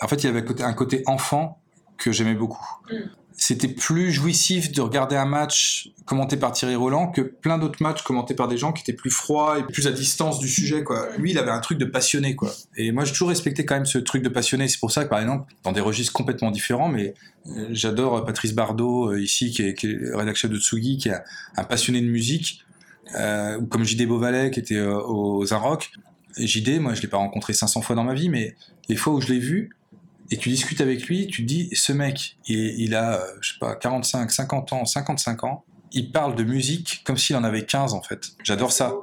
En 0.00 0.08
fait, 0.08 0.24
il 0.24 0.28
avait 0.28 0.40
un 0.40 0.42
côté- 0.42 0.62
un 0.64 0.72
côté 0.72 1.02
enfant 1.06 1.60
que 1.98 2.10
j'aimais 2.12 2.34
beaucoup. 2.34 2.66
Mm. 2.90 2.94
C'était 3.38 3.68
plus 3.68 4.12
jouissif 4.12 4.72
de 4.72 4.80
regarder 4.80 5.14
un 5.14 5.26
match 5.26 5.90
commenté 6.06 6.38
par 6.38 6.52
Thierry 6.52 6.74
Roland 6.74 7.08
que 7.08 7.20
plein 7.20 7.58
d'autres 7.58 7.82
matchs 7.82 8.02
commentés 8.02 8.32
par 8.34 8.48
des 8.48 8.56
gens 8.56 8.72
qui 8.72 8.80
étaient 8.80 8.94
plus 8.96 9.10
froids 9.10 9.58
et 9.58 9.62
plus 9.62 9.86
à 9.86 9.92
distance 9.92 10.38
du 10.38 10.48
sujet. 10.48 10.82
Lui, 11.18 11.32
il 11.32 11.38
avait 11.38 11.50
un 11.50 11.60
truc 11.60 11.76
de 11.76 11.84
passionné, 11.84 12.34
quoi. 12.34 12.50
Et 12.78 12.92
moi, 12.92 13.04
j'ai 13.04 13.12
toujours 13.12 13.28
respecté 13.28 13.66
quand 13.66 13.74
même 13.74 13.84
ce 13.84 13.98
truc 13.98 14.22
de 14.22 14.30
passionné. 14.30 14.68
C'est 14.68 14.80
pour 14.80 14.90
ça 14.90 15.04
que, 15.04 15.10
par 15.10 15.20
exemple, 15.20 15.52
dans 15.64 15.72
des 15.72 15.82
registres 15.82 16.14
complètement 16.14 16.50
différents, 16.50 16.88
mais 16.88 17.12
euh, 17.48 17.68
j'adore 17.72 18.24
Patrice 18.24 18.54
Bardot, 18.54 19.12
euh, 19.12 19.20
ici, 19.20 19.50
qui 19.50 19.62
est, 19.62 19.76
rédacteur 20.14 20.50
de 20.50 20.58
Tsugi, 20.58 20.96
qui 20.96 21.10
est 21.10 21.14
un- 21.58 21.64
passionné 21.64 22.00
de 22.00 22.08
musique, 22.08 22.64
euh, 23.16 23.60
comme 23.68 23.84
JD 23.84 24.06
Beauvalet, 24.06 24.50
qui 24.50 24.60
était 24.60 24.76
euh, 24.76 24.98
aux. 24.98 25.44
Et 26.38 26.46
JD, 26.46 26.80
moi, 26.80 26.94
je 26.94 27.02
l'ai 27.02 27.08
pas 27.08 27.18
rencontré 27.18 27.52
500 27.52 27.82
fois 27.82 27.94
dans 27.96 28.04
ma 28.04 28.14
vie, 28.14 28.30
mais 28.30 28.56
les 28.88 28.96
fois 28.96 29.12
où 29.12 29.20
je 29.20 29.28
l'ai 29.28 29.38
vu, 29.38 29.70
et 30.30 30.36
tu 30.36 30.48
discutes 30.48 30.80
avec 30.80 31.06
lui, 31.06 31.26
tu 31.26 31.42
te 31.42 31.46
dis, 31.46 31.68
ce 31.72 31.92
mec, 31.92 32.36
il, 32.46 32.58
il 32.80 32.94
a, 32.94 33.20
euh, 33.20 33.26
je 33.40 33.52
sais 33.52 33.58
pas, 33.58 33.76
45, 33.76 34.30
50 34.30 34.72
ans, 34.72 34.84
55 34.84 35.44
ans, 35.44 35.64
il 35.92 36.12
parle 36.12 36.34
de 36.34 36.44
musique 36.44 37.02
comme 37.04 37.16
s'il 37.16 37.36
en 37.36 37.44
avait 37.44 37.64
15 37.64 37.94
en 37.94 38.02
fait. 38.02 38.32
J'adore 38.42 38.72
ça. 38.72 38.94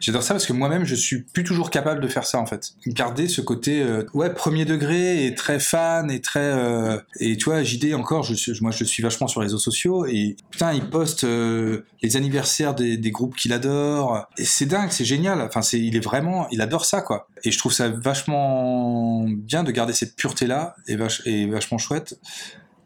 J'adore 0.00 0.22
ça 0.22 0.34
parce 0.34 0.46
que 0.46 0.52
moi-même 0.52 0.84
je 0.84 0.94
suis 0.94 1.22
plus 1.22 1.44
toujours 1.44 1.70
capable 1.70 2.00
de 2.00 2.08
faire 2.08 2.26
ça 2.26 2.38
en 2.38 2.46
fait. 2.46 2.72
Garder 2.86 3.28
ce 3.28 3.40
côté 3.40 3.82
euh, 3.82 4.04
ouais 4.14 4.32
premier 4.32 4.64
degré 4.64 5.26
et 5.26 5.34
très 5.34 5.60
fan 5.60 6.10
et 6.10 6.20
très 6.20 6.40
euh, 6.40 6.98
et 7.18 7.36
tu 7.36 7.46
vois 7.46 7.62
JD 7.62 7.94
encore 7.94 8.22
je 8.22 8.34
suis- 8.34 8.52
moi 8.60 8.72
je 8.72 8.84
suis 8.84 9.02
vachement 9.02 9.28
sur 9.28 9.40
les 9.40 9.46
réseaux 9.46 9.58
sociaux 9.58 10.06
et 10.06 10.36
putain 10.50 10.72
il 10.72 10.88
poste 10.88 11.24
euh, 11.24 11.84
les 12.02 12.16
anniversaires 12.16 12.74
des, 12.74 12.98
groupes 13.10 13.36
qu'il 13.36 13.52
adore 13.52 14.26
et 14.38 14.44
c'est 14.44 14.66
dingue 14.66 14.90
c'est 14.90 15.04
génial 15.04 15.40
enfin 15.40 15.62
c'est 15.62 15.80
il 15.80 15.96
est 15.96 16.04
vraiment 16.04 16.48
il 16.50 16.60
adore 16.60 16.84
ça 16.84 17.00
quoi 17.00 17.28
et 17.42 17.50
je 17.50 17.58
trouve 17.58 17.72
ça 17.72 17.88
vachement 17.88 19.24
bien 19.28 19.64
de 19.64 19.72
garder 19.72 19.92
cette 19.92 20.14
pureté 20.14 20.46
là 20.46 20.76
et 20.86 21.46
vachement 21.46 21.78
chouette 21.78 22.18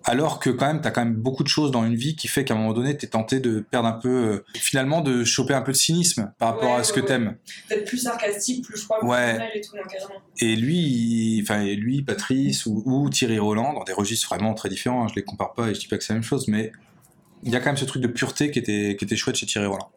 alors 0.05 0.39
que 0.39 0.51
quand 0.51 0.67
même 0.67 0.81
t'as 0.81 0.91
quand 0.91 1.05
même 1.05 1.15
beaucoup 1.15 1.43
de 1.43 1.49
choses 1.49 1.71
dans 1.71 1.85
une 1.85 1.95
vie 1.95 2.15
qui 2.17 2.29
fait 2.29 2.45
qu'à 2.45 2.55
un 2.55 2.59
moment 2.59 2.73
donné 2.75 2.97
t'es 2.97 3.07
tenté 3.07 3.41
de 3.41 3.61
perdre 3.61 3.89
un 3.89 3.93
peu 3.93 4.09
euh, 4.09 4.45
finalement 4.55 5.01
de 5.01 5.25
choper 5.25 5.55
un 5.55 5.63
peu 5.63 5.73
de 5.73 5.77
cynisme 5.77 6.33
par 6.39 6.51
rapport 6.55 6.73
Ouais, 6.75 6.81
à 6.81 6.85
ce 6.85 6.93
que 6.93 7.01
ouais. 7.01 7.07
t'aimes 7.07 7.37
Peut-être 7.69 7.87
plus 7.87 7.99
sarcastique, 7.99 8.65
plus 8.65 8.79
froid, 8.81 8.99
plus 9.01 9.09
Ouais. 9.09 9.31
formel 9.31 9.51
et 9.55 9.61
tout, 9.61 9.77
non, 9.77 9.83
carrément. 9.91 10.21
et 10.41 10.57
lui, 10.57 10.77
il- 10.79 11.43
enfin 11.43 11.61
et 11.63 11.75
lui, 11.75 12.03
Patrice 12.03 12.67
ou, 12.67 12.83
ou 12.85 13.09
Thierry 13.11 13.39
Roland, 13.39 13.73
dans 13.73 13.85
des 13.85 13.93
registres 13.95 14.29
vraiment 14.29 14.55
très 14.55 14.69
différents, 14.69 15.05
hein, 15.05 15.09
je 15.09 15.15
les 15.17 15.25
compare 15.25 15.55
pas 15.55 15.69
et 15.71 15.75
je 15.75 15.81
dis 15.81 15.89
pas 15.89 15.97
que 15.99 16.05
c'est 16.05 16.13
la 16.13 16.19
même 16.19 16.23
chose, 16.29 16.49
mais 16.49 16.71
il 17.43 17.53
y 17.53 17.57
a 17.57 17.61
quand 17.61 17.67
même 17.67 17.77
ce 17.77 17.85
truc 17.85 18.03
de 18.03 18.09
pureté 18.09 18.51
qui 18.51 18.59
était, 18.59 18.97
qui 18.99 19.05
était 19.05 19.17
chouette 19.17 19.37
chez 19.37 19.47
Thierry 19.47 19.67
Roland. 19.67 19.91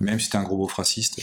Même 0.00 0.18
si 0.18 0.26
c'était 0.26 0.38
un 0.38 0.42
gros 0.44 0.56
beau 0.56 0.66
raciste. 0.66 1.18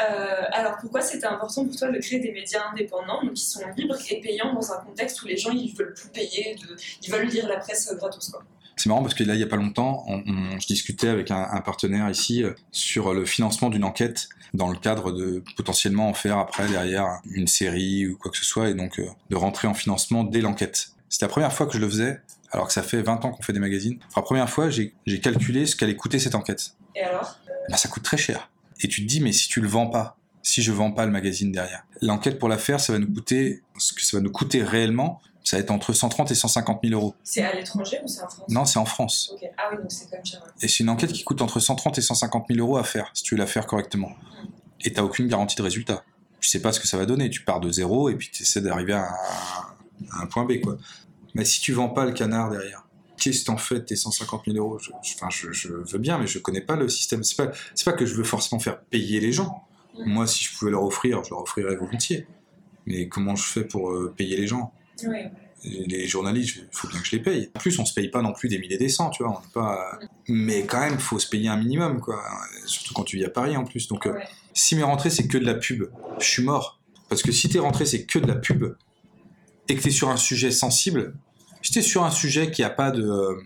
Euh, 0.00 0.42
alors 0.52 0.76
pourquoi 0.80 1.00
c'était 1.00 1.26
important 1.26 1.64
pour 1.64 1.76
toi 1.76 1.90
de 1.90 1.98
créer 1.98 2.20
des 2.20 2.32
médias 2.32 2.62
indépendants, 2.72 3.22
donc 3.22 3.34
qui 3.34 3.44
sont 3.44 3.60
libres 3.76 3.96
et 4.10 4.20
payants 4.20 4.52
dans 4.54 4.72
un 4.72 4.78
contexte 4.78 5.22
où 5.22 5.26
les 5.26 5.36
gens 5.36 5.50
ils 5.50 5.74
veulent 5.76 5.94
plus 5.94 6.08
payer, 6.08 6.56
de- 6.56 6.76
ils 7.02 7.10
veulent 7.10 7.26
lire 7.28 7.48
la 7.48 7.56
presse 7.58 7.92
gratos 7.96 8.30
quoi. 8.30 8.42
C'est 8.76 8.88
marrant 8.88 9.02
parce 9.02 9.14
que 9.14 9.24
là, 9.24 9.34
il 9.34 9.40
y 9.40 9.42
a 9.42 9.48
pas 9.48 9.56
longtemps, 9.56 10.04
on, 10.06 10.22
on- 10.26 10.60
je 10.60 10.66
discutais 10.68 11.08
avec 11.08 11.32
un, 11.32 11.48
un 11.50 11.60
partenaire 11.60 12.08
ici 12.10 12.44
euh, 12.44 12.52
sur 12.70 13.12
le 13.12 13.24
financement 13.24 13.70
d'une 13.70 13.82
enquête 13.84 14.28
dans 14.54 14.68
le 14.70 14.78
cadre 14.78 15.10
de 15.12 15.42
potentiellement 15.56 16.08
en 16.08 16.14
faire 16.14 16.38
après 16.38 16.68
derrière 16.68 17.20
une 17.30 17.48
série 17.48 18.06
ou 18.06 18.16
quoi 18.16 18.30
que 18.30 18.36
ce 18.38 18.44
soit 18.44 18.68
et 18.70 18.74
donc 18.74 19.00
euh, 19.00 19.06
de 19.30 19.36
rentrer 19.36 19.66
en 19.66 19.74
financement 19.74 20.22
dès 20.22 20.40
l'enquête. 20.40 20.90
C'était 21.08 21.24
la 21.24 21.30
première 21.30 21.52
fois 21.52 21.66
que 21.66 21.72
je 21.72 21.78
le 21.80 21.88
faisais, 21.88 22.20
alors 22.52 22.68
que 22.68 22.72
ça 22.72 22.82
fait 22.82 23.02
20 23.02 23.24
ans 23.24 23.30
qu'on 23.32 23.42
fait 23.42 23.52
des 23.52 23.58
magazines. 23.58 23.98
Enfin, 24.08 24.20
la 24.20 24.22
première 24.22 24.48
fois, 24.48 24.70
j'ai 24.70 24.94
calculé 25.22 25.66
ce 25.66 25.74
qu'allait 25.74 25.96
coûter 25.96 26.18
cette 26.20 26.34
enquête. 26.36 26.74
Et 26.94 27.00
alors? 27.02 27.36
Bah, 27.68 27.76
ça 27.76 27.88
coûte 27.88 28.02
très 28.02 28.16
cher. 28.16 28.50
Et 28.80 28.88
tu 28.88 29.02
te 29.02 29.08
dis, 29.08 29.20
mais 29.20 29.32
si 29.32 29.48
tu 29.48 29.60
le 29.60 29.68
vends 29.68 29.88
pas, 29.88 30.16
si 30.42 30.62
je 30.62 30.72
vends 30.72 30.92
pas 30.92 31.04
le 31.04 31.12
magazine 31.12 31.50
derrière, 31.52 31.84
l'enquête 32.00 32.38
pour 32.38 32.48
la 32.48 32.58
faire, 32.58 32.80
ça 32.80 32.92
va 32.92 32.98
nous 32.98 33.12
coûter, 33.12 33.62
ce 33.78 33.92
que 33.92 34.02
ça 34.02 34.16
va 34.16 34.22
nous 34.22 34.30
coûter 34.30 34.62
réellement, 34.62 35.20
ça 35.44 35.56
va 35.56 35.62
être 35.62 35.70
entre 35.70 35.92
130 35.92 36.30
et 36.30 36.34
150 36.34 36.80
000 36.84 36.94
euros. 37.00 37.14
C'est 37.24 37.42
à 37.42 37.54
l'étranger 37.54 37.98
ou 38.04 38.08
c'est 38.08 38.22
en 38.22 38.28
France? 38.28 38.48
Non, 38.48 38.64
c'est 38.64 38.78
en 38.78 38.84
France. 38.84 39.30
Ok. 39.34 39.48
Ah 39.56 39.62
oui, 39.72 39.78
donc 39.78 39.86
c'est 39.90 40.04
quand 40.10 40.16
même 40.16 40.24
cher. 40.24 40.40
ouais. 40.44 40.50
Et 40.62 40.68
c'est 40.68 40.80
une 40.80 40.90
enquête 40.90 41.12
qui 41.12 41.24
coûte 41.24 41.40
entre 41.42 41.58
130 41.58 41.96
et 41.98 42.02
150 42.02 42.46
000 42.50 42.60
euros 42.60 42.76
à 42.76 42.84
faire, 42.84 43.10
si 43.14 43.22
tu 43.22 43.34
veux 43.34 43.38
la 43.38 43.46
faire 43.46 43.66
correctement. 43.66 44.12
Et 44.84 44.92
t'as 44.92 45.02
aucune 45.02 45.26
garantie 45.26 45.56
de 45.56 45.62
résultat. 45.62 46.04
Tu 46.40 46.48
sais 46.48 46.60
pas 46.62 46.72
ce 46.72 46.78
que 46.80 46.86
ça 46.86 46.96
va 46.96 47.04
donner. 47.06 47.30
Tu 47.30 47.42
pars 47.42 47.60
de 47.60 47.70
zéro 47.70 48.08
et 48.10 48.14
puis 48.14 48.30
tu 48.30 48.42
essaies 48.44 48.60
d'arriver 48.60 48.92
à, 48.92 49.08
un- 49.08 50.18
à 50.18 50.22
un 50.22 50.26
point 50.26 50.44
B, 50.44 50.60
quoi. 50.60 50.76
Mais 51.34 51.44
si 51.44 51.60
tu 51.60 51.72
vends 51.72 51.88
pas 51.88 52.04
le 52.04 52.12
canard 52.12 52.50
derrière, 52.50 52.86
qu'est-ce 53.18 53.40
que 53.40 53.46
t'en 53.46 53.56
fais 53.56 53.84
tes 53.84 53.96
150 53.96 54.42
000 54.46 54.56
euros 54.56 54.78
je, 54.78 54.90
je- 55.02 55.14
Enfin, 55.16 55.28
je, 55.30 55.52
je 55.52 55.68
veux 55.72 55.98
bien, 55.98 56.18
mais 56.18 56.26
je 56.26 56.38
connais 56.38 56.60
pas 56.60 56.76
le 56.76 56.88
système. 56.88 57.22
C'est 57.24 57.36
pas, 57.36 57.50
c'est 57.74 57.84
pas 57.84 57.92
que 57.92 58.06
je 58.06 58.14
veux 58.14 58.24
forcément 58.24 58.58
faire 58.60 58.80
payer 58.80 59.20
les 59.20 59.32
gens. 59.32 59.64
Moi, 60.06 60.26
si 60.26 60.44
je 60.44 60.56
pouvais 60.56 60.70
leur 60.70 60.84
offrir, 60.84 61.22
je 61.24 61.30
leur 61.30 61.40
offrirais 61.42 61.74
volontiers. 61.76 62.26
Mais 62.86 63.08
comment 63.08 63.34
je 63.36 63.44
fais 63.44 63.64
pour 63.64 63.90
euh, 63.90 64.14
payer 64.16 64.36
les 64.36 64.46
gens? 64.46 64.72
Oui. 65.04 65.18
Les 65.64 66.06
journalistes, 66.06 66.56
il 66.58 66.68
faut 66.70 66.86
bien 66.86 67.00
que 67.00 67.06
je 67.06 67.16
les 67.16 67.22
paye. 67.22 67.50
En 67.56 67.58
plus, 67.58 67.76
on 67.80 67.84
se 67.84 67.92
paye 67.92 68.08
pas 68.08 68.22
non 68.22 68.32
plus 68.32 68.48
des 68.48 68.58
milliers 68.60 68.78
des 68.78 68.88
cents, 68.88 69.10
tu 69.10 69.24
vois. 69.24 69.42
On 69.44 69.48
pas... 69.50 69.98
Mais 70.28 70.64
quand 70.66 70.78
même, 70.78 71.00
faut 71.00 71.18
se 71.18 71.28
payer 71.28 71.48
un 71.48 71.56
minimum, 71.56 72.00
quoi. 72.00 72.22
Surtout 72.66 72.94
quand 72.94 73.02
tu 73.02 73.16
vis 73.16 73.24
à 73.24 73.28
Paris, 73.30 73.56
en 73.56 73.64
plus. 73.64 73.88
Donc, 73.88 74.06
euh, 74.06 74.12
Ouais. 74.12 74.28
si 74.54 74.76
mes 74.76 74.84
rentrées, 74.84 75.10
c'est 75.10 75.26
que 75.26 75.36
de 75.36 75.44
la 75.44 75.54
pub, 75.54 75.90
je 76.20 76.24
suis 76.26 76.44
mort. 76.44 76.80
Parce 77.08 77.22
que 77.22 77.32
si 77.32 77.48
tes 77.48 77.58
rentrées, 77.58 77.86
c'est 77.86 78.04
que 78.04 78.20
de 78.20 78.26
la 78.28 78.36
pub, 78.36 78.76
et 79.68 79.74
que 79.74 79.82
t'es 79.82 79.90
sur 79.90 80.08
un 80.10 80.16
sujet 80.16 80.52
sensible, 80.52 81.14
t'es 81.62 81.82
sur 81.82 82.04
un 82.04 82.10
sujet 82.10 82.50
qui 82.50 82.62
a 82.62 82.70
pas 82.70 82.90
de... 82.90 83.36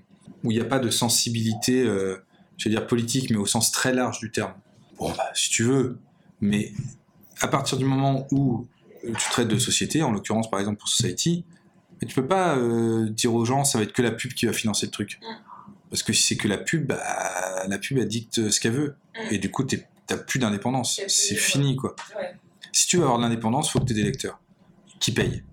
où 0.44 0.50
il 0.50 0.54
n'y 0.56 0.60
a 0.60 0.64
pas 0.66 0.78
de 0.78 0.90
sensibilité, 0.90 1.82
euh, 1.82 2.16
je 2.58 2.68
veux 2.68 2.74
dire 2.74 2.86
politique, 2.86 3.30
mais 3.30 3.36
au 3.36 3.46
sens 3.46 3.72
très 3.72 3.92
large 3.92 4.18
du 4.20 4.30
terme, 4.30 4.52
bon, 4.98 5.10
bah, 5.16 5.30
si 5.34 5.50
tu 5.50 5.62
veux. 5.64 5.98
Mais 6.40 6.72
à 7.40 7.48
partir 7.48 7.78
du 7.78 7.84
moment 7.84 8.26
où 8.30 8.66
tu 9.02 9.30
traites 9.30 9.48
de 9.48 9.58
société, 9.58 10.02
en 10.02 10.10
l'occurrence, 10.12 10.50
par 10.50 10.60
exemple, 10.60 10.78
pour 10.78 10.88
Society, 10.88 11.44
mais 12.00 12.08
tu 12.08 12.14
peux 12.14 12.26
pas 12.26 12.56
euh, 12.56 13.08
dire 13.08 13.32
aux 13.34 13.44
gens 13.44 13.64
ça 13.64 13.78
va 13.78 13.84
être 13.84 13.92
que 13.92 14.02
la 14.02 14.10
pub 14.12 14.32
qui 14.34 14.46
va 14.46 14.52
financer 14.52 14.86
le 14.86 14.92
truc. 14.92 15.20
Parce 15.90 16.02
que 16.02 16.12
si 16.12 16.22
c'est 16.22 16.36
que 16.36 16.48
la 16.48 16.58
pub, 16.58 16.86
bah, 16.86 17.64
la 17.68 17.78
pub 17.78 17.98
elle 17.98 18.08
dicte 18.08 18.50
ce 18.50 18.60
qu'elle 18.60 18.72
veut. 18.72 18.96
Et 19.30 19.38
du 19.38 19.50
coup, 19.50 19.62
t'es- 19.64 19.86
t'as 20.06 20.16
plus 20.16 20.38
d'indépendance. 20.38 21.00
C'est 21.06 21.36
fini 21.36 21.76
quoi. 21.76 21.94
Ouais. 22.16 22.34
Si 22.72 22.86
tu 22.86 22.96
veux 22.96 23.02
avoir 23.02 23.18
de 23.18 23.22
l'indépendance, 23.24 23.70
faut 23.70 23.78
que 23.78 23.84
tu 23.84 23.92
aies 23.92 23.96
des 23.96 24.02
lecteurs 24.02 24.40
qui 25.00 25.12
payent. 25.12 25.44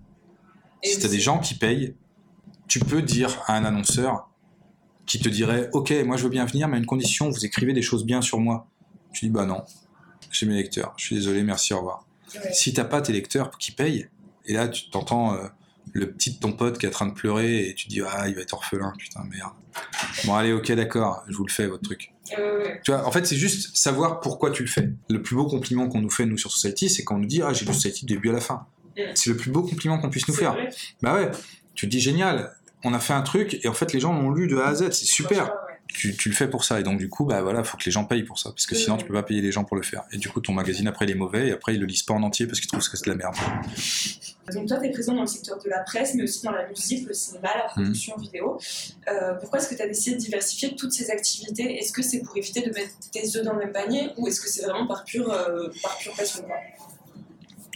Et 0.82 0.88
si 0.88 0.98
tu 0.98 1.06
as 1.06 1.08
des 1.10 1.20
gens 1.20 1.38
qui 1.38 1.54
payent, 1.54 1.94
tu 2.70 2.78
peux 2.78 3.02
dire 3.02 3.42
à 3.46 3.56
un 3.56 3.64
annonceur 3.64 4.30
qui 5.04 5.18
te 5.18 5.28
dirait 5.28 5.68
Ok, 5.72 5.92
moi 6.06 6.16
je 6.16 6.22
veux 6.22 6.30
bien 6.30 6.46
venir, 6.46 6.68
mais 6.68 6.76
à 6.76 6.78
une 6.78 6.86
condition, 6.86 7.28
vous 7.28 7.44
écrivez 7.44 7.72
des 7.72 7.82
choses 7.82 8.04
bien 8.04 8.22
sur 8.22 8.38
moi. 8.38 8.68
Tu 9.12 9.26
dis 9.26 9.30
Bah 9.30 9.44
non, 9.44 9.64
j'ai 10.30 10.46
mes 10.46 10.54
lecteurs, 10.54 10.94
je 10.96 11.06
suis 11.06 11.16
désolé, 11.16 11.42
merci, 11.42 11.74
au 11.74 11.78
revoir. 11.78 12.06
Ouais. 12.32 12.52
Si 12.52 12.72
t'as 12.72 12.84
pas 12.84 13.02
tes 13.02 13.12
lecteurs 13.12 13.58
qui 13.58 13.72
payent, 13.72 14.08
et 14.46 14.52
là 14.52 14.68
tu 14.68 14.88
t'entends 14.88 15.34
euh, 15.34 15.48
le 15.92 16.12
petit 16.12 16.34
de 16.34 16.38
ton 16.38 16.52
pote 16.52 16.78
qui 16.78 16.86
est 16.86 16.88
en 16.88 16.92
train 16.92 17.06
de 17.06 17.12
pleurer 17.12 17.68
et 17.68 17.74
tu 17.74 17.88
dis 17.88 18.00
ah 18.02 18.28
il 18.28 18.36
va 18.36 18.42
être 18.42 18.54
orphelin, 18.54 18.92
putain 18.96 19.24
merde. 19.24 19.52
Bon 20.24 20.36
allez 20.36 20.52
ok 20.52 20.70
d'accord, 20.70 21.24
je 21.26 21.36
vous 21.36 21.44
le 21.44 21.52
fais 21.52 21.66
votre 21.66 21.82
truc. 21.82 22.14
Ouais. 22.38 22.80
Tu 22.84 22.92
vois, 22.92 23.04
en 23.04 23.10
fait 23.10 23.26
c'est 23.26 23.36
juste 23.36 23.76
savoir 23.76 24.20
pourquoi 24.20 24.52
tu 24.52 24.62
le 24.62 24.68
fais. 24.68 24.90
Le 25.08 25.20
plus 25.20 25.34
beau 25.34 25.46
compliment 25.46 25.88
qu'on 25.88 26.00
nous 26.00 26.10
fait 26.10 26.24
nous 26.24 26.38
sur 26.38 26.52
Society, 26.52 26.88
c'est 26.88 27.02
quand 27.02 27.16
on 27.16 27.18
nous 27.18 27.26
dit 27.26 27.42
ah 27.42 27.52
j'ai 27.52 27.66
lu 27.66 27.74
Society 27.74 28.06
du 28.06 28.14
début 28.14 28.28
à 28.28 28.34
la 28.34 28.40
fin. 28.40 28.66
C'est 29.14 29.30
le 29.30 29.36
plus 29.36 29.50
beau 29.50 29.62
compliment 29.62 29.98
qu'on 29.98 30.10
puisse 30.10 30.28
nous 30.28 30.34
faire. 30.34 30.56
Bah 31.02 31.14
ouais, 31.14 31.30
tu 31.74 31.86
te 31.86 31.90
dis 31.90 32.00
génial, 32.00 32.54
on 32.84 32.94
a 32.94 32.98
fait 33.00 33.12
un 33.12 33.22
truc 33.22 33.58
et 33.62 33.68
en 33.68 33.74
fait 33.74 33.92
les 33.92 34.00
gens 34.00 34.12
l'ont 34.12 34.30
lu 34.30 34.46
de 34.48 34.56
A 34.58 34.68
à 34.68 34.74
Z, 34.74 34.90
c'est 34.92 35.04
super. 35.06 35.52
Tu, 35.92 36.16
tu 36.16 36.28
le 36.28 36.34
fais 36.36 36.46
pour 36.48 36.62
ça. 36.62 36.78
Et 36.78 36.84
donc 36.84 36.98
du 36.98 37.08
coup 37.08 37.24
bah 37.24 37.42
voilà 37.42 37.64
faut 37.64 37.76
que 37.76 37.84
les 37.84 37.90
gens 37.90 38.04
payent 38.04 38.22
pour 38.22 38.38
ça. 38.38 38.50
Parce 38.50 38.64
que 38.66 38.76
sinon 38.76 38.96
tu 38.96 39.04
peux 39.04 39.12
pas 39.12 39.24
payer 39.24 39.40
les 39.42 39.50
gens 39.50 39.64
pour 39.64 39.76
le 39.76 39.82
faire. 39.82 40.04
Et 40.12 40.18
du 40.18 40.28
coup 40.28 40.40
ton 40.40 40.52
magazine 40.52 40.86
après 40.86 41.04
il 41.04 41.10
est 41.10 41.14
mauvais. 41.16 41.48
Et 41.48 41.52
après 41.52 41.74
ils 41.74 41.80
le 41.80 41.86
lisent 41.86 42.04
pas 42.04 42.14
en 42.14 42.22
entier 42.22 42.46
parce 42.46 42.60
qu'ils 42.60 42.68
trouvent 42.68 42.88
que 42.88 42.96
c'est 42.96 43.06
de 43.06 43.10
la 43.10 43.16
merde. 43.16 43.34
Donc 44.54 44.66
toi, 44.66 44.78
tu 44.78 44.86
es 44.86 44.90
présent 44.90 45.14
dans 45.14 45.20
le 45.20 45.26
secteur 45.28 45.62
de 45.62 45.68
la 45.68 45.78
presse, 45.80 46.14
mais 46.14 46.24
aussi 46.24 46.42
dans 46.42 46.50
la 46.50 46.66
musique, 46.68 47.06
le 47.06 47.14
cinéma, 47.14 47.48
la 47.56 47.64
production 47.68 48.16
vidéo. 48.16 48.58
Euh, 49.08 49.34
pourquoi 49.34 49.60
est-ce 49.60 49.68
que 49.68 49.76
tu 49.76 49.82
as 49.82 49.86
décidé 49.86 50.16
de 50.16 50.20
diversifier 50.20 50.74
toutes 50.74 50.92
ces 50.92 51.10
activités? 51.10 51.76
Est-ce 51.78 51.92
que 51.92 52.02
c'est 52.02 52.20
pour 52.20 52.36
éviter 52.36 52.60
de 52.62 52.72
mettre 52.72 52.90
tes 53.12 53.36
œufs 53.36 53.44
dans 53.44 53.52
le 53.52 53.60
même 53.60 53.72
panier 53.72 54.10
ou 54.16 54.26
est-ce 54.26 54.40
que 54.40 54.48
c'est 54.48 54.62
vraiment 54.64 54.88
par 54.88 55.04
pure, 55.04 55.30
euh, 55.32 55.68
par 55.82 55.96
pure 55.98 56.12
passion 56.16 56.42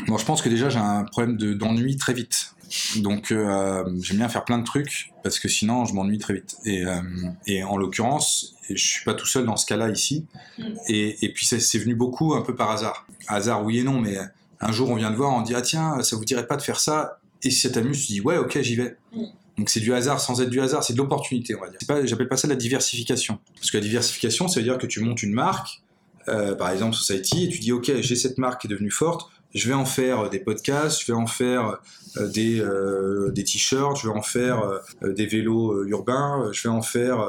Bon, 0.08 0.18
je 0.18 0.24
pense 0.24 0.42
que 0.42 0.48
déjà 0.48 0.68
j'ai 0.68 0.78
un 0.80 1.04
problème 1.04 1.36
de- 1.36 1.54
d'ennui 1.54 1.96
très 1.96 2.12
vite. 2.12 2.53
Donc 2.96 3.30
euh, 3.30 3.84
j'aime 4.00 4.18
bien 4.18 4.28
faire 4.28 4.44
plein 4.44 4.58
de 4.58 4.64
trucs 4.64 5.12
parce 5.22 5.38
que 5.38 5.48
sinon 5.48 5.84
je 5.84 5.94
m'ennuie 5.94 6.18
très 6.18 6.34
vite. 6.34 6.56
Et, 6.64 6.84
euh, 6.84 7.64
en 7.66 7.76
l'occurrence, 7.76 8.54
je 8.68 8.76
suis 8.76 9.04
pas 9.04 9.14
tout 9.14 9.26
seul 9.26 9.46
dans 9.46 9.56
ce 9.56 9.66
cas-là 9.66 9.90
ici. 9.90 10.26
Et, 10.88 11.30
puis 11.34 11.46
c'est 11.46 11.78
venu 11.78 11.94
beaucoup 11.94 12.34
un 12.34 12.42
peu 12.42 12.54
par 12.54 12.70
hasard. 12.70 13.06
Hasard 13.28 13.64
oui 13.64 13.78
et 13.78 13.82
non, 13.82 14.00
mais 14.00 14.16
un 14.60 14.72
jour 14.72 14.90
on 14.90 14.96
vient 14.96 15.10
de 15.10 15.16
voir, 15.16 15.32
on 15.34 15.42
dit 15.42 15.54
ah 15.54 15.62
tiens 15.62 16.02
ça 16.02 16.16
vous 16.16 16.24
dirait 16.24 16.46
pas 16.46 16.56
de 16.56 16.62
faire 16.62 16.80
ça? 16.80 17.18
Et 17.42 17.50
si 17.50 17.60
ça 17.60 17.70
t'amuse, 17.70 18.06
tu 18.06 18.12
dis 18.12 18.20
ouais 18.20 18.38
ok 18.38 18.60
j'y 18.60 18.76
vais. 18.76 18.96
Donc 19.58 19.68
c'est 19.68 19.80
du 19.80 19.92
hasard 19.94 20.20
sans 20.20 20.40
être 20.40 20.50
du 20.50 20.60
hasard, 20.60 20.82
c'est 20.82 20.94
de 20.94 20.98
l'opportunité 20.98 21.54
on 21.54 21.60
va 21.60 21.68
dire. 21.68 21.78
J'appelle 22.06 22.28
pas 22.28 22.36
ça 22.36 22.48
la 22.48 22.56
diversification. 22.56 23.38
Parce 23.56 23.70
que 23.70 23.78
la 23.78 23.84
diversification 23.84 24.48
ça 24.48 24.60
veut 24.60 24.64
dire 24.64 24.78
que 24.78 24.86
tu 24.86 25.00
montes 25.00 25.22
une 25.22 25.32
marque, 25.32 25.82
euh, 26.28 26.54
par 26.54 26.70
exemple 26.70 26.94
Society, 26.94 27.44
et 27.44 27.48
tu 27.48 27.58
dis 27.58 27.72
ok 27.72 28.00
j'ai 28.00 28.16
cette 28.16 28.38
marque 28.38 28.62
qui 28.62 28.66
est 28.66 28.70
devenue 28.70 28.90
forte, 28.90 29.30
je 29.54 29.68
vais 29.68 29.74
en 29.74 29.84
faire 29.84 30.28
des 30.30 30.40
podcasts, 30.40 31.00
je 31.02 31.06
vais 31.12 31.18
en 31.18 31.26
faire 31.26 31.78
euh, 32.16 32.28
des, 32.28 32.60
euh, 32.60 33.30
des 33.30 33.44
t-shirts, 33.44 33.96
je 33.96 34.08
vais 34.08 34.14
en 34.14 34.22
faire 34.22 34.62
euh, 35.02 35.12
des 35.12 35.26
vélos 35.26 35.72
euh, 35.72 35.86
urbains, 35.88 36.42
euh, 36.42 36.52
je 36.52 36.62
vais 36.68 36.74
en 36.74 36.82
faire 36.82 37.20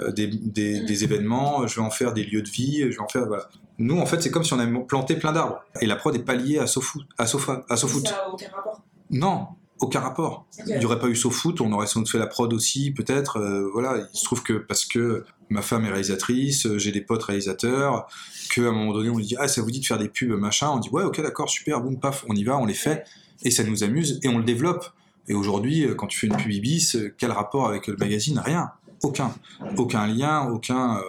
euh, 0.00 0.10
des, 0.12 0.28
des, 0.28 0.80
des 0.80 1.04
événements, 1.04 1.66
je 1.66 1.76
vais 1.76 1.82
en 1.86 1.90
faire 1.90 2.12
des 2.12 2.24
lieux 2.24 2.42
de 2.42 2.48
vie, 2.50 2.80
je 2.82 2.96
vais 2.96 3.00
en 3.00 3.08
faire 3.08 3.26
voilà. 3.26 3.48
Nous 3.78 3.98
en 3.98 4.06
fait 4.06 4.22
c'est 4.22 4.30
comme 4.30 4.44
si 4.44 4.52
on 4.52 4.58
avait 4.60 4.72
planté 4.86 5.16
plein 5.16 5.32
d'arbres 5.32 5.64
et 5.80 5.86
la 5.86 5.96
prod 5.96 6.14
est 6.14 6.20
pas 6.24 6.36
liée 6.36 6.58
à 6.58 6.66
SoFoot, 6.66 7.02
à 7.18 7.26
Sofa, 7.26 7.64
à 7.68 7.76
SoFoot. 7.76 8.06
Ça 8.06 8.12
n'a 8.14 8.28
aucun 8.32 8.48
rapport. 8.54 8.82
Non, 9.10 9.46
aucun 9.80 10.00
rapport. 10.00 10.46
Il 10.66 10.78
n'y 10.78 10.84
aurait 10.84 11.00
pas 11.00 11.08
eu 11.08 11.16
SoFoot, 11.16 11.60
on 11.60 11.72
aurait 11.72 11.88
sans 11.88 12.00
doute 12.00 12.08
fait 12.10 12.18
la 12.18 12.28
prod 12.28 12.52
aussi, 12.52 12.92
peut-être. 12.92 13.38
euh, 13.38 13.68
voilà, 13.72 13.96
il 14.12 14.16
se 14.16 14.24
trouve 14.24 14.42
que 14.44 14.52
parce 14.54 14.84
que 14.84 15.24
ma 15.48 15.62
femme 15.62 15.84
est 15.84 15.88
réalisatrice, 15.88 16.66
euh, 16.66 16.78
j'ai 16.78 16.92
des 16.92 17.00
potes 17.00 17.22
réalisateurs, 17.22 18.06
qu'à 18.50 18.62
un 18.62 18.72
moment 18.72 18.92
donné 18.92 19.10
on 19.10 19.18
dit 19.18 19.36
ah 19.38 19.48
ça 19.48 19.62
vous 19.62 19.70
dit 19.70 19.80
de 19.80 19.86
faire 19.86 19.98
des 19.98 20.08
pubs 20.08 20.30
machin, 20.30 20.70
on 20.70 20.78
dit 20.78 20.88
ouais 20.90 21.04
ok 21.04 21.20
d'accord 21.22 21.48
super 21.48 21.80
boum 21.80 21.98
paf 21.98 22.24
on 22.28 22.34
y 22.34 22.44
va, 22.44 22.58
on 22.58 22.66
les 22.66 22.74
fait 22.74 23.04
et 23.42 23.50
ça 23.50 23.64
nous 23.64 23.84
amuse 23.84 24.20
et 24.22 24.28
on 24.28 24.38
le 24.38 24.44
développe. 24.44 24.86
Et 25.28 25.34
aujourd'hui 25.34 25.86
euh, 25.86 25.94
quand 25.94 26.06
tu 26.06 26.18
fais 26.18 26.26
une 26.26 26.36
pub 26.36 26.50
Ibis, 26.50 26.92
euh, 26.96 27.14
quel 27.16 27.30
rapport 27.30 27.68
avec 27.68 27.86
le 27.86 27.96
magazine? 27.96 28.38
Rien, 28.38 28.70
aucun, 29.02 29.34
aucun 29.76 30.06
lien, 30.06 30.48
aucun, 30.50 31.00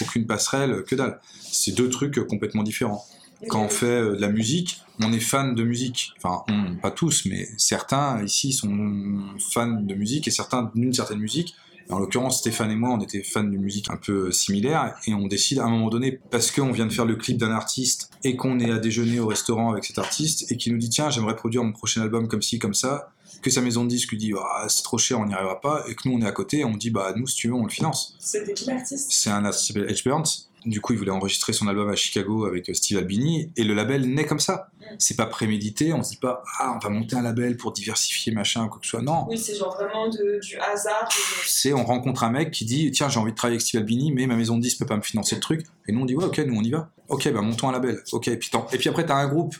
aucune 0.00 0.26
passerelle, 0.26 0.82
que 0.84 0.94
dalle. 0.94 1.20
C'est 1.40 1.72
deux 1.72 1.88
trucs 1.88 2.18
complètement 2.26 2.62
différents 2.62 3.04
quand 3.48 3.64
on 3.64 3.68
fait 3.68 4.02
de 4.02 4.20
la 4.20 4.28
musique, 4.28 4.82
on 5.00 5.12
est 5.12 5.20
fan 5.20 5.54
de 5.54 5.62
musique. 5.62 6.12
Enfin, 6.18 6.44
pas 6.82 6.90
tous, 6.90 7.24
mais 7.26 7.48
certains 7.56 8.22
ici 8.22 8.52
sont 8.52 9.22
fans 9.52 9.80
de 9.80 9.94
musique 9.94 10.28
et 10.28 10.30
certains 10.30 10.70
d'une 10.74 10.92
certaine 10.92 11.20
musique. 11.20 11.54
En 11.90 11.98
l'occurrence, 11.98 12.38
Stéphane 12.38 12.70
et 12.70 12.76
moi, 12.76 12.90
on 12.90 13.00
était 13.00 13.22
fans 13.22 13.42
d'une 13.42 13.60
musique 13.60 13.90
un 13.90 13.96
peu 13.96 14.30
similaire 14.30 14.94
et 15.06 15.14
on 15.14 15.26
décide 15.26 15.58
à 15.58 15.64
un 15.64 15.70
moment 15.70 15.88
donné, 15.88 16.20
parce 16.30 16.50
qu'on 16.50 16.70
vient 16.70 16.86
de 16.86 16.92
faire 16.92 17.04
le 17.04 17.16
clip 17.16 17.36
d'un 17.36 17.50
artiste 17.50 18.10
et 18.24 18.36
qu'on 18.36 18.60
est 18.60 18.70
à 18.70 18.78
déjeuner 18.78 19.18
au 19.18 19.26
restaurant 19.26 19.70
avec 19.70 19.84
cet 19.84 19.98
artiste 19.98 20.50
et 20.50 20.56
qui 20.56 20.70
nous 20.70 20.78
dit 20.78 20.88
tiens, 20.88 21.10
j'aimerais 21.10 21.36
produire 21.36 21.64
mon 21.64 21.72
prochain 21.72 22.02
album 22.02 22.28
comme 22.28 22.42
ci, 22.42 22.58
comme 22.58 22.74
ça, 22.74 23.12
que 23.42 23.50
sa 23.50 23.60
maison 23.60 23.84
de 23.84 23.88
disque 23.88 24.10
lui 24.10 24.18
dit 24.18 24.32
Ah, 24.38 24.66
c'est 24.68 24.82
trop 24.82 24.98
cher, 24.98 25.18
on 25.18 25.26
n'y 25.26 25.34
arrivera 25.34 25.60
pas, 25.60 25.84
et 25.88 25.94
que 25.94 26.08
nous 26.08 26.16
on 26.16 26.20
est 26.20 26.26
à 26.26 26.32
côté 26.32 26.58
et 26.58 26.64
on 26.64 26.76
dit 26.76 26.90
bah 26.90 27.12
nous 27.16 27.26
si 27.26 27.36
tu 27.36 27.48
veux 27.48 27.54
on 27.54 27.64
le 27.64 27.70
finance. 27.70 28.16
C'était 28.18 28.54
qui 28.54 28.66
l'artiste 28.66 29.10
C'est 29.10 29.30
un 29.30 29.44
artiste 29.44 29.66
qui 29.66 29.72
s'appelle 29.72 29.90
Edge 29.90 30.04
Burns. 30.04 30.49
Du 30.66 30.80
coup, 30.80 30.92
il 30.92 30.98
voulait 30.98 31.10
enregistrer 31.10 31.52
son 31.52 31.68
album 31.68 31.88
à 31.88 31.96
Chicago 31.96 32.44
avec 32.44 32.68
euh, 32.68 32.74
Steve 32.74 32.98
Albini, 32.98 33.50
et 33.56 33.64
le 33.64 33.72
label 33.74 34.12
naît 34.12 34.26
comme 34.26 34.40
ça. 34.40 34.68
C'est 34.98 35.16
pas 35.16 35.26
prémédité, 35.26 35.92
on 35.92 36.02
se 36.02 36.10
dit 36.10 36.16
pas, 36.16 36.42
ah, 36.58 36.72
on 36.76 36.78
va 36.78 36.90
monter 36.90 37.16
un 37.16 37.22
label 37.22 37.56
pour 37.56 37.72
diversifier, 37.72 38.32
machin, 38.32 38.68
quoi 38.68 38.78
que 38.80 38.84
ce 38.86 38.90
soit. 38.90 39.02
Non. 39.02 39.26
Oui, 39.28 39.38
c'est 39.38 39.56
genre 39.56 39.74
vraiment 39.74 40.08
de- 40.08 40.40
du 40.42 40.56
hasard. 40.58 41.04
de- 41.08 41.14
C'est, 41.46 41.72
on 41.72 41.84
rencontre 41.84 42.24
un 42.24 42.30
mec 42.30 42.50
qui 42.50 42.64
dit, 42.64 42.90
tiens, 42.90 43.08
j'ai 43.08 43.18
envie 43.20 43.30
de 43.32 43.36
travailler 43.36 43.54
avec 43.56 43.62
Steve 43.66 43.80
Albini, 43.80 44.12
mais 44.12 44.26
ma 44.26 44.36
maison 44.36 44.56
de 44.56 44.62
10 44.62 44.74
peut 44.74 44.86
pas 44.86 44.96
me 44.96 45.02
financer 45.02 45.34
le 45.36 45.40
truc. 45.40 45.64
Et 45.88 45.92
nous, 45.92 46.00
on 46.00 46.04
dit, 46.04 46.14
ouais, 46.16 46.24
ok, 46.24 46.38
nous, 46.46 46.56
on 46.58 46.62
y 46.62 46.70
va. 46.70 46.90
Ok, 47.08 47.30
bah, 47.32 47.40
montons 47.40 47.68
un 47.68 47.72
label. 47.72 48.02
Ok, 48.12 48.28
et 48.28 48.36
puis, 48.36 48.50
et 48.72 48.78
puis 48.78 48.88
après, 48.88 49.06
t'as 49.06 49.16
un 49.16 49.28
groupe 49.28 49.54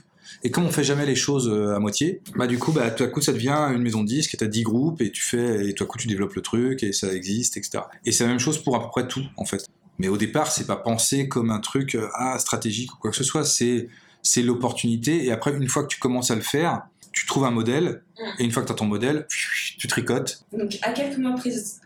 Et 0.44 0.50
comme 0.50 0.64
on 0.64 0.70
fait 0.70 0.84
jamais 0.84 1.06
les 1.06 1.16
choses 1.16 1.48
euh, 1.48 1.74
à 1.74 1.78
moitié, 1.80 2.20
bah 2.36 2.46
du 2.46 2.56
coup, 2.58 2.70
bah 2.72 2.90
tout 2.92 3.02
à 3.02 3.08
coup, 3.08 3.20
ça 3.20 3.32
devient 3.32 3.56
une 3.74 3.82
maison 3.82 4.02
de 4.02 4.06
disques 4.08 4.32
et 4.34 4.36
t'as 4.36 4.46
10 4.46 4.62
groupes 4.62 5.00
et 5.02 5.10
tu 5.10 5.22
fais, 5.22 5.68
et 5.68 5.74
tout 5.74 5.82
à 5.82 5.86
coup, 5.88 5.98
tu 5.98 6.06
développes 6.06 6.34
le 6.34 6.42
truc 6.42 6.82
et 6.84 6.92
ça 6.92 7.12
existe, 7.12 7.56
etc. 7.56 7.82
Et 8.06 8.12
c'est 8.12 8.22
la 8.24 8.30
même 8.30 8.38
chose 8.38 8.62
pour 8.62 8.76
à 8.76 8.80
peu 8.80 8.88
près 8.90 9.08
tout, 9.08 9.24
en 9.36 9.44
fait. 9.44 9.66
Mais 10.00 10.08
au 10.08 10.16
départ, 10.16 10.50
c'est 10.50 10.66
pas 10.66 10.76
pensé 10.76 11.28
comme 11.28 11.50
un 11.50 11.60
truc 11.60 11.94
euh, 11.94 12.08
ah, 12.14 12.38
stratégique 12.38 12.90
ou 12.94 12.96
quoi 12.96 13.10
que 13.10 13.16
ce 13.18 13.22
soit, 13.22 13.44
c'est 13.44 13.88
c'est 14.22 14.40
l'opportunité. 14.40 15.26
Et 15.26 15.30
après, 15.30 15.54
une 15.54 15.68
fois 15.68 15.82
que 15.82 15.88
tu 15.88 15.98
commences 15.98 16.30
à 16.30 16.36
le 16.36 16.40
faire, 16.40 16.86
tu 17.12 17.26
trouves 17.26 17.44
un 17.44 17.50
modèle, 17.50 18.02
et 18.38 18.44
une 18.44 18.50
fois 18.50 18.62
que 18.62 18.68
tu 18.68 18.72
as 18.72 18.76
ton 18.76 18.86
modèle, 18.86 19.26
tu 19.28 19.88
tricotes. 19.88 20.42
Donc, 20.56 20.78
à 20.80 20.92
quelques 20.92 21.18
mois, 21.18 21.34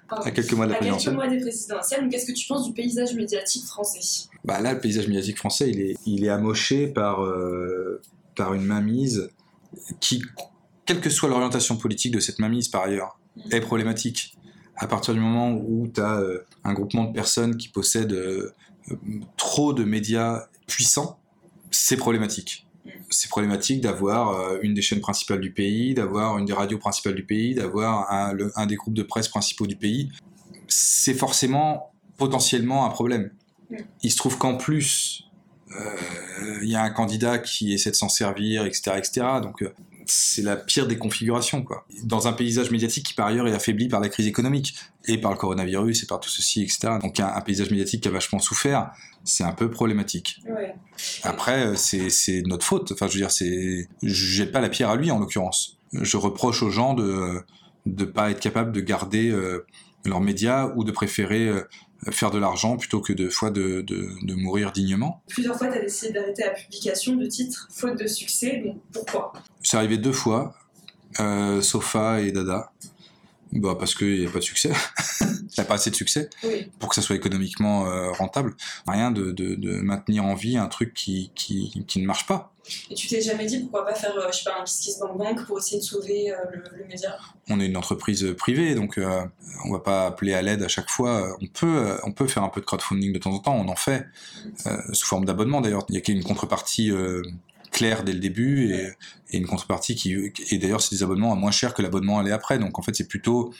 à 0.08 0.30
quelques 0.30 0.52
mois 0.52 0.66
de 0.66 0.72
la 0.72 0.78
à 0.78 0.80
quelques 0.80 1.06
mois 1.08 1.26
des 1.26 1.40
présidentielles, 1.40 2.08
qu'est-ce 2.08 2.26
que 2.26 2.32
tu 2.32 2.46
penses 2.46 2.68
du 2.68 2.72
paysage 2.72 3.14
médiatique 3.14 3.64
français? 3.64 4.28
Bah 4.44 4.60
Là, 4.60 4.74
le 4.74 4.80
paysage 4.80 5.08
médiatique 5.08 5.38
français, 5.38 5.70
il 5.70 5.80
est, 5.80 5.96
il 6.06 6.24
est 6.24 6.28
amoché 6.28 6.86
par, 6.86 7.24
euh, 7.24 8.00
par 8.36 8.54
une 8.54 8.64
mainmise 8.64 9.28
qui, 9.98 10.22
quelle 10.86 11.00
que 11.00 11.10
soit 11.10 11.28
l'orientation 11.28 11.76
politique 11.76 12.12
de 12.12 12.20
cette 12.20 12.38
mainmise 12.38 12.68
par 12.68 12.82
ailleurs, 12.82 13.18
est 13.50 13.60
problématique. 13.60 14.36
À 14.76 14.86
partir 14.86 15.14
du 15.14 15.20
moment 15.20 15.52
où 15.52 15.88
tu 15.88 16.00
as 16.00 16.20
euh, 16.20 16.44
un 16.64 16.72
groupement 16.72 17.04
de 17.04 17.12
personnes 17.12 17.56
qui 17.56 17.68
possèdent 17.68 18.12
euh, 18.12 18.52
trop 19.36 19.72
de 19.72 19.84
médias 19.84 20.46
puissants, 20.66 21.18
c'est 21.70 21.96
problématique 21.96 22.66
c'est 23.10 23.28
problématique 23.28 23.80
d'avoir 23.80 24.30
euh, 24.30 24.58
une 24.62 24.74
des 24.74 24.82
chaînes 24.82 25.00
principales 25.00 25.40
du 25.40 25.52
pays, 25.52 25.94
d'avoir 25.94 26.36
une 26.36 26.44
des 26.44 26.52
radios 26.52 26.78
principales 26.78 27.14
du 27.14 27.24
pays, 27.24 27.54
d'avoir 27.54 28.10
un, 28.10 28.66
des 28.66 28.74
groupes 28.74 28.94
de 28.94 29.02
presse 29.02 29.28
principaux 29.28 29.66
du 29.66 29.76
pays. 29.76 30.10
C'est 30.68 31.14
forcément 31.14 31.92
potentiellement 32.18 32.84
un 32.84 32.90
problème. 32.90 33.30
Il 34.02 34.10
se 34.10 34.16
trouve 34.16 34.36
qu'en 34.36 34.56
plus, 34.56 35.24
il 36.62 36.68
y 36.68 36.74
a 36.74 36.82
un 36.82 36.90
candidat 36.90 37.38
qui 37.38 37.72
essaie 37.72 37.90
de 37.90 37.96
s'en 37.96 38.08
servir, 38.08 38.66
etc., 38.66 38.96
etc. 38.98 39.26
c'est 40.06 40.42
la 40.42 40.56
pire 40.56 40.86
des 40.86 40.98
configurations, 40.98 41.62
quoi. 41.62 41.86
Dans 42.02 42.28
un 42.28 42.32
paysage 42.32 42.70
médiatique 42.70 43.06
qui 43.06 43.14
par 43.14 43.26
ailleurs 43.26 43.46
est 43.48 43.54
affaibli 43.54 43.88
par 43.88 44.00
la 44.00 44.08
crise 44.08 44.26
économique 44.26 44.74
et 45.06 45.18
par 45.18 45.30
le 45.30 45.36
coronavirus 45.36 46.02
et 46.02 46.06
par 46.06 46.20
tout 46.20 46.28
ceci, 46.28 46.62
etc. 46.62 46.94
Donc 47.00 47.20
un, 47.20 47.26
un 47.26 47.40
paysage 47.40 47.70
médiatique 47.70 48.02
qui 48.02 48.08
a 48.08 48.10
vachement 48.10 48.38
souffert, 48.38 48.90
c'est 49.24 49.44
un 49.44 49.52
peu 49.52 49.70
problématique. 49.70 50.40
Après, 51.22 51.66
euh, 51.66 51.74
c'est 51.76 52.42
notre 52.46 52.64
faute. 52.64 52.92
Enfin, 52.92 53.06
je 53.08 53.14
veux 53.14 53.20
dire, 53.20 53.30
c'est, 53.30 53.88
je 54.02 54.24
jette 54.24 54.52
pas 54.52 54.60
la 54.60 54.68
pierre 54.68 54.90
à 54.90 54.96
lui 54.96 55.10
en 55.10 55.18
l'occurrence. 55.18 55.78
Je 55.92 56.16
reproche 56.16 56.62
aux 56.62 56.70
gens 56.70 56.94
de 56.94 57.42
ne 57.86 58.04
pas 58.04 58.30
être 58.30 58.40
capables 58.40 58.72
de 58.72 58.80
garder 58.80 59.30
euh, 59.30 59.66
leurs 60.04 60.20
médias 60.20 60.72
ou 60.76 60.84
de 60.84 60.92
préférer 60.92 61.48
euh, 61.48 61.62
faire 62.10 62.30
de 62.30 62.38
l'argent 62.38 62.76
plutôt 62.76 63.00
que 63.00 63.12
de 63.12 63.28
fois 63.28 63.50
de, 63.50 63.80
de, 63.80 64.10
de 64.22 64.34
mourir 64.34 64.72
dignement. 64.72 65.22
Plusieurs 65.28 65.56
fois, 65.56 65.68
tu 65.68 65.78
as 65.78 65.80
décidé 65.80 66.12
d'arrêter 66.12 66.42
la 66.42 66.50
publication 66.50 67.16
de 67.16 67.26
titres 67.26 67.68
faute 67.72 67.98
de 67.98 68.06
succès. 68.06 68.62
Donc 68.64 68.80
pourquoi? 68.92 69.32
C'est 69.62 69.76
arrivé 69.76 69.98
deux 69.98 70.12
fois, 70.12 70.54
euh, 71.20 71.60
Sofa 71.62 72.20
et 72.20 72.32
Dada. 72.32 72.72
Bah 73.52 73.76
parce 73.78 73.94
qu'il 73.94 74.18
n'y 74.18 74.26
a 74.26 74.30
pas 74.30 74.40
de 74.40 74.44
succès. 74.44 74.72
Il 75.20 75.58
n'y 75.58 75.62
a 75.62 75.64
pas 75.64 75.74
assez 75.74 75.90
de 75.90 75.94
succès 75.94 76.28
pour 76.80 76.88
que 76.88 76.96
ça 76.96 77.02
soit 77.02 77.14
économiquement 77.14 77.86
euh, 77.86 78.10
rentable. 78.10 78.56
Rien 78.88 79.12
de, 79.12 79.30
de, 79.30 79.54
de, 79.54 79.76
maintenir 79.76 80.24
en 80.24 80.34
vie 80.34 80.56
un 80.56 80.66
truc 80.66 80.92
qui, 80.92 81.30
qui, 81.36 81.84
qui 81.86 82.00
ne 82.00 82.06
marche 82.06 82.26
pas. 82.26 82.53
Et 82.90 82.94
tu 82.94 83.08
t'es 83.08 83.20
jamais 83.20 83.46
dit 83.46 83.60
pourquoi 83.60 83.84
pas 83.84 83.94
faire, 83.94 84.16
euh, 84.16 84.28
je 84.32 84.38
sais 84.38 84.44
pas, 84.44 84.60
un 84.60 84.64
Kiss 84.64 84.80
Kiss 84.80 84.98
Bank 84.98 85.16
Bank 85.16 85.46
pour 85.46 85.58
essayer 85.58 85.78
de 85.78 85.84
sauver 85.84 86.30
euh, 86.30 86.36
le, 86.52 86.78
le, 86.78 86.84
média? 86.86 87.16
On 87.48 87.60
est 87.60 87.66
une 87.66 87.76
entreprise 87.76 88.34
privée, 88.38 88.74
donc 88.74 88.98
euh, 88.98 89.24
on 89.64 89.72
va 89.72 89.80
pas 89.80 90.06
appeler 90.06 90.34
à 90.34 90.42
l'aide 90.42 90.62
à 90.62 90.68
chaque 90.68 90.90
fois. 90.90 91.36
On 91.40 91.46
peut, 91.46 91.98
on 92.04 92.12
peut 92.12 92.26
faire 92.26 92.42
un 92.42 92.48
peu 92.48 92.60
de 92.60 92.66
crowdfunding 92.66 93.12
de 93.12 93.18
temps 93.18 93.32
en 93.32 93.38
temps, 93.38 93.54
on 93.54 93.68
en 93.68 93.76
fait, 93.76 94.06
sous 94.92 95.06
forme 95.06 95.24
d'abonnement 95.24 95.60
d'ailleurs. 95.60 95.84
Il 95.88 95.94
y 95.94 95.98
a 95.98 96.00
qu'une 96.00 96.22
contrepartie 96.22 96.90
clair 97.74 98.04
dès 98.04 98.12
le 98.12 98.20
début 98.20 98.72
et, 98.72 98.92
et 99.30 99.36
une 99.36 99.46
contrepartie 99.46 99.96
qui 99.96 100.14
et 100.50 100.58
d'ailleurs 100.58 100.80
c'est 100.80 100.94
des 100.94 101.02
abonnements 101.02 101.32
à 101.32 101.34
moins 101.34 101.50
cher 101.50 101.74
que 101.74 101.82
l'abonnement 101.82 102.20
allait 102.20 102.30
après. 102.30 102.58
Donc 102.58 102.78
en 102.78 102.82
fait 102.82 102.94
c'est 102.94 103.08
plutôt 103.08 103.52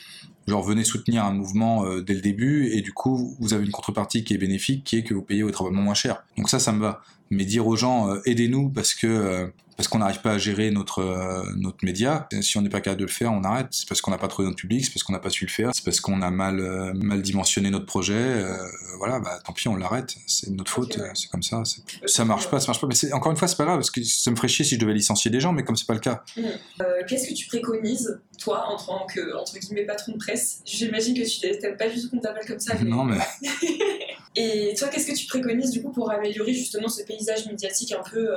genre 0.47 0.63
venez 0.63 0.85
soutenir 0.85 1.25
un 1.25 1.33
mouvement 1.33 1.85
euh, 1.85 2.01
dès 2.01 2.13
le 2.13 2.21
début 2.21 2.69
et 2.69 2.81
du 2.81 2.93
coup 2.93 3.35
vous 3.39 3.53
avez 3.53 3.65
une 3.65 3.71
contrepartie 3.71 4.23
qui 4.23 4.33
est 4.33 4.37
bénéfique 4.37 4.85
qui 4.85 4.97
est 4.97 5.03
que 5.03 5.13
vous 5.13 5.21
payez 5.21 5.43
votre 5.43 5.61
abonnement 5.61 5.81
moins 5.81 5.93
cher. 5.93 6.23
Donc 6.37 6.49
ça 6.49 6.59
ça 6.59 6.71
me 6.71 6.79
va. 6.79 7.01
Mais 7.29 7.43
dire 7.43 7.67
aux 7.67 7.75
gens 7.75 8.09
euh, 8.09 8.21
aidez-nous 8.25 8.69
parce 8.69 8.93
que 8.93 9.07
euh, 9.07 9.47
parce 9.77 9.89
qu'on 9.89 9.99
n'arrive 9.99 10.21
pas 10.21 10.31
à 10.31 10.37
gérer 10.37 10.71
notre 10.71 10.99
euh, 10.99 11.43
notre 11.57 11.83
média. 11.83 12.27
Si 12.41 12.57
on 12.57 12.61
n'est 12.61 12.69
pas 12.69 12.81
capable 12.81 13.01
de 13.01 13.05
le 13.05 13.11
faire, 13.11 13.31
on 13.33 13.43
arrête. 13.43 13.67
C'est 13.71 13.87
parce 13.87 14.01
qu'on 14.01 14.11
n'a 14.11 14.17
pas 14.17 14.27
trouvé 14.27 14.47
notre 14.47 14.57
public, 14.57 14.85
c'est 14.85 14.93
parce 14.93 15.03
qu'on 15.03 15.13
n'a 15.13 15.19
pas 15.19 15.29
su 15.29 15.45
le 15.45 15.51
faire, 15.51 15.71
c'est 15.73 15.83
parce 15.83 15.99
qu'on 15.99 16.21
a 16.21 16.31
mal 16.31 16.59
euh, 16.59 16.93
mal 16.93 17.21
dimensionné 17.21 17.69
notre 17.69 17.85
projet. 17.85 18.13
Euh, 18.13 18.57
voilà, 18.97 19.19
bah 19.19 19.39
tant 19.43 19.53
pis, 19.53 19.67
on 19.67 19.75
l'arrête. 19.75 20.15
C'est 20.27 20.49
notre 20.51 20.71
faute. 20.71 20.99
C'est 21.13 21.29
comme 21.29 21.43
ça. 21.43 21.63
Ça 22.05 22.25
marche 22.25 22.49
pas, 22.49 22.59
ça 22.59 22.67
marche 22.67 22.79
pas. 22.79 22.87
Mais 22.87 23.13
encore 23.13 23.31
une 23.31 23.37
fois, 23.37 23.47
c'est 23.47 23.57
pas 23.57 23.65
grave 23.65 23.77
parce 23.77 23.91
que 23.91 24.03
ça 24.03 24.31
me 24.31 24.35
ferait 24.35 24.47
chier 24.47 24.63
si 24.63 24.75
je 24.75 24.79
devais 24.79 24.93
licencier 24.93 25.29
des 25.29 25.39
gens, 25.39 25.51
mais 25.51 25.63
comme 25.63 25.75
c'est 25.75 25.87
pas 25.87 25.93
le 25.93 25.99
cas. 25.99 26.23
Mmh. 26.37 26.43
Qu'est-ce 27.07 27.27
que 27.29 27.33
tu 27.33 27.47
préconises 27.47 28.19
toi 28.39 28.65
en 28.67 28.77
tant 28.77 29.05
que 29.05 29.35
entre 29.37 29.57
guillemets 29.59 29.85
patron 29.85 30.13
de 30.13 30.17
presse? 30.17 30.61
J'imagine 30.65 31.15
que 31.15 31.27
tu 31.27 31.39
t'aimes 31.59 31.77
pas 31.77 31.89
du 31.89 32.01
tout 32.01 32.09
qu'on 32.09 32.19
t'appelle 32.19 32.45
comme 32.45 32.59
ça. 32.59 32.75
Mais... 32.79 32.89
Non 32.89 33.03
mais. 33.03 33.17
Et 34.37 34.73
toi, 34.77 34.89
qu'est-ce 34.89 35.07
que 35.07 35.15
tu 35.15 35.27
préconises 35.27 35.71
du 35.71 35.81
coup 35.81 35.91
pour 35.91 36.11
améliorer 36.11 36.53
justement 36.53 36.89
ce 36.89 37.03
paysage 37.03 37.45
médiatique 37.45 37.93
un 37.93 38.03
peu. 38.03 38.29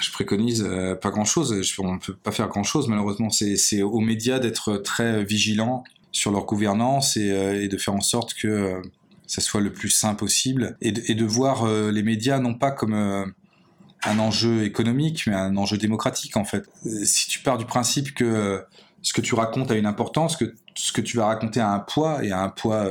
Je 0.00 0.10
préconise 0.24 0.64
euh, 0.66 0.94
pas 0.94 1.10
grand-chose. 1.10 1.54
On 1.78 1.98
peut 1.98 2.14
pas 2.14 2.32
faire 2.32 2.48
grand-chose 2.48 2.88
malheureusement. 2.88 3.28
C'est 3.30 3.82
aux 3.82 4.00
médias 4.00 4.38
d'être 4.38 4.78
très 4.78 5.24
vigilants 5.24 5.84
sur 6.12 6.30
leur 6.30 6.46
gouvernance 6.46 7.16
et, 7.16 7.30
euh, 7.30 7.68
de 7.68 7.76
faire 7.76 7.94
en 7.94 8.00
sorte 8.00 8.34
que 8.34 8.48
euh, 8.48 8.82
ça 9.26 9.40
soit 9.40 9.60
le 9.60 9.72
plus 9.72 9.90
sain 9.90 10.14
possible 10.14 10.76
et 10.80 10.92
de, 10.92 11.24
voir 11.24 11.66
les 11.66 12.02
médias 12.02 12.38
non 12.38 12.54
pas 12.54 12.70
comme 12.70 12.92
un 12.92 14.18
enjeu 14.18 14.64
économique, 14.64 15.24
mais 15.26 15.34
un 15.34 15.56
enjeu 15.56 15.78
démocratique 15.78 16.36
en 16.36 16.44
fait. 16.44 16.68
Si 17.04 17.26
tu 17.26 17.38
pars 17.38 17.56
du 17.56 17.64
principe 17.64 18.12
que 18.14 18.62
ce 19.00 19.14
que 19.14 19.22
tu 19.22 19.34
racontes 19.34 19.70
a 19.70 19.76
une 19.76 19.86
importance, 19.86 20.36
que 20.36 20.54
ce 20.74 20.92
que 20.92 21.00
tu 21.00 21.16
vas 21.16 21.24
raconter 21.24 21.60
a 21.60 21.70
un 21.70 21.78
poids 21.78 22.22
et 22.22 22.32
a 22.32 22.42
un 22.42 22.50
poids 22.50 22.86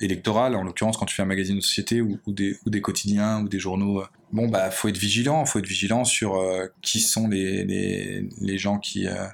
électorale, 0.00 0.54
en 0.54 0.62
l'occurrence 0.62 0.98
quand 0.98 1.06
tu 1.06 1.14
fais 1.14 1.22
un 1.22 1.26
magazine 1.26 1.56
de 1.56 1.62
société 1.62 2.02
ou, 2.02 2.18
des, 2.26 2.58
ou 2.66 2.70
des 2.70 2.82
quotidiens 2.82 3.40
ou 3.42 3.48
des 3.48 3.58
journaux. 3.58 4.02
Bon, 4.32 4.48
bah, 4.48 4.70
faut 4.70 4.88
être 4.88 4.98
vigilant, 4.98 5.44
faut 5.44 5.58
être 5.58 5.66
vigilant 5.66 6.04
sur 6.04 6.36
euh, 6.36 6.66
qui 6.82 7.00
sont 7.00 7.26
les, 7.26 7.64
les, 7.64 8.28
les 8.40 8.58
gens 8.58 8.78
qui, 8.78 9.08
euh, 9.08 9.26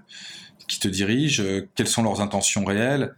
qui 0.69 0.81
te 0.81 0.89
dirigent, 0.89 1.43
euh, 1.43 1.69
quelles 1.75 1.89
sont 1.89 2.03
leurs 2.03 2.21
intentions 2.23 2.65
réelles, 2.65 3.15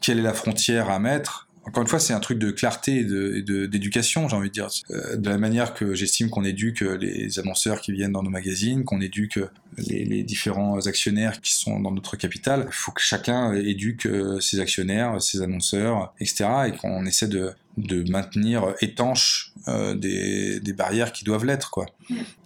quelle 0.00 0.18
est 0.18 0.22
la 0.22 0.34
frontière 0.34 0.90
à 0.90 0.98
mettre. 0.98 1.48
Encore 1.64 1.82
une 1.82 1.88
fois, 1.88 2.00
c'est 2.00 2.12
un 2.12 2.18
truc 2.18 2.40
de 2.40 2.50
clarté 2.50 2.98
et 2.98 3.68
d'éducation, 3.68 4.24
de, 4.24 4.30
j'ai 4.30 4.34
envie 4.34 4.48
de 4.48 4.52
dire. 4.52 4.68
Euh, 4.90 5.16
de 5.16 5.30
la 5.30 5.38
manière 5.38 5.74
que 5.74 5.94
j'estime 5.94 6.28
qu'on 6.28 6.42
éduque 6.42 6.80
les 6.80 7.38
annonceurs 7.38 7.80
qui 7.80 7.92
viennent 7.92 8.10
dans 8.10 8.24
nos 8.24 8.30
magazines, 8.30 8.82
qu'on 8.82 9.00
éduque 9.00 9.38
les, 9.78 10.04
les, 10.04 10.24
différents 10.24 10.84
actionnaires 10.88 11.40
qui 11.40 11.52
sont 11.54 11.78
dans 11.78 11.92
notre 11.92 12.16
capital. 12.16 12.64
Il 12.66 12.72
faut 12.72 12.90
que 12.90 13.00
chacun 13.00 13.52
éduque 13.52 14.08
ses 14.40 14.58
actionnaires, 14.58 15.22
ses 15.22 15.40
annonceurs, 15.40 16.12
etc. 16.18 16.46
et 16.66 16.72
qu'on 16.76 17.06
essaie 17.06 17.28
de, 17.28 17.52
de 17.76 18.08
maintenir 18.10 18.74
étanches 18.80 19.52
euh, 19.68 19.94
des, 19.94 20.60
des, 20.60 20.72
barrières 20.72 21.12
qui 21.12 21.24
doivent 21.24 21.44
l'être. 21.44 21.70
Quoi. 21.70 21.86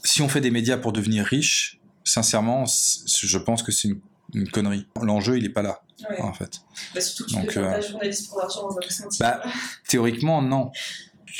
Si 0.04 0.22
on 0.22 0.28
fait 0.28 0.40
des 0.40 0.50
médias 0.50 0.76
pour 0.76 0.92
devenir 0.92 1.24
riche, 1.24 1.80
sincèrement, 2.04 2.64
je 2.66 3.38
pense 3.38 3.62
que 3.62 3.72
c'est 3.72 3.88
une, 3.88 4.00
une, 4.34 4.48
connerie. 4.48 4.86
L'enjeu, 5.00 5.36
il 5.36 5.42
n'est 5.42 5.48
pas 5.48 5.62
là. 5.62 5.82
Ouais. 6.08 6.20
En 6.20 6.32
fait. 6.32 6.60
Bah, 6.94 7.00
surtout 7.00 7.24
que 7.24 7.30
tu 7.30 7.36
Donc, 7.36 7.56
euh, 7.56 7.80
journaliste 7.80 8.28
pour 8.28 8.38
l'argent 8.38 8.68
dans 8.68 8.76
un 8.76 8.90
sens. 8.90 9.18
Bah, 9.18 9.42
théoriquement, 9.88 10.42
non. 10.42 10.70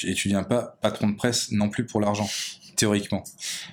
Et 0.03 0.15
tu 0.15 0.29
deviens 0.29 0.45
pas 0.45 0.79
patron 0.81 1.09
de 1.09 1.17
presse 1.17 1.53
non 1.53 1.69
plus 1.69 1.85
pour 1.87 2.01
l'argent 2.01 2.29
théoriquement. 2.77 3.25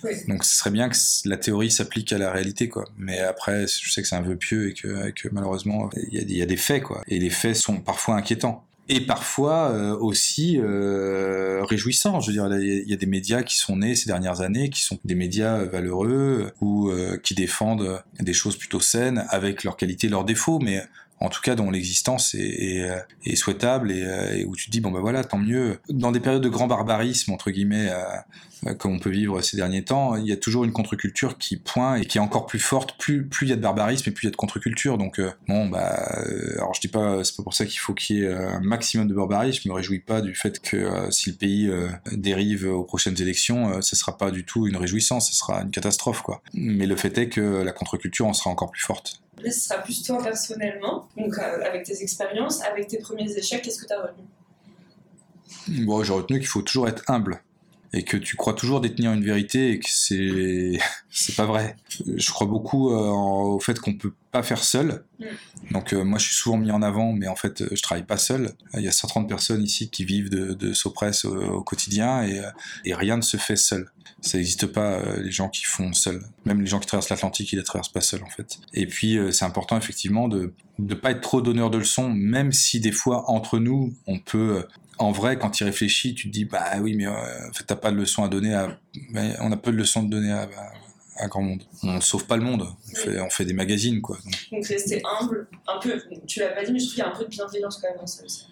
Oui. 0.03 0.11
Donc 0.27 0.45
ce 0.45 0.57
serait 0.57 0.71
bien 0.71 0.89
que 0.89 0.95
la 1.25 1.37
théorie 1.37 1.69
s'applique 1.69 2.13
à 2.13 2.17
la 2.17 2.31
réalité, 2.31 2.69
quoi. 2.69 2.85
Mais 2.97 3.19
après, 3.19 3.67
je 3.67 3.91
sais 3.91 4.01
que 4.01 4.07
c'est 4.07 4.15
un 4.15 4.21
vœu 4.21 4.37
pieux 4.37 4.69
et 4.69 4.73
que, 4.73 5.09
que 5.11 5.27
malheureusement, 5.31 5.89
il 6.11 6.31
y, 6.31 6.37
y, 6.37 6.41
a 6.41 6.45
des 6.45 6.57
faits, 6.57 6.83
quoi. 6.83 7.03
Et 7.07 7.19
les 7.19 7.29
faits 7.29 7.55
sont 7.57 7.81
parfois 7.81 8.15
inquiétants. 8.15 8.65
Et 8.89 8.99
parfois 8.99 9.71
euh, 9.71 9.95
aussi 9.97 10.59
euh, 10.59 11.63
réjouissants. 11.63 12.19
Je 12.19 12.27
veux 12.27 12.33
dire, 12.33 12.47
il 12.59 12.89
y 12.89 12.93
a 12.93 12.97
des 12.97 13.05
médias 13.05 13.41
qui 13.41 13.55
sont 13.55 13.77
nés 13.77 13.95
ces 13.95 14.07
dernières 14.07 14.41
années, 14.41 14.69
qui 14.69 14.81
sont 14.81 14.99
des 15.05 15.15
médias 15.15 15.63
valeureux 15.63 16.51
ou 16.59 16.89
euh, 16.89 17.17
qui 17.17 17.33
défendent 17.33 18.03
des 18.19 18.33
choses 18.33 18.57
plutôt 18.57 18.81
saines 18.81 19.25
avec 19.29 19.63
leurs 19.63 19.77
qualités, 19.77 20.09
leurs 20.09 20.25
défauts, 20.25 20.59
mais 20.59 20.83
en 21.23 21.29
tout 21.29 21.41
cas 21.41 21.55
dont 21.55 21.71
l'existence 21.71 22.35
est, 22.35 22.87
est, 23.25 23.35
souhaitable 23.35 23.91
et, 23.91 24.39
et, 24.39 24.45
où 24.45 24.55
tu 24.55 24.67
te 24.67 24.71
dis 24.71 24.81
bon 24.81 24.91
ben 24.91 24.99
voilà 24.99 25.23
tant 25.23 25.37
mieux. 25.37 25.79
Dans 25.89 26.11
des 26.11 26.19
périodes 26.19 26.43
de 26.43 26.49
grand 26.49 26.67
barbarisme 26.67 27.31
entre 27.31 27.49
guillemets 27.49 27.89
euh, 27.89 28.73
comme 28.75 28.93
on 28.93 28.99
peut 28.99 29.09
vivre 29.09 29.41
ces 29.41 29.57
derniers 29.57 29.83
temps 29.83 30.15
il 30.15 30.25
y 30.25 30.31
a 30.31 30.37
toujours 30.37 30.63
une 30.63 30.71
contre-culture 30.71 31.37
qui 31.37 31.57
pointe 31.57 32.01
et 32.01 32.05
qui 32.05 32.17
est 32.17 32.21
encore 32.21 32.45
plus 32.45 32.59
forte. 32.59 32.97
Plus 32.97 33.27
il 33.41 33.49
y 33.49 33.53
a 33.53 33.55
de 33.55 33.61
barbarisme 33.61 34.09
et 34.09 34.11
plus 34.11 34.25
il 34.25 34.27
y 34.27 34.29
a 34.29 34.31
de 34.31 34.35
contre-culture. 34.35 34.97
Donc 34.97 35.19
euh, 35.19 35.31
bon 35.47 35.67
bah 35.67 36.17
euh, 36.27 36.55
alors 36.57 36.73
je 36.73 36.81
dis 36.81 36.87
pas 36.87 37.23
c'est 37.23 37.35
pas 37.35 37.43
pour 37.43 37.53
ça 37.53 37.65
qu'il 37.65 37.79
faut 37.79 37.93
qu'il 37.93 38.17
y 38.17 38.23
ait 38.23 38.33
un 38.33 38.59
maximum 38.59 39.07
de 39.07 39.13
barbarisme. 39.13 39.61
Je 39.63 39.69
me 39.69 39.73
réjouis 39.73 39.99
pas 39.99 40.21
du 40.21 40.35
fait 40.35 40.59
que 40.59 40.77
euh, 40.77 41.11
si 41.11 41.31
le 41.31 41.37
pays 41.37 41.67
euh, 41.67 41.89
dérive 42.11 42.65
aux 42.65 42.83
prochaines 42.83 43.19
élections 43.21 43.81
ce 43.81 43.95
sera 43.95 44.17
pas 44.17 44.31
du 44.31 44.45
tout 44.45 44.67
une 44.67 44.77
réjouissance 44.77 45.29
ce 45.29 45.35
sera 45.35 45.61
une 45.61 45.71
catastrophe 45.71 46.21
quoi. 46.21 46.41
Mais 46.53 46.85
le 46.85 46.95
fait 46.95 47.17
est 47.17 47.29
que 47.29 47.41
la 47.41 47.71
contre-culture 47.71 48.27
en 48.27 48.33
sera 48.33 48.49
encore 48.49 48.71
plus 48.71 48.81
forte 48.81 49.22
Là, 49.41 49.51
ce 49.51 49.59
sera 49.59 49.81
plus 49.81 50.03
toi 50.03 50.21
personnellement, 50.21 51.09
donc 51.17 51.37
euh, 51.37 51.65
avec 51.65 51.83
tes 51.83 52.01
expériences, 52.01 52.61
avec 52.63 52.87
tes 52.87 52.99
premiers 52.99 53.31
échecs, 53.31 53.61
qu'est-ce 53.63 53.81
que 53.81 53.87
tu 53.87 53.93
as 53.93 54.01
retenu? 54.01 55.85
Bon, 55.85 56.03
j'ai 56.03 56.13
retenu 56.13 56.39
qu'il 56.39 56.47
faut 56.47 56.61
toujours 56.61 56.87
être 56.87 57.03
humble 57.07 57.41
et 57.93 58.03
que 58.03 58.17
tu 58.17 58.35
crois 58.35 58.53
toujours 58.53 58.81
détenir 58.81 59.13
une 59.13 59.23
vérité 59.23 59.71
et 59.71 59.79
que 59.79 59.89
c'est 59.89 60.79
c'est 61.09 61.35
pas 61.35 61.45
vrai. 61.45 61.75
Je 62.15 62.31
crois 62.31 62.47
beaucoup 62.47 62.91
euh, 62.91 62.97
au 62.97 63.59
fait 63.59 63.79
qu'on 63.79 63.93
peut 63.93 64.13
pas 64.31 64.43
faire 64.43 64.63
seul. 64.63 65.03
Mm. 65.19 65.25
Donc 65.71 65.93
euh, 65.93 66.03
moi 66.03 66.17
je 66.17 66.25
suis 66.25 66.35
souvent 66.35 66.57
mis 66.57 66.71
en 66.71 66.81
avant, 66.81 67.13
mais 67.13 67.27
en 67.27 67.35
fait 67.35 67.61
euh, 67.61 67.69
je 67.71 67.81
travaille 67.81 68.05
pas 68.05 68.17
seul. 68.17 68.53
Il 68.73 68.81
y 68.81 68.87
a 68.87 68.91
130 68.91 69.27
personnes 69.27 69.63
ici 69.63 69.89
qui 69.89 70.05
vivent 70.05 70.29
de, 70.29 70.53
de 70.53 70.73
Sopress 70.73 71.25
au, 71.25 71.35
au 71.35 71.63
quotidien 71.63 72.23
et, 72.23 72.39
euh, 72.39 72.49
et 72.85 72.93
rien 72.93 73.17
ne 73.17 73.21
se 73.21 73.37
fait 73.37 73.55
seul. 73.55 73.89
Ça 74.23 74.37
n'existe 74.37 74.67
pas 74.67 74.93
euh, 74.93 75.21
les 75.21 75.31
gens 75.31 75.49
qui 75.49 75.65
font 75.65 75.91
seuls. 75.91 76.23
Même 76.45 76.61
les 76.61 76.67
gens 76.67 76.79
qui 76.79 76.87
traversent 76.87 77.09
l'Atlantique, 77.09 77.51
ils 77.51 77.57
ne 77.57 77.61
traversent 77.61 77.91
pas 77.91 77.99
seuls 77.99 78.23
en 78.23 78.29
fait. 78.29 78.57
Et 78.73 78.87
puis 78.87 79.17
euh, 79.17 79.31
c'est 79.31 79.43
important 79.43 79.77
effectivement 79.77 80.29
de 80.29 80.53
ne 80.79 80.93
pas 80.95 81.11
être 81.11 81.19
trop 81.19 81.41
donneur 81.41 81.69
de 81.69 81.77
leçons, 81.77 82.09
même 82.09 82.53
si 82.53 82.79
des 82.79 82.93
fois 82.93 83.29
entre 83.29 83.59
nous 83.59 83.93
on 84.07 84.19
peut 84.19 84.59
euh, 84.59 84.67
en 84.97 85.11
vrai, 85.11 85.37
quand 85.37 85.49
tu 85.49 85.63
réfléchis, 85.63 86.13
tu 86.13 86.27
te 86.27 86.33
dis, 86.33 86.45
bah 86.45 86.63
oui, 86.81 86.95
mais 86.95 87.05
euh, 87.07 87.11
en 87.49 87.53
fait, 87.53 87.63
t'as 87.65 87.75
pas 87.75 87.91
de 87.91 87.97
leçons 87.97 88.23
à 88.23 88.27
donner 88.29 88.53
à. 88.53 88.77
on 89.41 89.51
a 89.51 89.57
peu 89.57 89.71
de 89.71 89.77
leçons 89.77 90.01
à 90.01 90.03
donner 90.09 90.31
à, 90.31 90.43
à, 90.43 91.23
à 91.23 91.27
grand 91.27 91.41
monde. 91.41 91.63
On 91.83 91.93
ne 91.95 92.01
sauve 92.01 92.25
pas 92.25 92.37
le 92.37 92.43
monde. 92.43 92.67
On 92.91 92.95
fait, 92.95 93.19
on 93.19 93.29
fait 93.29 93.45
des 93.45 93.53
magazines, 93.53 94.01
quoi. 94.01 94.17
Donc, 94.23 94.33
Donc 94.51 94.65
rester 94.67 95.01
humble, 95.19 95.47
un 95.67 95.79
peu, 95.79 96.01
tu 96.27 96.39
l'as 96.39 96.49
pas 96.49 96.63
dit, 96.63 96.71
mais 96.71 96.79
je 96.79 96.85
trouve 96.85 96.95
qu'il 96.95 97.03
y 97.03 97.07
a 97.07 97.09
un 97.09 97.15
peu 97.15 97.23
de 97.23 97.29
bienveillance 97.29 97.77
quand 97.77 97.89
même 97.89 97.97
dans 97.97 98.07
ça 98.07 98.23
aussi. 98.23 98.47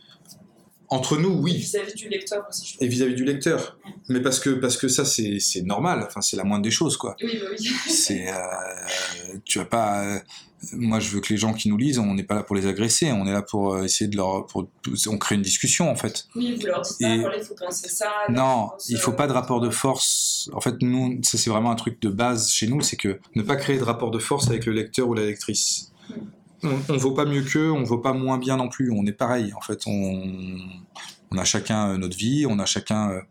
Entre 0.91 1.17
nous, 1.17 1.29
oui. 1.41 1.55
Vis-à-vis 1.55 1.95
du 1.95 2.09
lecteur 2.09 2.45
aussi, 2.49 2.65
je 2.67 2.73
trouve. 2.75 2.85
Et 2.85 2.89
vis-à-vis 2.89 3.15
du 3.15 3.23
lecteur. 3.23 3.77
Mais 4.09 4.19
parce 4.21 4.39
que, 4.39 4.49
parce 4.51 4.77
que 4.77 4.87
ça, 4.89 5.05
c'est 5.05 5.39
normal. 5.63 6.03
Enfin, 6.05 6.21
c'est 6.21 6.35
la 6.37 6.43
moindre 6.43 6.63
des 6.63 6.71
choses, 6.71 6.97
quoi. 6.97 7.15
Oui, 7.23 7.39
bah 7.41 7.47
oui. 7.57 7.69
C'est. 7.89 8.27
euh, 8.29 8.33
tu 9.45 9.57
vas 9.59 9.65
pas. 9.65 10.03
euh, 10.05 10.19
moi, 10.73 10.99
je 10.99 11.09
veux 11.09 11.21
que 11.21 11.33
les 11.33 11.37
gens 11.37 11.53
qui 11.53 11.69
nous 11.69 11.77
lisent, 11.77 11.97
on 11.97 12.13
n'est 12.13 12.23
pas 12.23 12.35
là 12.35 12.43
pour 12.43 12.55
les 12.55 12.67
agresser. 12.67 13.11
On 13.11 13.25
est 13.25 13.31
là 13.31 13.41
pour 13.41 13.73
euh, 13.73 13.83
essayer 13.83 14.09
de 14.09 14.17
leur. 14.17 14.45
Pour, 14.47 14.67
on 15.09 15.17
crée 15.17 15.35
une 15.35 15.41
discussion, 15.41 15.89
en 15.89 15.95
fait. 15.95 16.25
Oui, 16.35 16.55
vous 16.59 16.67
leur 16.67 16.81
dites 16.81 16.99
pas, 16.99 17.07
Et- 17.09 17.19
voilà, 17.19 17.37
il 17.37 17.43
faut 17.45 17.55
penser 17.55 17.87
ça. 17.89 18.11
Non, 18.29 18.67
pense, 18.69 18.89
il 18.89 18.97
faut 18.97 19.13
pas 19.13 19.27
de 19.27 19.33
rapport 19.33 19.61
de 19.61 19.69
force. 19.69 20.49
En 20.53 20.59
fait, 20.61 20.75
nous, 20.81 21.19
ça 21.23 21.37
c'est 21.37 21.49
vraiment 21.49 21.71
un 21.71 21.75
truc 21.75 22.01
de 22.01 22.09
base 22.09 22.49
chez 22.51 22.67
nous, 22.67 22.81
c'est 22.81 22.97
que 22.97 23.19
ne 23.35 23.41
pas 23.43 23.55
créer 23.55 23.77
de 23.79 23.83
rapport 23.83 24.11
de 24.11 24.19
force 24.19 24.49
avec 24.49 24.65
le 24.65 24.73
lecteur 24.73 25.07
ou 25.07 25.13
la 25.13 25.25
lectrice. 25.25 25.91
On, 26.63 26.79
on 26.89 26.97
vaut 26.97 27.13
pas 27.13 27.25
mieux 27.25 27.41
qu'eux, 27.41 27.71
on 27.71 27.83
vaut 27.83 27.97
pas 27.97 28.13
moins 28.13 28.37
bien 28.37 28.57
non 28.57 28.69
plus. 28.69 28.91
On 28.91 29.05
est 29.05 29.13
pareil. 29.13 29.53
En 29.55 29.61
fait, 29.61 29.81
on, 29.87 30.59
on 31.31 31.37
a 31.37 31.43
chacun 31.43 31.91
euh, 31.91 31.97
notre 31.97 32.17
vie, 32.17 32.45
on 32.47 32.59
a 32.59 32.65
chacun 32.65 33.11
euh, 33.11 33.21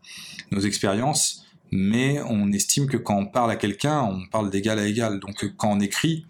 nos 0.51 0.61
expériences, 0.61 1.45
mais 1.71 2.19
on 2.27 2.51
estime 2.51 2.87
que 2.87 2.97
quand 2.97 3.15
on 3.15 3.27
parle 3.27 3.51
à 3.51 3.55
quelqu'un, 3.55 4.01
on 4.01 4.27
parle 4.27 4.49
d'égal 4.49 4.79
à 4.79 4.87
égal. 4.87 5.19
Donc, 5.19 5.43
euh, 5.43 5.53
quand 5.55 5.71
on 5.71 5.79
écrit, 5.79 6.25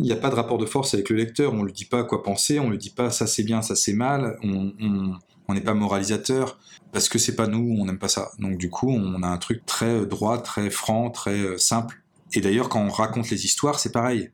il 0.00 0.06
n'y 0.06 0.12
a 0.12 0.16
pas 0.16 0.30
de 0.30 0.34
rapport 0.34 0.58
de 0.58 0.66
force 0.66 0.94
avec 0.94 1.08
le 1.08 1.16
lecteur. 1.16 1.54
On 1.54 1.62
lui 1.62 1.72
dit 1.72 1.84
pas 1.84 2.04
quoi 2.04 2.22
penser, 2.22 2.58
on 2.58 2.70
lui 2.70 2.78
dit 2.78 2.90
pas 2.90 3.10
ça 3.10 3.26
c'est 3.26 3.44
bien, 3.44 3.62
ça 3.62 3.76
c'est 3.76 3.94
mal. 3.94 4.36
On, 4.42 5.54
n'est 5.54 5.60
pas 5.60 5.74
moralisateur 5.74 6.58
parce 6.92 7.08
que 7.08 7.18
c'est 7.18 7.36
pas 7.36 7.46
nous, 7.46 7.76
on 7.80 7.86
n'aime 7.86 8.00
pas 8.00 8.08
ça. 8.08 8.32
Donc 8.40 8.58
du 8.58 8.68
coup, 8.68 8.90
on 8.90 9.22
a 9.22 9.28
un 9.28 9.38
truc 9.38 9.64
très 9.64 10.04
droit, 10.04 10.42
très 10.42 10.70
franc, 10.70 11.08
très 11.10 11.56
simple. 11.56 12.02
Et 12.34 12.40
d'ailleurs, 12.40 12.68
quand 12.68 12.80
on 12.80 12.90
raconte 12.90 13.30
les 13.30 13.44
histoires, 13.44 13.78
c'est 13.78 13.92
pareil. 13.92 14.30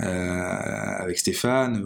Euh, 0.00 0.96
avec 0.98 1.18
Stéphane 1.18 1.82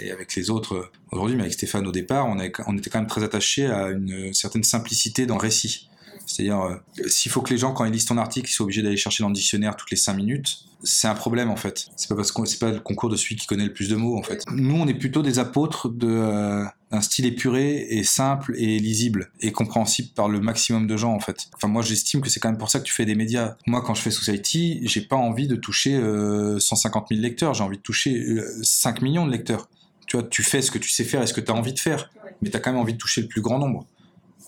et 0.00 0.10
avec 0.10 0.34
les 0.34 0.50
autres 0.50 0.74
euh, 0.74 0.90
aujourd'hui, 1.12 1.36
mais 1.36 1.42
avec 1.42 1.52
Stéphane 1.52 1.86
au 1.86 1.92
départ, 1.92 2.26
on, 2.26 2.38
était 2.40 2.90
quand 2.90 2.98
même 2.98 3.06
très 3.06 3.22
attaché 3.22 3.66
à 3.66 3.90
une 3.90 4.34
certaine 4.34 4.64
simplicité 4.64 5.26
dans 5.26 5.36
le 5.36 5.42
récit. 5.42 5.88
C'est-à-dire, 6.26 6.60
euh, 6.60 6.74
s'il 7.06 7.30
faut 7.30 7.40
que 7.40 7.50
les 7.50 7.58
gens, 7.58 7.72
quand 7.72 7.84
ils 7.84 7.92
lisent 7.92 8.06
ton 8.06 8.18
article, 8.18 8.48
ils 8.48 8.52
soient 8.52 8.64
obligés 8.64 8.82
d'aller 8.82 8.96
chercher 8.96 9.22
dans 9.22 9.28
le 9.28 9.34
dictionnaire 9.34 9.76
toutes 9.76 9.90
les 9.92 9.96
cinq 9.96 10.14
minutes, 10.14 10.64
c'est 10.82 11.08
un 11.08 11.14
problème 11.14 11.50
en 11.50 11.56
fait. 11.56 11.86
C'est 11.96 12.08
pas 12.08 12.14
parce 12.16 12.32
c'est 12.44 12.58
pas 12.58 12.70
le 12.70 12.80
concours 12.80 13.08
de 13.08 13.16
celui 13.16 13.36
qui 13.36 13.46
connaît 13.46 13.64
le 13.64 13.72
plus 13.72 13.88
de 13.88 13.96
mots 13.96 14.16
en 14.16 14.22
fait. 14.22 14.44
Nous, 14.50 14.74
on 14.74 14.86
est 14.86 14.94
plutôt 14.94 15.22
des 15.22 15.38
apôtres 15.38 15.88
de 15.88 16.08
euh, 16.08 16.64
d'un 16.90 17.00
style 17.00 17.26
épuré 17.26 17.86
et 17.90 18.04
simple 18.04 18.54
et 18.56 18.78
lisible 18.78 19.30
et 19.40 19.52
compréhensible 19.52 20.10
par 20.14 20.28
le 20.28 20.40
maximum 20.40 20.86
de 20.86 20.96
gens 20.96 21.14
en 21.14 21.20
fait. 21.20 21.48
Enfin 21.54 21.68
moi 21.68 21.82
j'estime 21.82 22.20
que 22.20 22.28
c'est 22.28 22.40
quand 22.40 22.50
même 22.50 22.58
pour 22.58 22.70
ça 22.70 22.80
que 22.80 22.84
tu 22.84 22.92
fais 22.92 23.06
des 23.06 23.14
médias. 23.14 23.56
Moi 23.66 23.82
quand 23.82 23.94
je 23.94 24.02
fais 24.02 24.10
Society, 24.10 24.80
j'ai 24.82 25.00
pas 25.00 25.16
envie 25.16 25.46
de 25.46 25.56
toucher 25.56 25.94
euh, 25.94 26.58
150 26.58 27.08
000 27.10 27.20
lecteurs, 27.20 27.54
j'ai 27.54 27.64
envie 27.64 27.78
de 27.78 27.82
toucher 27.82 28.18
euh, 28.18 28.46
5 28.62 29.02
millions 29.02 29.26
de 29.26 29.32
lecteurs. 29.32 29.68
Tu 30.06 30.16
vois, 30.16 30.26
tu 30.26 30.42
fais 30.42 30.60
ce 30.60 30.70
que 30.70 30.78
tu 30.78 30.90
sais 30.90 31.04
faire 31.04 31.22
et 31.22 31.26
ce 31.26 31.32
que 31.32 31.40
tu 31.40 31.50
as 31.50 31.54
envie 31.54 31.72
de 31.72 31.80
faire, 31.80 32.10
mais 32.42 32.50
tu 32.50 32.56
as 32.56 32.60
quand 32.60 32.72
même 32.72 32.80
envie 32.80 32.92
de 32.92 32.98
toucher 32.98 33.22
le 33.22 33.28
plus 33.28 33.40
grand 33.40 33.58
nombre. 33.58 33.86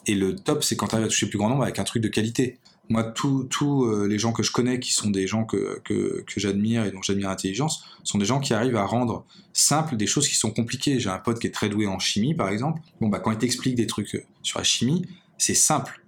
Et 0.06 0.14
le 0.14 0.36
top, 0.36 0.62
c'est 0.62 0.76
quand 0.76 0.88
tu 0.88 0.94
arrives 0.96 1.06
à 1.06 1.08
toucher 1.08 1.26
le 1.26 1.30
plus 1.30 1.38
grand 1.38 1.48
nombre 1.48 1.62
avec 1.62 1.78
un 1.78 1.84
truc 1.84 2.02
de 2.02 2.08
qualité. 2.08 2.58
Moi, 2.90 3.02
tous 3.04 3.84
euh, 3.86 4.06
les 4.06 4.18
gens 4.18 4.32
que 4.32 4.42
je 4.42 4.52
connais, 4.52 4.78
qui 4.78 4.92
sont 4.92 5.10
des 5.10 5.26
gens 5.26 5.44
que, 5.44 5.80
que, 5.84 6.22
que 6.26 6.38
j'admire 6.40 6.84
et 6.84 6.90
dont 6.90 7.00
j'admire 7.02 7.28
l'intelligence, 7.30 7.84
sont 8.02 8.18
des 8.18 8.26
gens 8.26 8.40
qui 8.40 8.52
arrivent 8.52 8.76
à 8.76 8.84
rendre 8.84 9.24
simple 9.54 9.96
des 9.96 10.06
choses 10.06 10.28
qui 10.28 10.34
sont 10.34 10.50
compliquées. 10.50 11.00
J'ai 11.00 11.08
un 11.10 11.18
pote 11.18 11.38
qui 11.40 11.46
est 11.46 11.50
très 11.50 11.68
doué 11.70 11.86
en 11.86 11.98
chimie, 11.98 12.34
par 12.34 12.48
exemple. 12.50 12.82
Bon, 13.00 13.08
bah, 13.08 13.20
quand 13.20 13.30
il 13.30 13.38
t'explique 13.38 13.74
des 13.74 13.86
trucs 13.86 14.26
sur 14.42 14.58
la 14.58 14.64
chimie, 14.64 15.06
c'est 15.38 15.54
simple. 15.54 16.02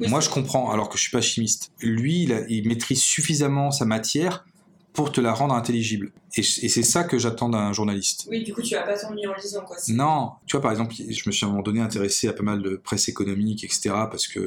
Oui, 0.00 0.08
Moi, 0.08 0.20
je 0.20 0.28
comprends, 0.28 0.70
alors 0.70 0.88
que 0.88 0.98
je 0.98 1.02
suis 1.02 1.10
pas 1.12 1.22
chimiste. 1.22 1.72
Lui, 1.80 2.24
il, 2.24 2.32
a- 2.32 2.46
il 2.48 2.66
maîtrise 2.68 3.00
suffisamment 3.00 3.70
sa 3.70 3.84
matière 3.84 4.44
pour 4.92 5.12
te 5.12 5.20
la 5.20 5.32
rendre 5.32 5.54
intelligible. 5.54 6.12
Et, 6.36 6.40
et 6.40 6.68
c'est 6.68 6.82
ça 6.82 7.04
que 7.04 7.18
j'attends 7.18 7.48
d'un 7.48 7.72
journaliste. 7.72 8.26
Oui, 8.30 8.42
du 8.42 8.52
coup, 8.52 8.62
tu 8.62 8.74
vas 8.74 8.82
pas 8.82 8.98
t'ennuyer 8.98 9.26
en 9.26 9.34
lisant, 9.34 9.62
quoi. 9.62 9.76
Non, 9.88 10.32
tu 10.46 10.56
vois, 10.56 10.62
par 10.62 10.70
exemple, 10.70 10.94
je 10.94 11.22
me 11.26 11.32
suis 11.32 11.44
à 11.44 11.48
un 11.48 11.52
moment 11.52 11.62
donné 11.62 11.80
intéressé 11.80 12.28
à 12.28 12.32
pas 12.32 12.42
mal 12.42 12.62
de 12.62 12.76
presse 12.76 13.08
économique, 13.08 13.64
etc., 13.64 13.90
parce 14.10 14.26
que 14.28 14.40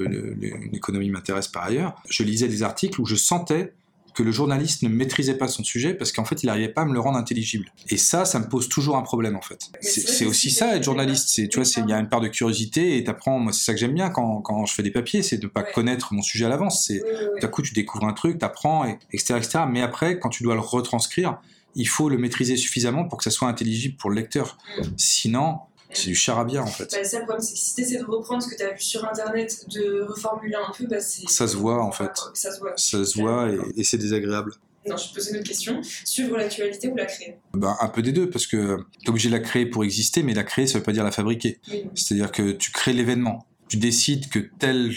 l'économie 0.71 1.09
m'intéresse 1.09 1.47
par 1.47 1.63
ailleurs. 1.63 1.95
Je 2.09 2.23
lisais 2.23 2.47
des 2.47 2.63
articles 2.63 2.99
où 2.99 3.05
je 3.05 3.15
sentais 3.15 3.73
que 4.13 4.23
le 4.23 4.31
journaliste 4.31 4.83
ne 4.83 4.89
maîtrisait 4.89 5.33
pas 5.37 5.47
son 5.47 5.63
sujet 5.63 5.93
parce 5.93 6.11
qu'en 6.11 6.25
fait, 6.25 6.43
il 6.43 6.47
n'arrivait 6.47 6.69
pas 6.69 6.81
à 6.81 6.85
me 6.85 6.93
le 6.93 6.99
rendre 6.99 7.17
intelligible. 7.17 7.71
Et 7.89 7.97
ça, 7.97 8.25
ça 8.25 8.39
me 8.39 8.47
pose 8.47 8.69
toujours 8.69 8.95
un 8.97 9.01
problème, 9.01 9.35
en 9.35 9.41
fait. 9.41 9.59
C'est 9.81 10.25
aussi 10.25 10.49
si 10.49 10.55
ça, 10.55 10.75
être 10.75 10.83
journaliste. 10.83 11.29
C'est, 11.29 11.47
tu 11.47 11.57
vois, 11.57 11.65
c'est- 11.65 11.81
il 11.81 11.89
y 11.89 11.93
a 11.93 11.99
une 11.99 12.09
part 12.09 12.21
de 12.21 12.27
curiosité 12.27 12.97
et 12.97 13.03
t'apprends, 13.03 13.39
moi, 13.39 13.53
c'est 13.53 13.63
ça 13.63 13.73
que 13.73 13.79
j'aime 13.79 13.93
bien 13.93 14.09
quand, 14.09 14.41
quand 14.41 14.65
je 14.65 14.73
fais 14.73 14.83
des 14.83 14.91
papiers, 14.91 15.21
c'est 15.23 15.37
de 15.37 15.45
ne 15.45 15.49
pas 15.51 15.61
Ouais. 15.61 15.71
connaître 15.73 16.13
mon 16.13 16.21
sujet 16.21 16.45
à 16.45 16.49
l'avance. 16.49 16.85
C'est, 16.87 17.01
à 17.41 17.47
coup, 17.47 17.61
tu 17.61 17.73
découvres 17.73 18.05
un 18.05 18.13
truc, 18.13 18.37
t'apprends, 18.39 18.85
et- 18.85 18.97
etc., 19.11 19.35
etc. 19.37 19.59
Mais 19.69 19.81
après, 19.81 20.19
quand 20.19 20.29
tu 20.29 20.43
dois 20.43 20.53
le 20.55 20.61
retranscrire, 20.61 21.39
il 21.75 21.87
faut 21.87 22.07
le 22.09 22.17
maîtriser 22.19 22.55
suffisamment 22.55 23.05
pour 23.07 23.17
que 23.17 23.23
ça 23.23 23.31
soit 23.31 23.47
intelligible 23.47 23.95
pour 23.97 24.09
le 24.11 24.17
lecteur. 24.17 24.57
Mm. 24.77 24.81
Sinon, 24.97 25.57
c'est 25.93 26.07
du 26.07 26.15
charabia, 26.15 26.63
en 26.63 26.67
fait. 26.67 26.91
Bah, 26.91 27.03
ça, 27.03 27.19
le 27.19 27.25
problème, 27.25 27.45
c'est 27.45 27.53
que 27.53 27.59
si 27.59 27.75
t'essaies 27.75 27.99
de 27.99 28.05
reprendre 28.05 28.41
ce 28.43 28.49
que 28.49 28.55
t'as 28.55 28.71
vu 28.71 28.81
sur 28.81 29.05
internet, 29.05 29.65
de 29.69 30.01
reformuler 30.01 30.55
un 30.55 30.71
peu, 30.77 30.85
bah, 30.87 30.99
c'est. 30.99 31.27
Ça 31.29 31.47
se 31.47 31.55
voit, 31.55 31.83
en 31.83 31.91
fait. 31.91 32.11
Ça 32.33 32.51
se 32.51 32.59
voit. 32.59 32.73
Ça 32.77 33.03
se 33.05 33.19
voit 33.19 33.49
et, 33.49 33.81
et 33.81 33.83
c'est 33.83 33.97
désagréable. 33.97 34.53
Non, 34.85 34.97
je 34.97 35.09
te 35.09 35.15
pose 35.15 35.29
une 35.29 35.37
autre 35.37 35.47
question. 35.47 35.81
Suivre 36.03 36.37
l'actualité 36.37 36.89
ou 36.89 36.95
la 36.95 37.05
créer? 37.05 37.37
Ben, 37.53 37.75
un 37.79 37.87
peu 37.87 38.01
des 38.01 38.11
deux, 38.11 38.29
parce 38.29 38.47
que 38.47 38.79
t'es 39.01 39.09
obligé 39.09 39.29
de 39.29 39.33
la 39.33 39.39
créer 39.39 39.65
pour 39.65 39.85
exister, 39.85 40.23
mais 40.23 40.33
la 40.33 40.43
créer, 40.43 40.67
ça 40.67 40.77
veut 40.79 40.83
pas 40.83 40.91
dire 40.91 41.05
la 41.05 41.11
fabriquer. 41.11 41.59
Oui. 41.71 41.85
C'est-à-dire 41.95 42.31
que 42.31 42.51
tu 42.51 42.71
crées 42.71 42.91
l'événement. 42.91 43.45
Tu 43.69 43.77
décides 43.77 44.29
que 44.29 44.39
telle 44.59 44.91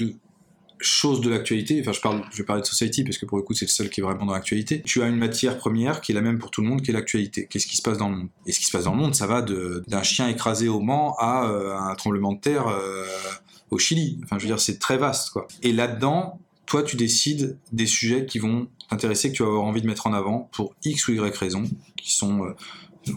chose 0.79 1.21
de 1.21 1.31
l'actualité, 1.31 1.81
enfin 1.81 1.93
je, 1.93 2.01
parle, 2.01 2.23
je 2.31 2.37
vais 2.39 2.45
parler 2.45 2.63
de 2.63 2.67
Society 2.67 3.03
parce 3.03 3.19
que 3.19 3.27
pour 3.27 3.39
le 3.39 3.43
coup 3.43 3.55
c'est 3.55 3.65
le 3.65 3.71
seul 3.71 3.89
qui 3.89 4.01
est 4.01 4.03
vraiment 4.03 4.27
dans 4.27 4.33
l'actualité, 4.33 4.83
tu 4.83 5.03
as 5.03 5.09
une 5.09 5.17
matière 5.17 5.57
première 5.59 6.01
qui 6.01 6.13
est 6.13 6.15
la 6.15 6.21
même 6.21 6.39
pour 6.39 6.51
tout 6.51 6.61
le 6.61 6.69
monde, 6.69 6.83
qui 6.83 6.91
est 6.91 6.95
l'actualité. 6.95 7.47
Qu'est-ce 7.49 7.67
qui 7.67 7.77
se 7.77 7.83
passe 7.83 7.99
dans 7.99 8.11
le 8.11 8.17
monde? 8.17 8.29
Et 8.47 8.53
ce 8.53 8.59
qui 8.59 8.67
se 8.67 8.73
passe 8.73 8.85
dans 8.85 8.93
le 8.93 8.99
monde, 8.99 9.15
ça 9.15 9.27
va 9.27 9.43
d'un 9.43 10.03
chien 10.03 10.29
écrasé 10.29 10.69
au 10.69 10.81
Mans 10.81 11.17
à 11.19 11.49
euh, 11.49 11.77
un 11.77 11.95
tremblement 11.95 12.33
de 12.33 12.41
terre 12.41 12.69
euh, 12.69 13.07
au 13.71 13.79
Chili. 13.79 14.21
Enfin 14.25 14.39
je 14.39 14.43
veux 14.45 14.49
dire, 14.49 14.61
c'est 14.61 14.79
très 14.79 14.99
vaste 14.99 15.31
quoi. 15.31 15.47
Et 15.63 15.73
là-dedans, 15.73 16.41
toi 16.67 16.83
tu 16.83 16.97
décides 16.97 17.59
des 17.73 17.87
sujets 17.87 18.27
qui 18.27 18.39
vont 18.39 18.69
t'intéresser, 18.91 19.33
que 19.33 19.37
tu 19.37 19.43
vas 19.43 19.49
avoir 19.49 19.65
envie 19.65 19.83
de 19.83 19.87
mettre 19.87 20.07
en 20.07 20.13
avant 20.13 20.51
pour 20.53 20.75
X 20.85 21.09
ou 21.09 21.13
Y 21.13 21.37
raisons, 21.37 21.65
qui 21.97 22.15
sont... 22.15 22.45
euh, 22.45 22.55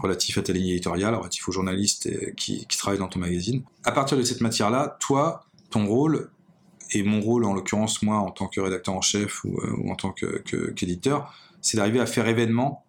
relatifs 0.03 0.37
à 0.37 0.43
ta 0.43 0.53
ligne 0.53 0.67
éditoriale, 0.67 1.15
relatifs 1.15 1.49
aux 1.49 1.51
journalistes 1.51 2.35
qui 2.35 2.67
travaillent 2.77 2.99
dans 2.99 3.07
ton 3.07 3.17
magazine. 3.17 3.63
À 3.83 3.91
partir 3.91 4.19
de 4.19 4.21
cette 4.21 4.39
matière-là, 4.39 4.97
toi, 4.99 5.45
ton 5.71 5.87
rôle, 5.87 6.29
et 6.91 7.03
mon 7.03 7.21
rôle 7.21 7.45
en 7.45 7.53
l'occurrence, 7.53 8.01
moi, 8.01 8.17
en 8.17 8.31
tant 8.31 8.47
que 8.47 8.59
rédacteur 8.59 8.95
en 8.95 9.01
chef 9.01 9.43
ou, 9.43 9.59
euh, 9.59 9.89
en 9.89 9.95
tant 9.95 10.11
qu'éditeur, 10.11 11.33
c'est 11.61 11.77
d'arriver 11.77 11.99
à 11.99 12.05
faire 12.05 12.27
événement 12.27 12.85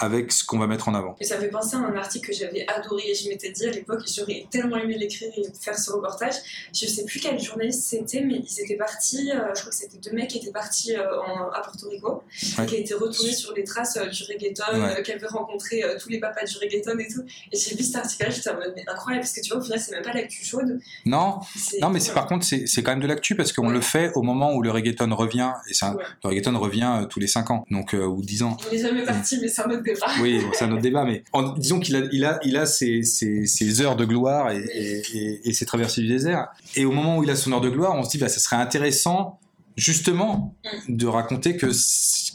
avec 0.00 0.32
ce 0.32 0.44
qu'on 0.44 0.58
va 0.58 0.66
mettre 0.66 0.88
en 0.88 0.94
avant. 0.94 1.14
Et 1.20 1.24
ça 1.24 1.38
fait 1.38 1.48
penser 1.48 1.76
à 1.76 1.80
un 1.80 1.94
article 1.94 2.28
que 2.30 2.34
j'avais 2.36 2.66
adoré 2.66 3.02
et 3.06 3.14
je 3.14 3.28
m'étais 3.28 3.50
dit 3.50 3.66
à 3.66 3.70
l'époque, 3.70 4.00
j'aurais 4.14 4.46
tellement 4.50 4.76
aimé 4.78 4.96
l'écrire 4.98 5.28
et 5.36 5.42
faire 5.60 5.78
ce 5.78 5.92
reportage. 5.92 6.34
Je 6.74 6.86
sais 6.86 7.04
plus 7.04 7.20
quel 7.20 7.38
journaliste 7.38 7.84
c'était, 7.84 8.22
mais 8.22 8.36
ils 8.36 8.60
étaient 8.60 8.76
partis, 8.76 9.30
euh, 9.30 9.54
je 9.54 9.60
crois 9.60 9.70
que 9.70 9.76
c'était 9.76 9.98
deux 9.98 10.12
mecs 10.16 10.28
qui 10.30 10.38
étaient 10.38 10.50
partis 10.52 10.96
euh, 10.96 11.04
en- 11.22 11.50
à 11.50 11.60
Porto 11.62 11.88
Rico, 11.88 12.22
Ouais. 12.58 12.66
qui 12.66 12.76
étaient 12.76 12.94
retournés 12.94 13.32
sur 13.32 13.52
les 13.54 13.64
traces 13.64 13.96
euh, 13.98 14.06
du 14.06 14.22
reggaeton, 14.24 14.82
Ouais. 14.82 15.02
qui 15.02 15.12
avaient 15.12 15.26
rencontré 15.26 15.82
tous 16.00 16.08
les 16.08 16.18
papas 16.18 16.44
du 16.44 16.56
reggaeton 16.58 16.98
et 16.98 17.08
tout. 17.08 17.22
Et 17.52 17.56
j'ai 17.58 17.76
vu 17.76 17.82
cet 17.84 17.96
article-là, 17.96 18.30
j'étais 18.30 18.50
en 18.50 18.54
mode, 18.56 18.72
mais 18.74 18.84
incroyable, 18.88 19.22
parce 19.24 19.34
que 19.34 19.40
tu 19.42 19.50
vois, 19.50 19.58
au 19.60 19.62
final, 19.62 19.78
c'est 19.80 19.92
même 19.92 20.02
pas 20.02 20.12
l'actu 20.14 20.44
chaude. 20.44 20.80
Non, 21.04 21.40
non, 21.80 21.90
mais 21.90 22.00
c'est 22.00 22.14
par 22.14 22.26
contre, 22.26 22.46
c'est 22.46 22.82
quand 22.82 22.92
même 22.92 23.00
de 23.00 23.06
l'actu 23.06 23.34
parce 23.36 23.52
qu'on 23.52 23.66
Ouais. 23.68 23.74
le 23.74 23.80
fait 23.82 24.10
au 24.14 24.22
moment 24.22 24.54
où 24.54 24.62
le 24.62 24.70
reggaeton 24.70 25.14
revient, 25.14 25.52
et 25.68 25.72
le 25.84 26.28
reggaeton 26.28 26.58
revient 26.58 27.06
tous 27.10 27.20
les 27.20 27.26
5 27.26 27.50
ans, 27.50 27.64
donc 27.70 27.92
ou 27.94 28.22
10 28.22 28.42
ans. 28.42 28.56
On 28.66 28.72
n'est 28.72 28.78
jamais 28.80 29.04
parti, 29.04 29.38
mais 29.42 29.48
c'est 29.48 29.62
un 29.62 29.70
autre 29.70 29.82
débat. 29.94 30.06
Oui, 30.20 30.40
c'est 30.52 30.64
un 30.64 30.72
autre 30.72 30.82
débat, 30.82 31.04
mais 31.04 31.22
en- 31.32 31.52
disons 31.56 31.80
qu'il 31.80 31.96
a, 31.96 32.00
il 32.12 32.24
a, 32.24 32.38
il 32.44 32.56
a 32.56 32.66
ses, 32.66 33.02
ses- 33.02 33.46
ses 33.46 33.80
heures 33.80 33.96
de 33.96 34.04
gloire 34.04 34.50
et, 34.50 34.58
et, 34.74 35.02
et- 35.16 35.48
et 35.48 35.52
ses 35.52 35.66
traversées 35.66 36.00
du 36.02 36.08
désert. 36.08 36.48
Et 36.76 36.84
au 36.84 36.92
moment 36.92 37.18
où 37.18 37.24
il 37.24 37.30
a 37.30 37.36
son 37.36 37.52
heure 37.52 37.60
de 37.60 37.70
gloire, 37.70 37.94
on 37.94 38.02
se 38.04 38.10
dit, 38.10 38.18
bah, 38.18 38.28
ça 38.28 38.40
serait 38.40 38.56
intéressant, 38.56 39.38
justement, 39.76 40.54
de 40.88 41.06
raconter 41.06 41.56
que 41.56 41.66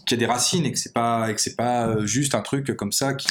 qu'il 0.06 0.12
y 0.12 0.14
a 0.24 0.28
des 0.28 0.32
racines 0.32 0.66
et 0.66 0.72
que 0.72 0.78
c'est 0.80 0.94
pas, 0.94 1.30
et 1.30 1.36
que 1.36 1.42
c'est 1.42 1.56
pas 1.56 1.88
euh, 1.88 2.06
juste 2.06 2.36
un 2.36 2.42
truc 2.42 2.76
comme 2.76 2.92
ça 2.92 3.14
qui 3.14 3.28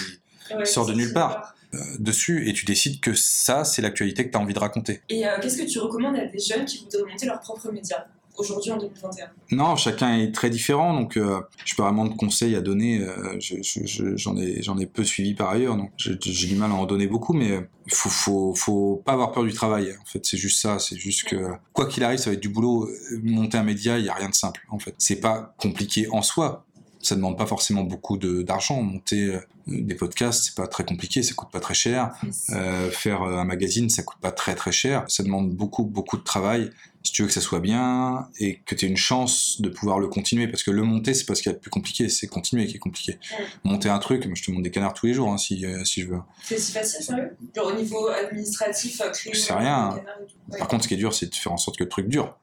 Ouais, 0.54 0.64
sort 0.66 0.84
de 0.86 0.92
nulle 0.92 1.12
part. 1.14 1.54
euh, 1.74 1.78
dessus. 1.98 2.48
Et 2.48 2.52
tu 2.52 2.66
décides 2.66 3.00
que 3.00 3.14
ça, 3.14 3.64
c'est 3.64 3.80
l'actualité 3.82 4.26
que 4.26 4.30
tu 4.30 4.36
as 4.36 4.40
envie 4.40 4.54
de 4.54 4.58
raconter. 4.60 5.00
Et 5.08 5.26
euh, 5.26 5.30
qu'est-ce 5.40 5.56
que 5.56 5.66
tu 5.66 5.78
recommandes 5.80 6.16
à 6.16 6.24
des 6.26 6.38
jeunes 6.38 6.64
qui 6.66 6.78
voudraient 6.84 7.10
monter 7.10 7.26
leur 7.26 7.40
propre 7.40 7.72
média? 7.72 8.06
Aujourd'hui 8.36 8.72
en 8.72 8.78
2021 8.78 9.26
Non, 9.52 9.76
chacun 9.76 10.16
est 10.18 10.32
très 10.32 10.50
différent, 10.50 10.92
donc 10.94 11.16
euh, 11.16 11.40
je 11.64 11.74
pas 11.74 11.84
vraiment 11.84 12.04
de 12.06 12.14
conseils 12.14 12.54
à 12.56 12.60
donner. 12.60 13.00
euh, 13.00 13.36
je- 13.40 13.62
je- 13.62 13.84
je- 13.86 14.16
J'en 14.16 14.36
ai, 14.36 14.62
j'en 14.62 14.78
ai 14.78 14.86
peu 14.86 15.04
suivi 15.04 15.34
par 15.34 15.50
ailleurs, 15.50 15.76
donc 15.76 15.90
j'ai 15.96 16.16
du 16.16 16.56
mal 16.56 16.70
à 16.70 16.74
en 16.74 16.86
donner 16.86 17.06
beaucoup, 17.06 17.32
mais 17.32 17.50
euh, 17.52 17.60
faut, 17.90 18.08
faut, 18.08 18.54
faut 18.54 19.02
pas 19.04 19.12
avoir 19.12 19.32
peur 19.32 19.44
du 19.44 19.52
travail. 19.52 19.94
En 20.00 20.04
fait, 20.04 20.24
c'est 20.24 20.36
juste 20.36 20.60
ça. 20.60 20.78
C'est 20.78 20.96
juste 20.96 21.24
que 21.24 21.36
quoi 21.72 21.86
qu'il 21.86 22.02
arrive, 22.04 22.18
ça 22.18 22.30
va 22.30 22.34
être 22.34 22.40
du 22.42 22.48
boulot. 22.48 22.88
Euh, 22.88 23.20
Monter 23.22 23.58
un 23.58 23.62
média, 23.64 23.98
il 23.98 24.04
y 24.04 24.08
a 24.08 24.14
rien 24.14 24.28
de 24.30 24.34
simple. 24.34 24.60
En 24.70 24.78
fait, 24.78 24.94
c'est 24.98 25.20
pas 25.20 25.54
compliqué 25.58 26.08
en 26.10 26.22
soi. 26.22 26.64
Ça 27.02 27.14
demande 27.16 27.36
pas 27.36 27.44
forcément 27.46 27.82
beaucoup 27.82 28.16
de- 28.16 28.40
d'argent. 28.42 28.80
Monter 28.82 29.34
euh, 29.34 29.40
des 29.66 29.94
podcasts, 29.94 30.44
c'est 30.44 30.54
pas 30.54 30.66
très 30.66 30.84
compliqué, 30.84 31.22
ça 31.22 31.34
coûte 31.34 31.50
pas 31.50 31.60
très 31.60 31.74
cher. 31.74 32.12
Euh, 32.50 32.90
faire 32.90 33.22
un 33.22 33.44
magazine, 33.44 33.90
ça 33.90 34.02
coûte 34.02 34.18
pas 34.22 34.32
très 34.32 34.54
très 34.54 34.72
cher. 34.72 35.04
Ça 35.08 35.22
demande 35.22 35.50
beaucoup 35.50 35.84
beaucoup 35.84 36.16
de 36.16 36.22
travail. 36.22 36.70
Si 37.04 37.12
tu 37.12 37.20
veux 37.22 37.28
que 37.28 37.34
ça 37.34 37.42
soit 37.42 37.60
bien 37.60 38.28
et 38.38 38.60
que 38.64 38.74
tu 38.74 38.86
aies 38.86 38.88
une 38.88 38.96
chance 38.96 39.60
de 39.60 39.68
pouvoir 39.68 39.98
le 39.98 40.08
continuer, 40.08 40.48
parce 40.48 40.62
que 40.62 40.70
le 40.70 40.82
monter, 40.82 41.12
c'est 41.12 41.26
pas 41.26 41.34
ce 41.34 41.42
qu'il 41.42 41.52
y 41.52 41.54
a 41.54 41.56
de 41.56 41.60
plus 41.60 41.70
compliqué, 41.70 42.08
c'est 42.08 42.26
continuer 42.26 42.66
qui 42.66 42.76
est 42.76 42.80
compliqué. 42.80 43.18
Monter 43.62 43.90
un 43.90 43.98
truc, 43.98 44.24
moi 44.24 44.34
je 44.34 44.42
te 44.42 44.50
monte 44.50 44.62
des 44.62 44.70
canards 44.70 44.94
tous 44.94 45.06
les 45.06 45.14
jours 45.14 45.30
hein, 45.30 45.36
si, 45.36 45.66
euh, 45.66 45.84
si 45.84 46.00
je 46.00 46.08
veux. 46.08 46.20
C'est 46.42 46.58
si 46.58 46.72
facile, 46.72 47.04
sérieux? 47.04 47.36
Genre 47.54 47.66
au 47.66 47.72
niveau 47.74 48.08
administratif, 48.08 49.00
euh. 49.02 49.12
C'est 49.12 49.52
rien. 49.52 49.90
canards. 49.96 50.18
Ouais. 50.50 50.58
Par 50.58 50.68
contre, 50.68 50.84
ce 50.84 50.88
qui 50.88 50.94
est 50.94 50.98
dur, 50.98 51.12
c'est 51.14 51.28
de 51.28 51.34
faire 51.34 51.52
en 51.52 51.58
sorte 51.58 51.76
que 51.76 51.84
le 51.84 51.90
truc 51.90 52.08
dure. 52.08 52.36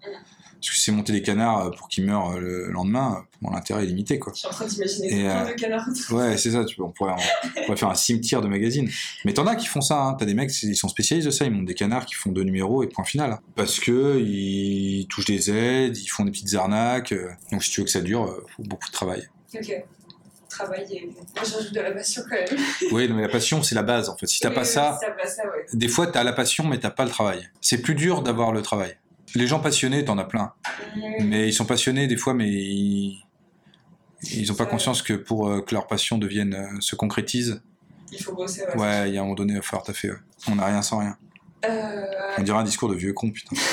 Parce 0.62 0.76
que 0.76 0.82
c'est 0.82 0.92
monter 0.92 1.12
des 1.12 1.22
canards 1.24 1.66
euh, 1.66 1.70
pour 1.72 1.88
qu'ils 1.88 2.06
meurent 2.06 2.34
euh, 2.36 2.40
le 2.40 2.72
lendemain, 2.72 3.18
euh, 3.18 3.38
bon, 3.42 3.50
l'intérêt 3.52 3.84
est 3.84 3.88
limité 3.88 4.20
quoi. 4.20 4.32
Je 4.34 4.40
suis 4.40 4.48
en 4.48 4.52
train 4.52 4.66
d'imaginer 4.66 5.28
euh, 5.28 5.46
de 5.46 5.54
canards. 5.54 5.88
Ouais, 6.12 6.38
c'est 6.38 6.52
ça, 6.52 6.64
tu 6.66 6.80
on, 6.82 6.92
pourrait, 6.92 7.14
on 7.58 7.64
pourrait 7.66 7.78
faire 7.78 7.90
un 7.90 7.96
cimetière 7.96 8.42
de 8.42 8.48
magazines. 8.48 8.90
Mais 9.26 9.34
t'en 9.34 9.48
as 9.48 9.56
qui 9.56 9.66
font 9.66 9.82
ça, 9.82 10.00
hein. 10.00 10.14
t'as 10.14 10.26
des 10.26 10.36
mecs, 10.36 10.52
ils 10.64 10.76
sont 10.76 10.88
spécialistes 10.88 11.26
de 11.26 11.32
ça, 11.32 11.46
ils 11.46 11.52
montent 11.52 11.66
des 11.66 11.74
canards 11.74 12.06
qui 12.06 12.14
font 12.14 12.32
deux 12.32 12.44
numéros 12.44 12.84
et 12.84 12.88
point 12.88 13.04
final. 13.06 13.40
Parce 13.56 13.80
que 13.80 14.20
ils 14.20 15.08
touchent 15.10 15.26
des 15.26 15.50
aides, 15.50 15.98
ils 15.98 16.08
font 16.08 16.26
des 16.26 16.32
petites 16.32 16.54
arnaques, 16.54 17.12
euh. 17.12 17.32
donc 17.52 17.64
si 17.64 17.72
tu 17.72 17.82
veux 17.82 17.86
que 17.86 17.92
ça 17.92 18.02
dure, 18.02 18.26
euh, 18.26 18.46
faut 18.56 18.64
beaucoup 18.64 18.88
de 18.88 18.94
travail. 18.94 19.28
Ok. 19.56 19.74
Travail 20.50 20.86
et. 20.92 21.06
Moi 21.06 21.44
j'ajoute 21.44 21.74
de 21.74 21.80
la 21.80 21.92
passion 21.92 22.24
quand 22.30 22.36
même. 22.36 22.64
Oui, 22.92 23.08
mais 23.08 23.22
la 23.22 23.30
passion, 23.30 23.64
c'est 23.64 23.74
la 23.74 23.84
base 23.84 24.10
en 24.10 24.18
fait. 24.18 24.28
Si 24.28 24.42
t'as 24.42 24.50
Oui, 24.50 24.56
pas 24.56 24.62
oui, 24.62 24.68
ça, 24.68 24.98
Si 25.00 25.06
t'as 25.08 25.14
pas 25.14 25.28
ça, 25.28 25.44
ouais. 25.46 25.66
des 25.74 25.88
fois 25.88 26.08
t'as 26.08 26.24
la 26.24 26.34
passion, 26.34 26.66
mais 26.66 26.78
t'as 26.78 26.90
pas 26.90 27.06
le 27.06 27.10
travail. 27.10 27.50
C'est 27.62 27.82
plus 27.82 27.96
dur 27.96 28.22
d'avoir 28.22 28.52
le 28.52 28.62
travail. 28.62 28.98
Les 29.36 29.48
gens 29.48 29.60
passionnés, 29.60 30.04
t'en 30.06 30.18
as 30.18 30.26
plein. 30.26 30.54
Mais 31.24 31.48
ils 31.48 31.54
sont 31.54 31.66
passionnés 31.66 32.08
des 32.08 32.18
fois, 32.18 32.34
mais 32.34 32.50
ils, 32.50 33.24
ils 34.34 34.52
ont 34.52 34.56
pas 34.56 34.66
conscience 34.66 35.02
que 35.02 35.14
pour 35.14 35.48
euh, 35.50 35.62
que 35.62 35.74
leur 35.74 35.88
passion 35.88 36.18
devienne, 36.18 36.54
euh, 36.54 36.80
se 36.82 36.96
concrétise, 36.96 37.62
Il 38.12 38.22
faut 38.22 38.34
bosser, 38.36 38.64
ouais. 38.76 38.80
ouais, 38.82 39.10
il 39.10 39.16
y 39.16 39.18
a 39.18 39.22
un 39.22 39.24
moment 39.24 39.36
donné, 39.36 39.54
il 39.54 39.58
va 39.58 39.62
falloir 39.62 39.84
taffer. 39.84 40.12
ouais. 40.12 40.18
On 40.50 40.56
n'a 40.56 40.66
rien 40.66 40.82
sans 40.82 41.00
rien. 41.00 41.18
Euh, 41.66 42.06
On 42.38 42.44
dirait 42.44 42.58
un 42.58 42.64
discours 42.64 42.90
de 42.90 42.96
vieux 42.96 43.14
con, 43.14 43.32
putain. 43.32 43.56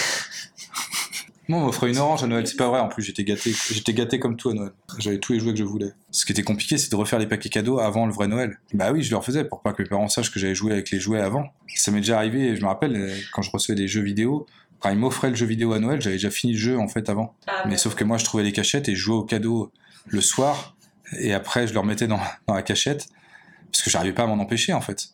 Moi, 1.48 1.60
on 1.60 1.64
m'offrait 1.64 1.88
une 1.88 1.96
orange 1.96 2.22
à 2.22 2.26
Noël, 2.26 2.46
c'est 2.46 2.58
pas 2.58 2.68
vrai, 2.68 2.78
en 2.78 2.88
plus 2.88 3.02
j'étais 3.02 3.24
gâté. 3.24 3.54
J'étais 3.70 3.94
gâté 3.94 4.18
comme 4.20 4.36
tout 4.36 4.50
à 4.50 4.52
Noël. 4.52 4.72
J'avais 4.98 5.18
tous 5.18 5.32
les 5.32 5.40
jouets 5.40 5.52
que 5.52 5.58
je 5.58 5.64
voulais. 5.64 5.92
Ce 6.10 6.26
qui 6.26 6.32
était 6.32 6.42
compliqué, 6.42 6.76
c'est 6.76 6.90
de 6.90 6.96
refaire 6.96 7.18
les 7.18 7.26
paquets 7.26 7.48
cadeaux 7.48 7.78
avant 7.80 8.04
le 8.04 8.12
vrai 8.12 8.28
Noël. 8.28 8.60
Bah 8.74 8.92
oui, 8.92 9.02
je 9.02 9.10
le 9.10 9.16
refaisais 9.16 9.44
pour 9.44 9.62
pas 9.62 9.72
que 9.72 9.82
mes 9.82 9.88
parents 9.88 10.08
sachent 10.08 10.30
que 10.30 10.38
j'avais 10.38 10.54
joué 10.54 10.72
avec 10.72 10.90
les 10.90 11.00
jouets 11.00 11.22
avant. 11.22 11.46
Ça 11.74 11.90
m'est 11.90 12.00
déjà 12.00 12.18
arrivé, 12.18 12.54
je 12.54 12.60
me 12.60 12.66
rappelle, 12.66 13.14
quand 13.32 13.40
je 13.40 13.50
recevais 13.50 13.76
des 13.76 13.88
jeux 13.88 14.02
vidéo, 14.02 14.46
quand 14.80 14.90
ils 14.90 14.98
m'offraient 14.98 15.30
le 15.30 15.36
jeu 15.36 15.46
vidéo 15.46 15.72
à 15.72 15.78
Noël, 15.78 16.00
j'avais 16.00 16.16
déjà 16.16 16.30
fini 16.30 16.52
le 16.52 16.58
jeu 16.58 16.78
en 16.78 16.88
fait 16.88 17.08
avant. 17.08 17.34
ah, 17.46 17.62
Mais 17.66 17.72
ouais. 17.72 17.76
sauf 17.78 17.94
que 17.94 18.04
moi, 18.04 18.16
je 18.18 18.24
trouvais 18.24 18.42
les 18.44 18.52
cachettes 18.52 18.88
et 18.88 18.94
je 18.94 19.00
jouais 19.00 19.16
au 19.16 19.24
cadeau 19.24 19.72
le 20.06 20.20
soir, 20.20 20.76
et 21.18 21.34
après 21.34 21.66
je 21.66 21.72
le 21.74 21.80
remettais 21.80 22.06
dans, 22.06 22.20
dans 22.46 22.54
la 22.54 22.62
cachette, 22.62 23.08
parce 23.72 23.82
que 23.82 23.90
j'arrivais 23.90 24.14
pas 24.14 24.22
à 24.22 24.26
m'en 24.26 24.40
empêcher 24.42 24.72
en 24.72 24.80
fait. 24.80 25.10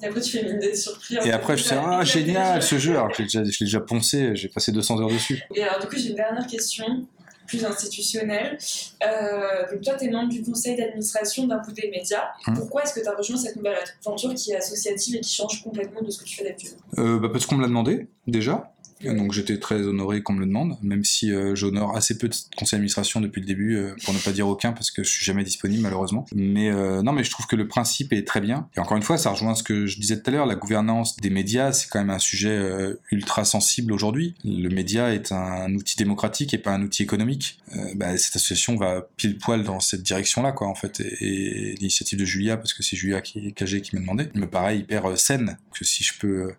Et 0.00 0.06
après, 0.06 0.20
tu 0.20 0.38
fais 0.38 0.44
mine 0.44 0.60
d'être 0.60 0.76
surpris. 0.76 1.16
Et 1.24 1.32
après, 1.32 1.56
je 1.56 1.64
sais, 1.64 1.74
ah 1.76 2.04
génial 2.04 2.62
ce 2.62 2.78
jeu, 2.78 2.92
alors 2.92 3.08
que 3.08 3.16
je 3.16 3.22
l'ai 3.22 3.44
déjà, 3.44 3.64
déjà 3.64 3.80
poncé, 3.80 4.30
j'ai 4.36 4.48
passé 4.48 4.70
200 4.70 5.00
heures 5.00 5.08
dessus. 5.10 5.42
Et 5.54 5.62
alors, 5.64 5.80
du 5.80 5.88
coup, 5.88 5.96
j'ai 5.96 6.10
une 6.10 6.14
dernière 6.14 6.46
question, 6.46 7.04
plus 7.48 7.64
institutionnelle. 7.64 8.58
Euh, 9.02 9.72
donc, 9.72 9.80
toi, 9.82 9.94
tu 9.98 10.04
es 10.04 10.10
membre 10.10 10.28
du 10.28 10.42
conseil 10.42 10.76
d'administration 10.76 11.48
d'un 11.48 11.58
bout 11.58 11.72
des 11.72 11.90
médias. 11.90 12.28
Hum. 12.46 12.54
Pourquoi 12.54 12.84
est-ce 12.84 12.94
que 12.94 13.00
tu 13.00 13.08
as 13.08 13.16
rejoint 13.16 13.36
cette 13.36 13.56
nouvelle 13.56 13.76
aventure 14.06 14.32
qui 14.34 14.52
est 14.52 14.56
associative 14.56 15.16
et 15.16 15.20
qui 15.20 15.34
change 15.34 15.64
complètement 15.64 16.02
de 16.02 16.10
ce 16.10 16.18
que 16.20 16.24
tu 16.24 16.36
fais 16.36 16.44
d'habitude? 16.44 16.74
Euh, 16.98 17.18
bah, 17.18 17.28
parce 17.32 17.46
qu'on 17.46 17.56
me 17.56 17.62
l'a 17.62 17.68
demandé, 17.68 18.06
déjà. 18.28 18.70
Donc 19.04 19.32
j'étais 19.32 19.58
très 19.58 19.82
honoré 19.82 20.22
qu'on 20.22 20.32
me 20.32 20.40
le 20.40 20.46
demande, 20.46 20.76
même 20.82 21.04
si 21.04 21.32
euh, 21.32 21.54
j'honore 21.54 21.96
assez 21.96 22.18
peu 22.18 22.28
de 22.28 22.34
conseils 22.56 22.78
d'administration 22.78 23.20
depuis 23.20 23.40
le 23.40 23.46
début, 23.46 23.76
euh, 23.76 23.94
pour 24.04 24.14
ne 24.14 24.18
pas 24.18 24.32
dire 24.32 24.48
aucun, 24.48 24.72
parce 24.72 24.90
que 24.90 25.02
je 25.02 25.10
suis 25.10 25.24
jamais 25.24 25.44
disponible 25.44 25.82
malheureusement. 25.82 26.26
Mais 26.34 26.70
euh, 26.70 27.02
non, 27.02 27.12
mais 27.12 27.24
je 27.24 27.30
trouve 27.30 27.46
que 27.46 27.56
le 27.56 27.68
principe 27.68 28.12
est 28.12 28.26
très 28.26 28.40
bien. 28.40 28.68
Et 28.76 28.80
encore 28.80 28.96
une 28.96 29.02
fois, 29.02 29.18
ça 29.18 29.30
rejoint 29.30 29.54
ce 29.54 29.62
que 29.62 29.86
je 29.86 29.98
disais 29.98 30.20
tout 30.20 30.30
à 30.30 30.32
l'heure, 30.32 30.46
la 30.46 30.54
gouvernance 30.54 31.16
des 31.16 31.30
médias, 31.30 31.72
c'est 31.72 31.88
quand 31.88 31.98
même 31.98 32.10
un 32.10 32.18
sujet 32.18 32.50
euh, 32.50 33.00
ultra 33.10 33.44
sensible 33.44 33.92
aujourd'hui. 33.92 34.34
Le 34.44 34.68
média 34.68 35.12
est 35.14 35.32
un 35.32 35.72
outil 35.74 35.96
démocratique 35.96 36.54
et 36.54 36.58
pas 36.58 36.72
un 36.72 36.82
outil 36.82 37.02
économique. 37.02 37.58
Euh, 37.76 37.92
bah, 37.94 38.16
cette 38.16 38.36
association 38.36 38.76
va 38.76 39.06
pile 39.16 39.38
poil 39.38 39.62
dans 39.62 39.80
cette 39.80 40.02
direction-là, 40.02 40.52
quoi, 40.52 40.68
en 40.68 40.74
fait. 40.74 41.00
Et, 41.00 41.74
l'initiative 41.78 42.18
de 42.18 42.24
Julia, 42.24 42.56
parce 42.56 42.74
que 42.74 42.82
c'est 42.82 42.96
Julia 42.96 43.20
qui 43.20 43.52
KG 43.52 43.80
qui 43.82 43.94
m'a 43.94 44.00
demandé, 44.00 44.28
me 44.34 44.46
paraît 44.46 44.78
hyper 44.78 45.06
euh, 45.06 45.16
saine. 45.16 45.58
Que 45.72 45.84
si 45.84 46.04
je 46.04 46.14
peux 46.18 46.52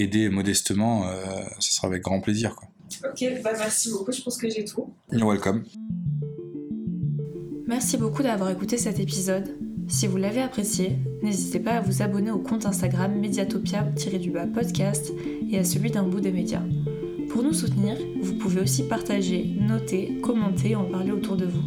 aider 0.00 0.28
modestement, 0.28 1.06
euh, 1.08 1.42
ce 1.58 1.74
sera 1.74 1.88
avec 1.88 2.02
grand 2.02 2.20
plaisir, 2.20 2.54
quoi. 2.56 2.68
Ok, 3.04 3.24
bah 3.42 3.50
merci 3.58 3.90
beaucoup, 3.90 4.12
je 4.12 4.22
pense 4.22 4.38
que 4.38 4.48
j'ai 4.48 4.64
tout. 4.64 4.92
You're 5.12 5.28
welcome. 5.28 5.64
Merci 7.66 7.98
beaucoup 7.98 8.22
d'avoir 8.22 8.50
écouté 8.50 8.78
cet 8.78 8.98
épisode. 8.98 9.56
Si 9.88 10.06
vous 10.06 10.16
l'avez 10.16 10.40
apprécié, 10.40 10.98
n'hésitez 11.22 11.60
pas 11.60 11.72
à 11.72 11.80
vous 11.80 12.02
abonner 12.02 12.30
au 12.30 12.38
compte 12.38 12.66
Instagram 12.66 13.14
Mediatopia-du-bas 13.18 14.46
podcast 14.46 15.12
et 15.50 15.58
à 15.58 15.64
celui 15.64 15.90
d'un 15.90 16.02
bout 16.02 16.20
des 16.20 16.32
médias. 16.32 16.62
Pour 17.28 17.42
nous 17.42 17.52
soutenir, 17.52 17.96
vous 18.22 18.34
pouvez 18.34 18.62
aussi 18.62 18.84
partager, 18.84 19.54
noter, 19.60 20.18
commenter 20.22 20.70
et 20.70 20.76
en 20.76 20.84
parler 20.84 21.10
autour 21.10 21.36
de 21.36 21.46
vous. 21.46 21.62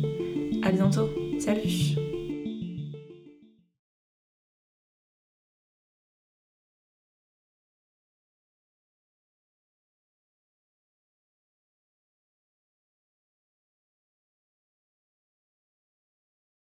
À 0.63 0.71
bientôt. 0.71 1.07
Salut 1.39 2.10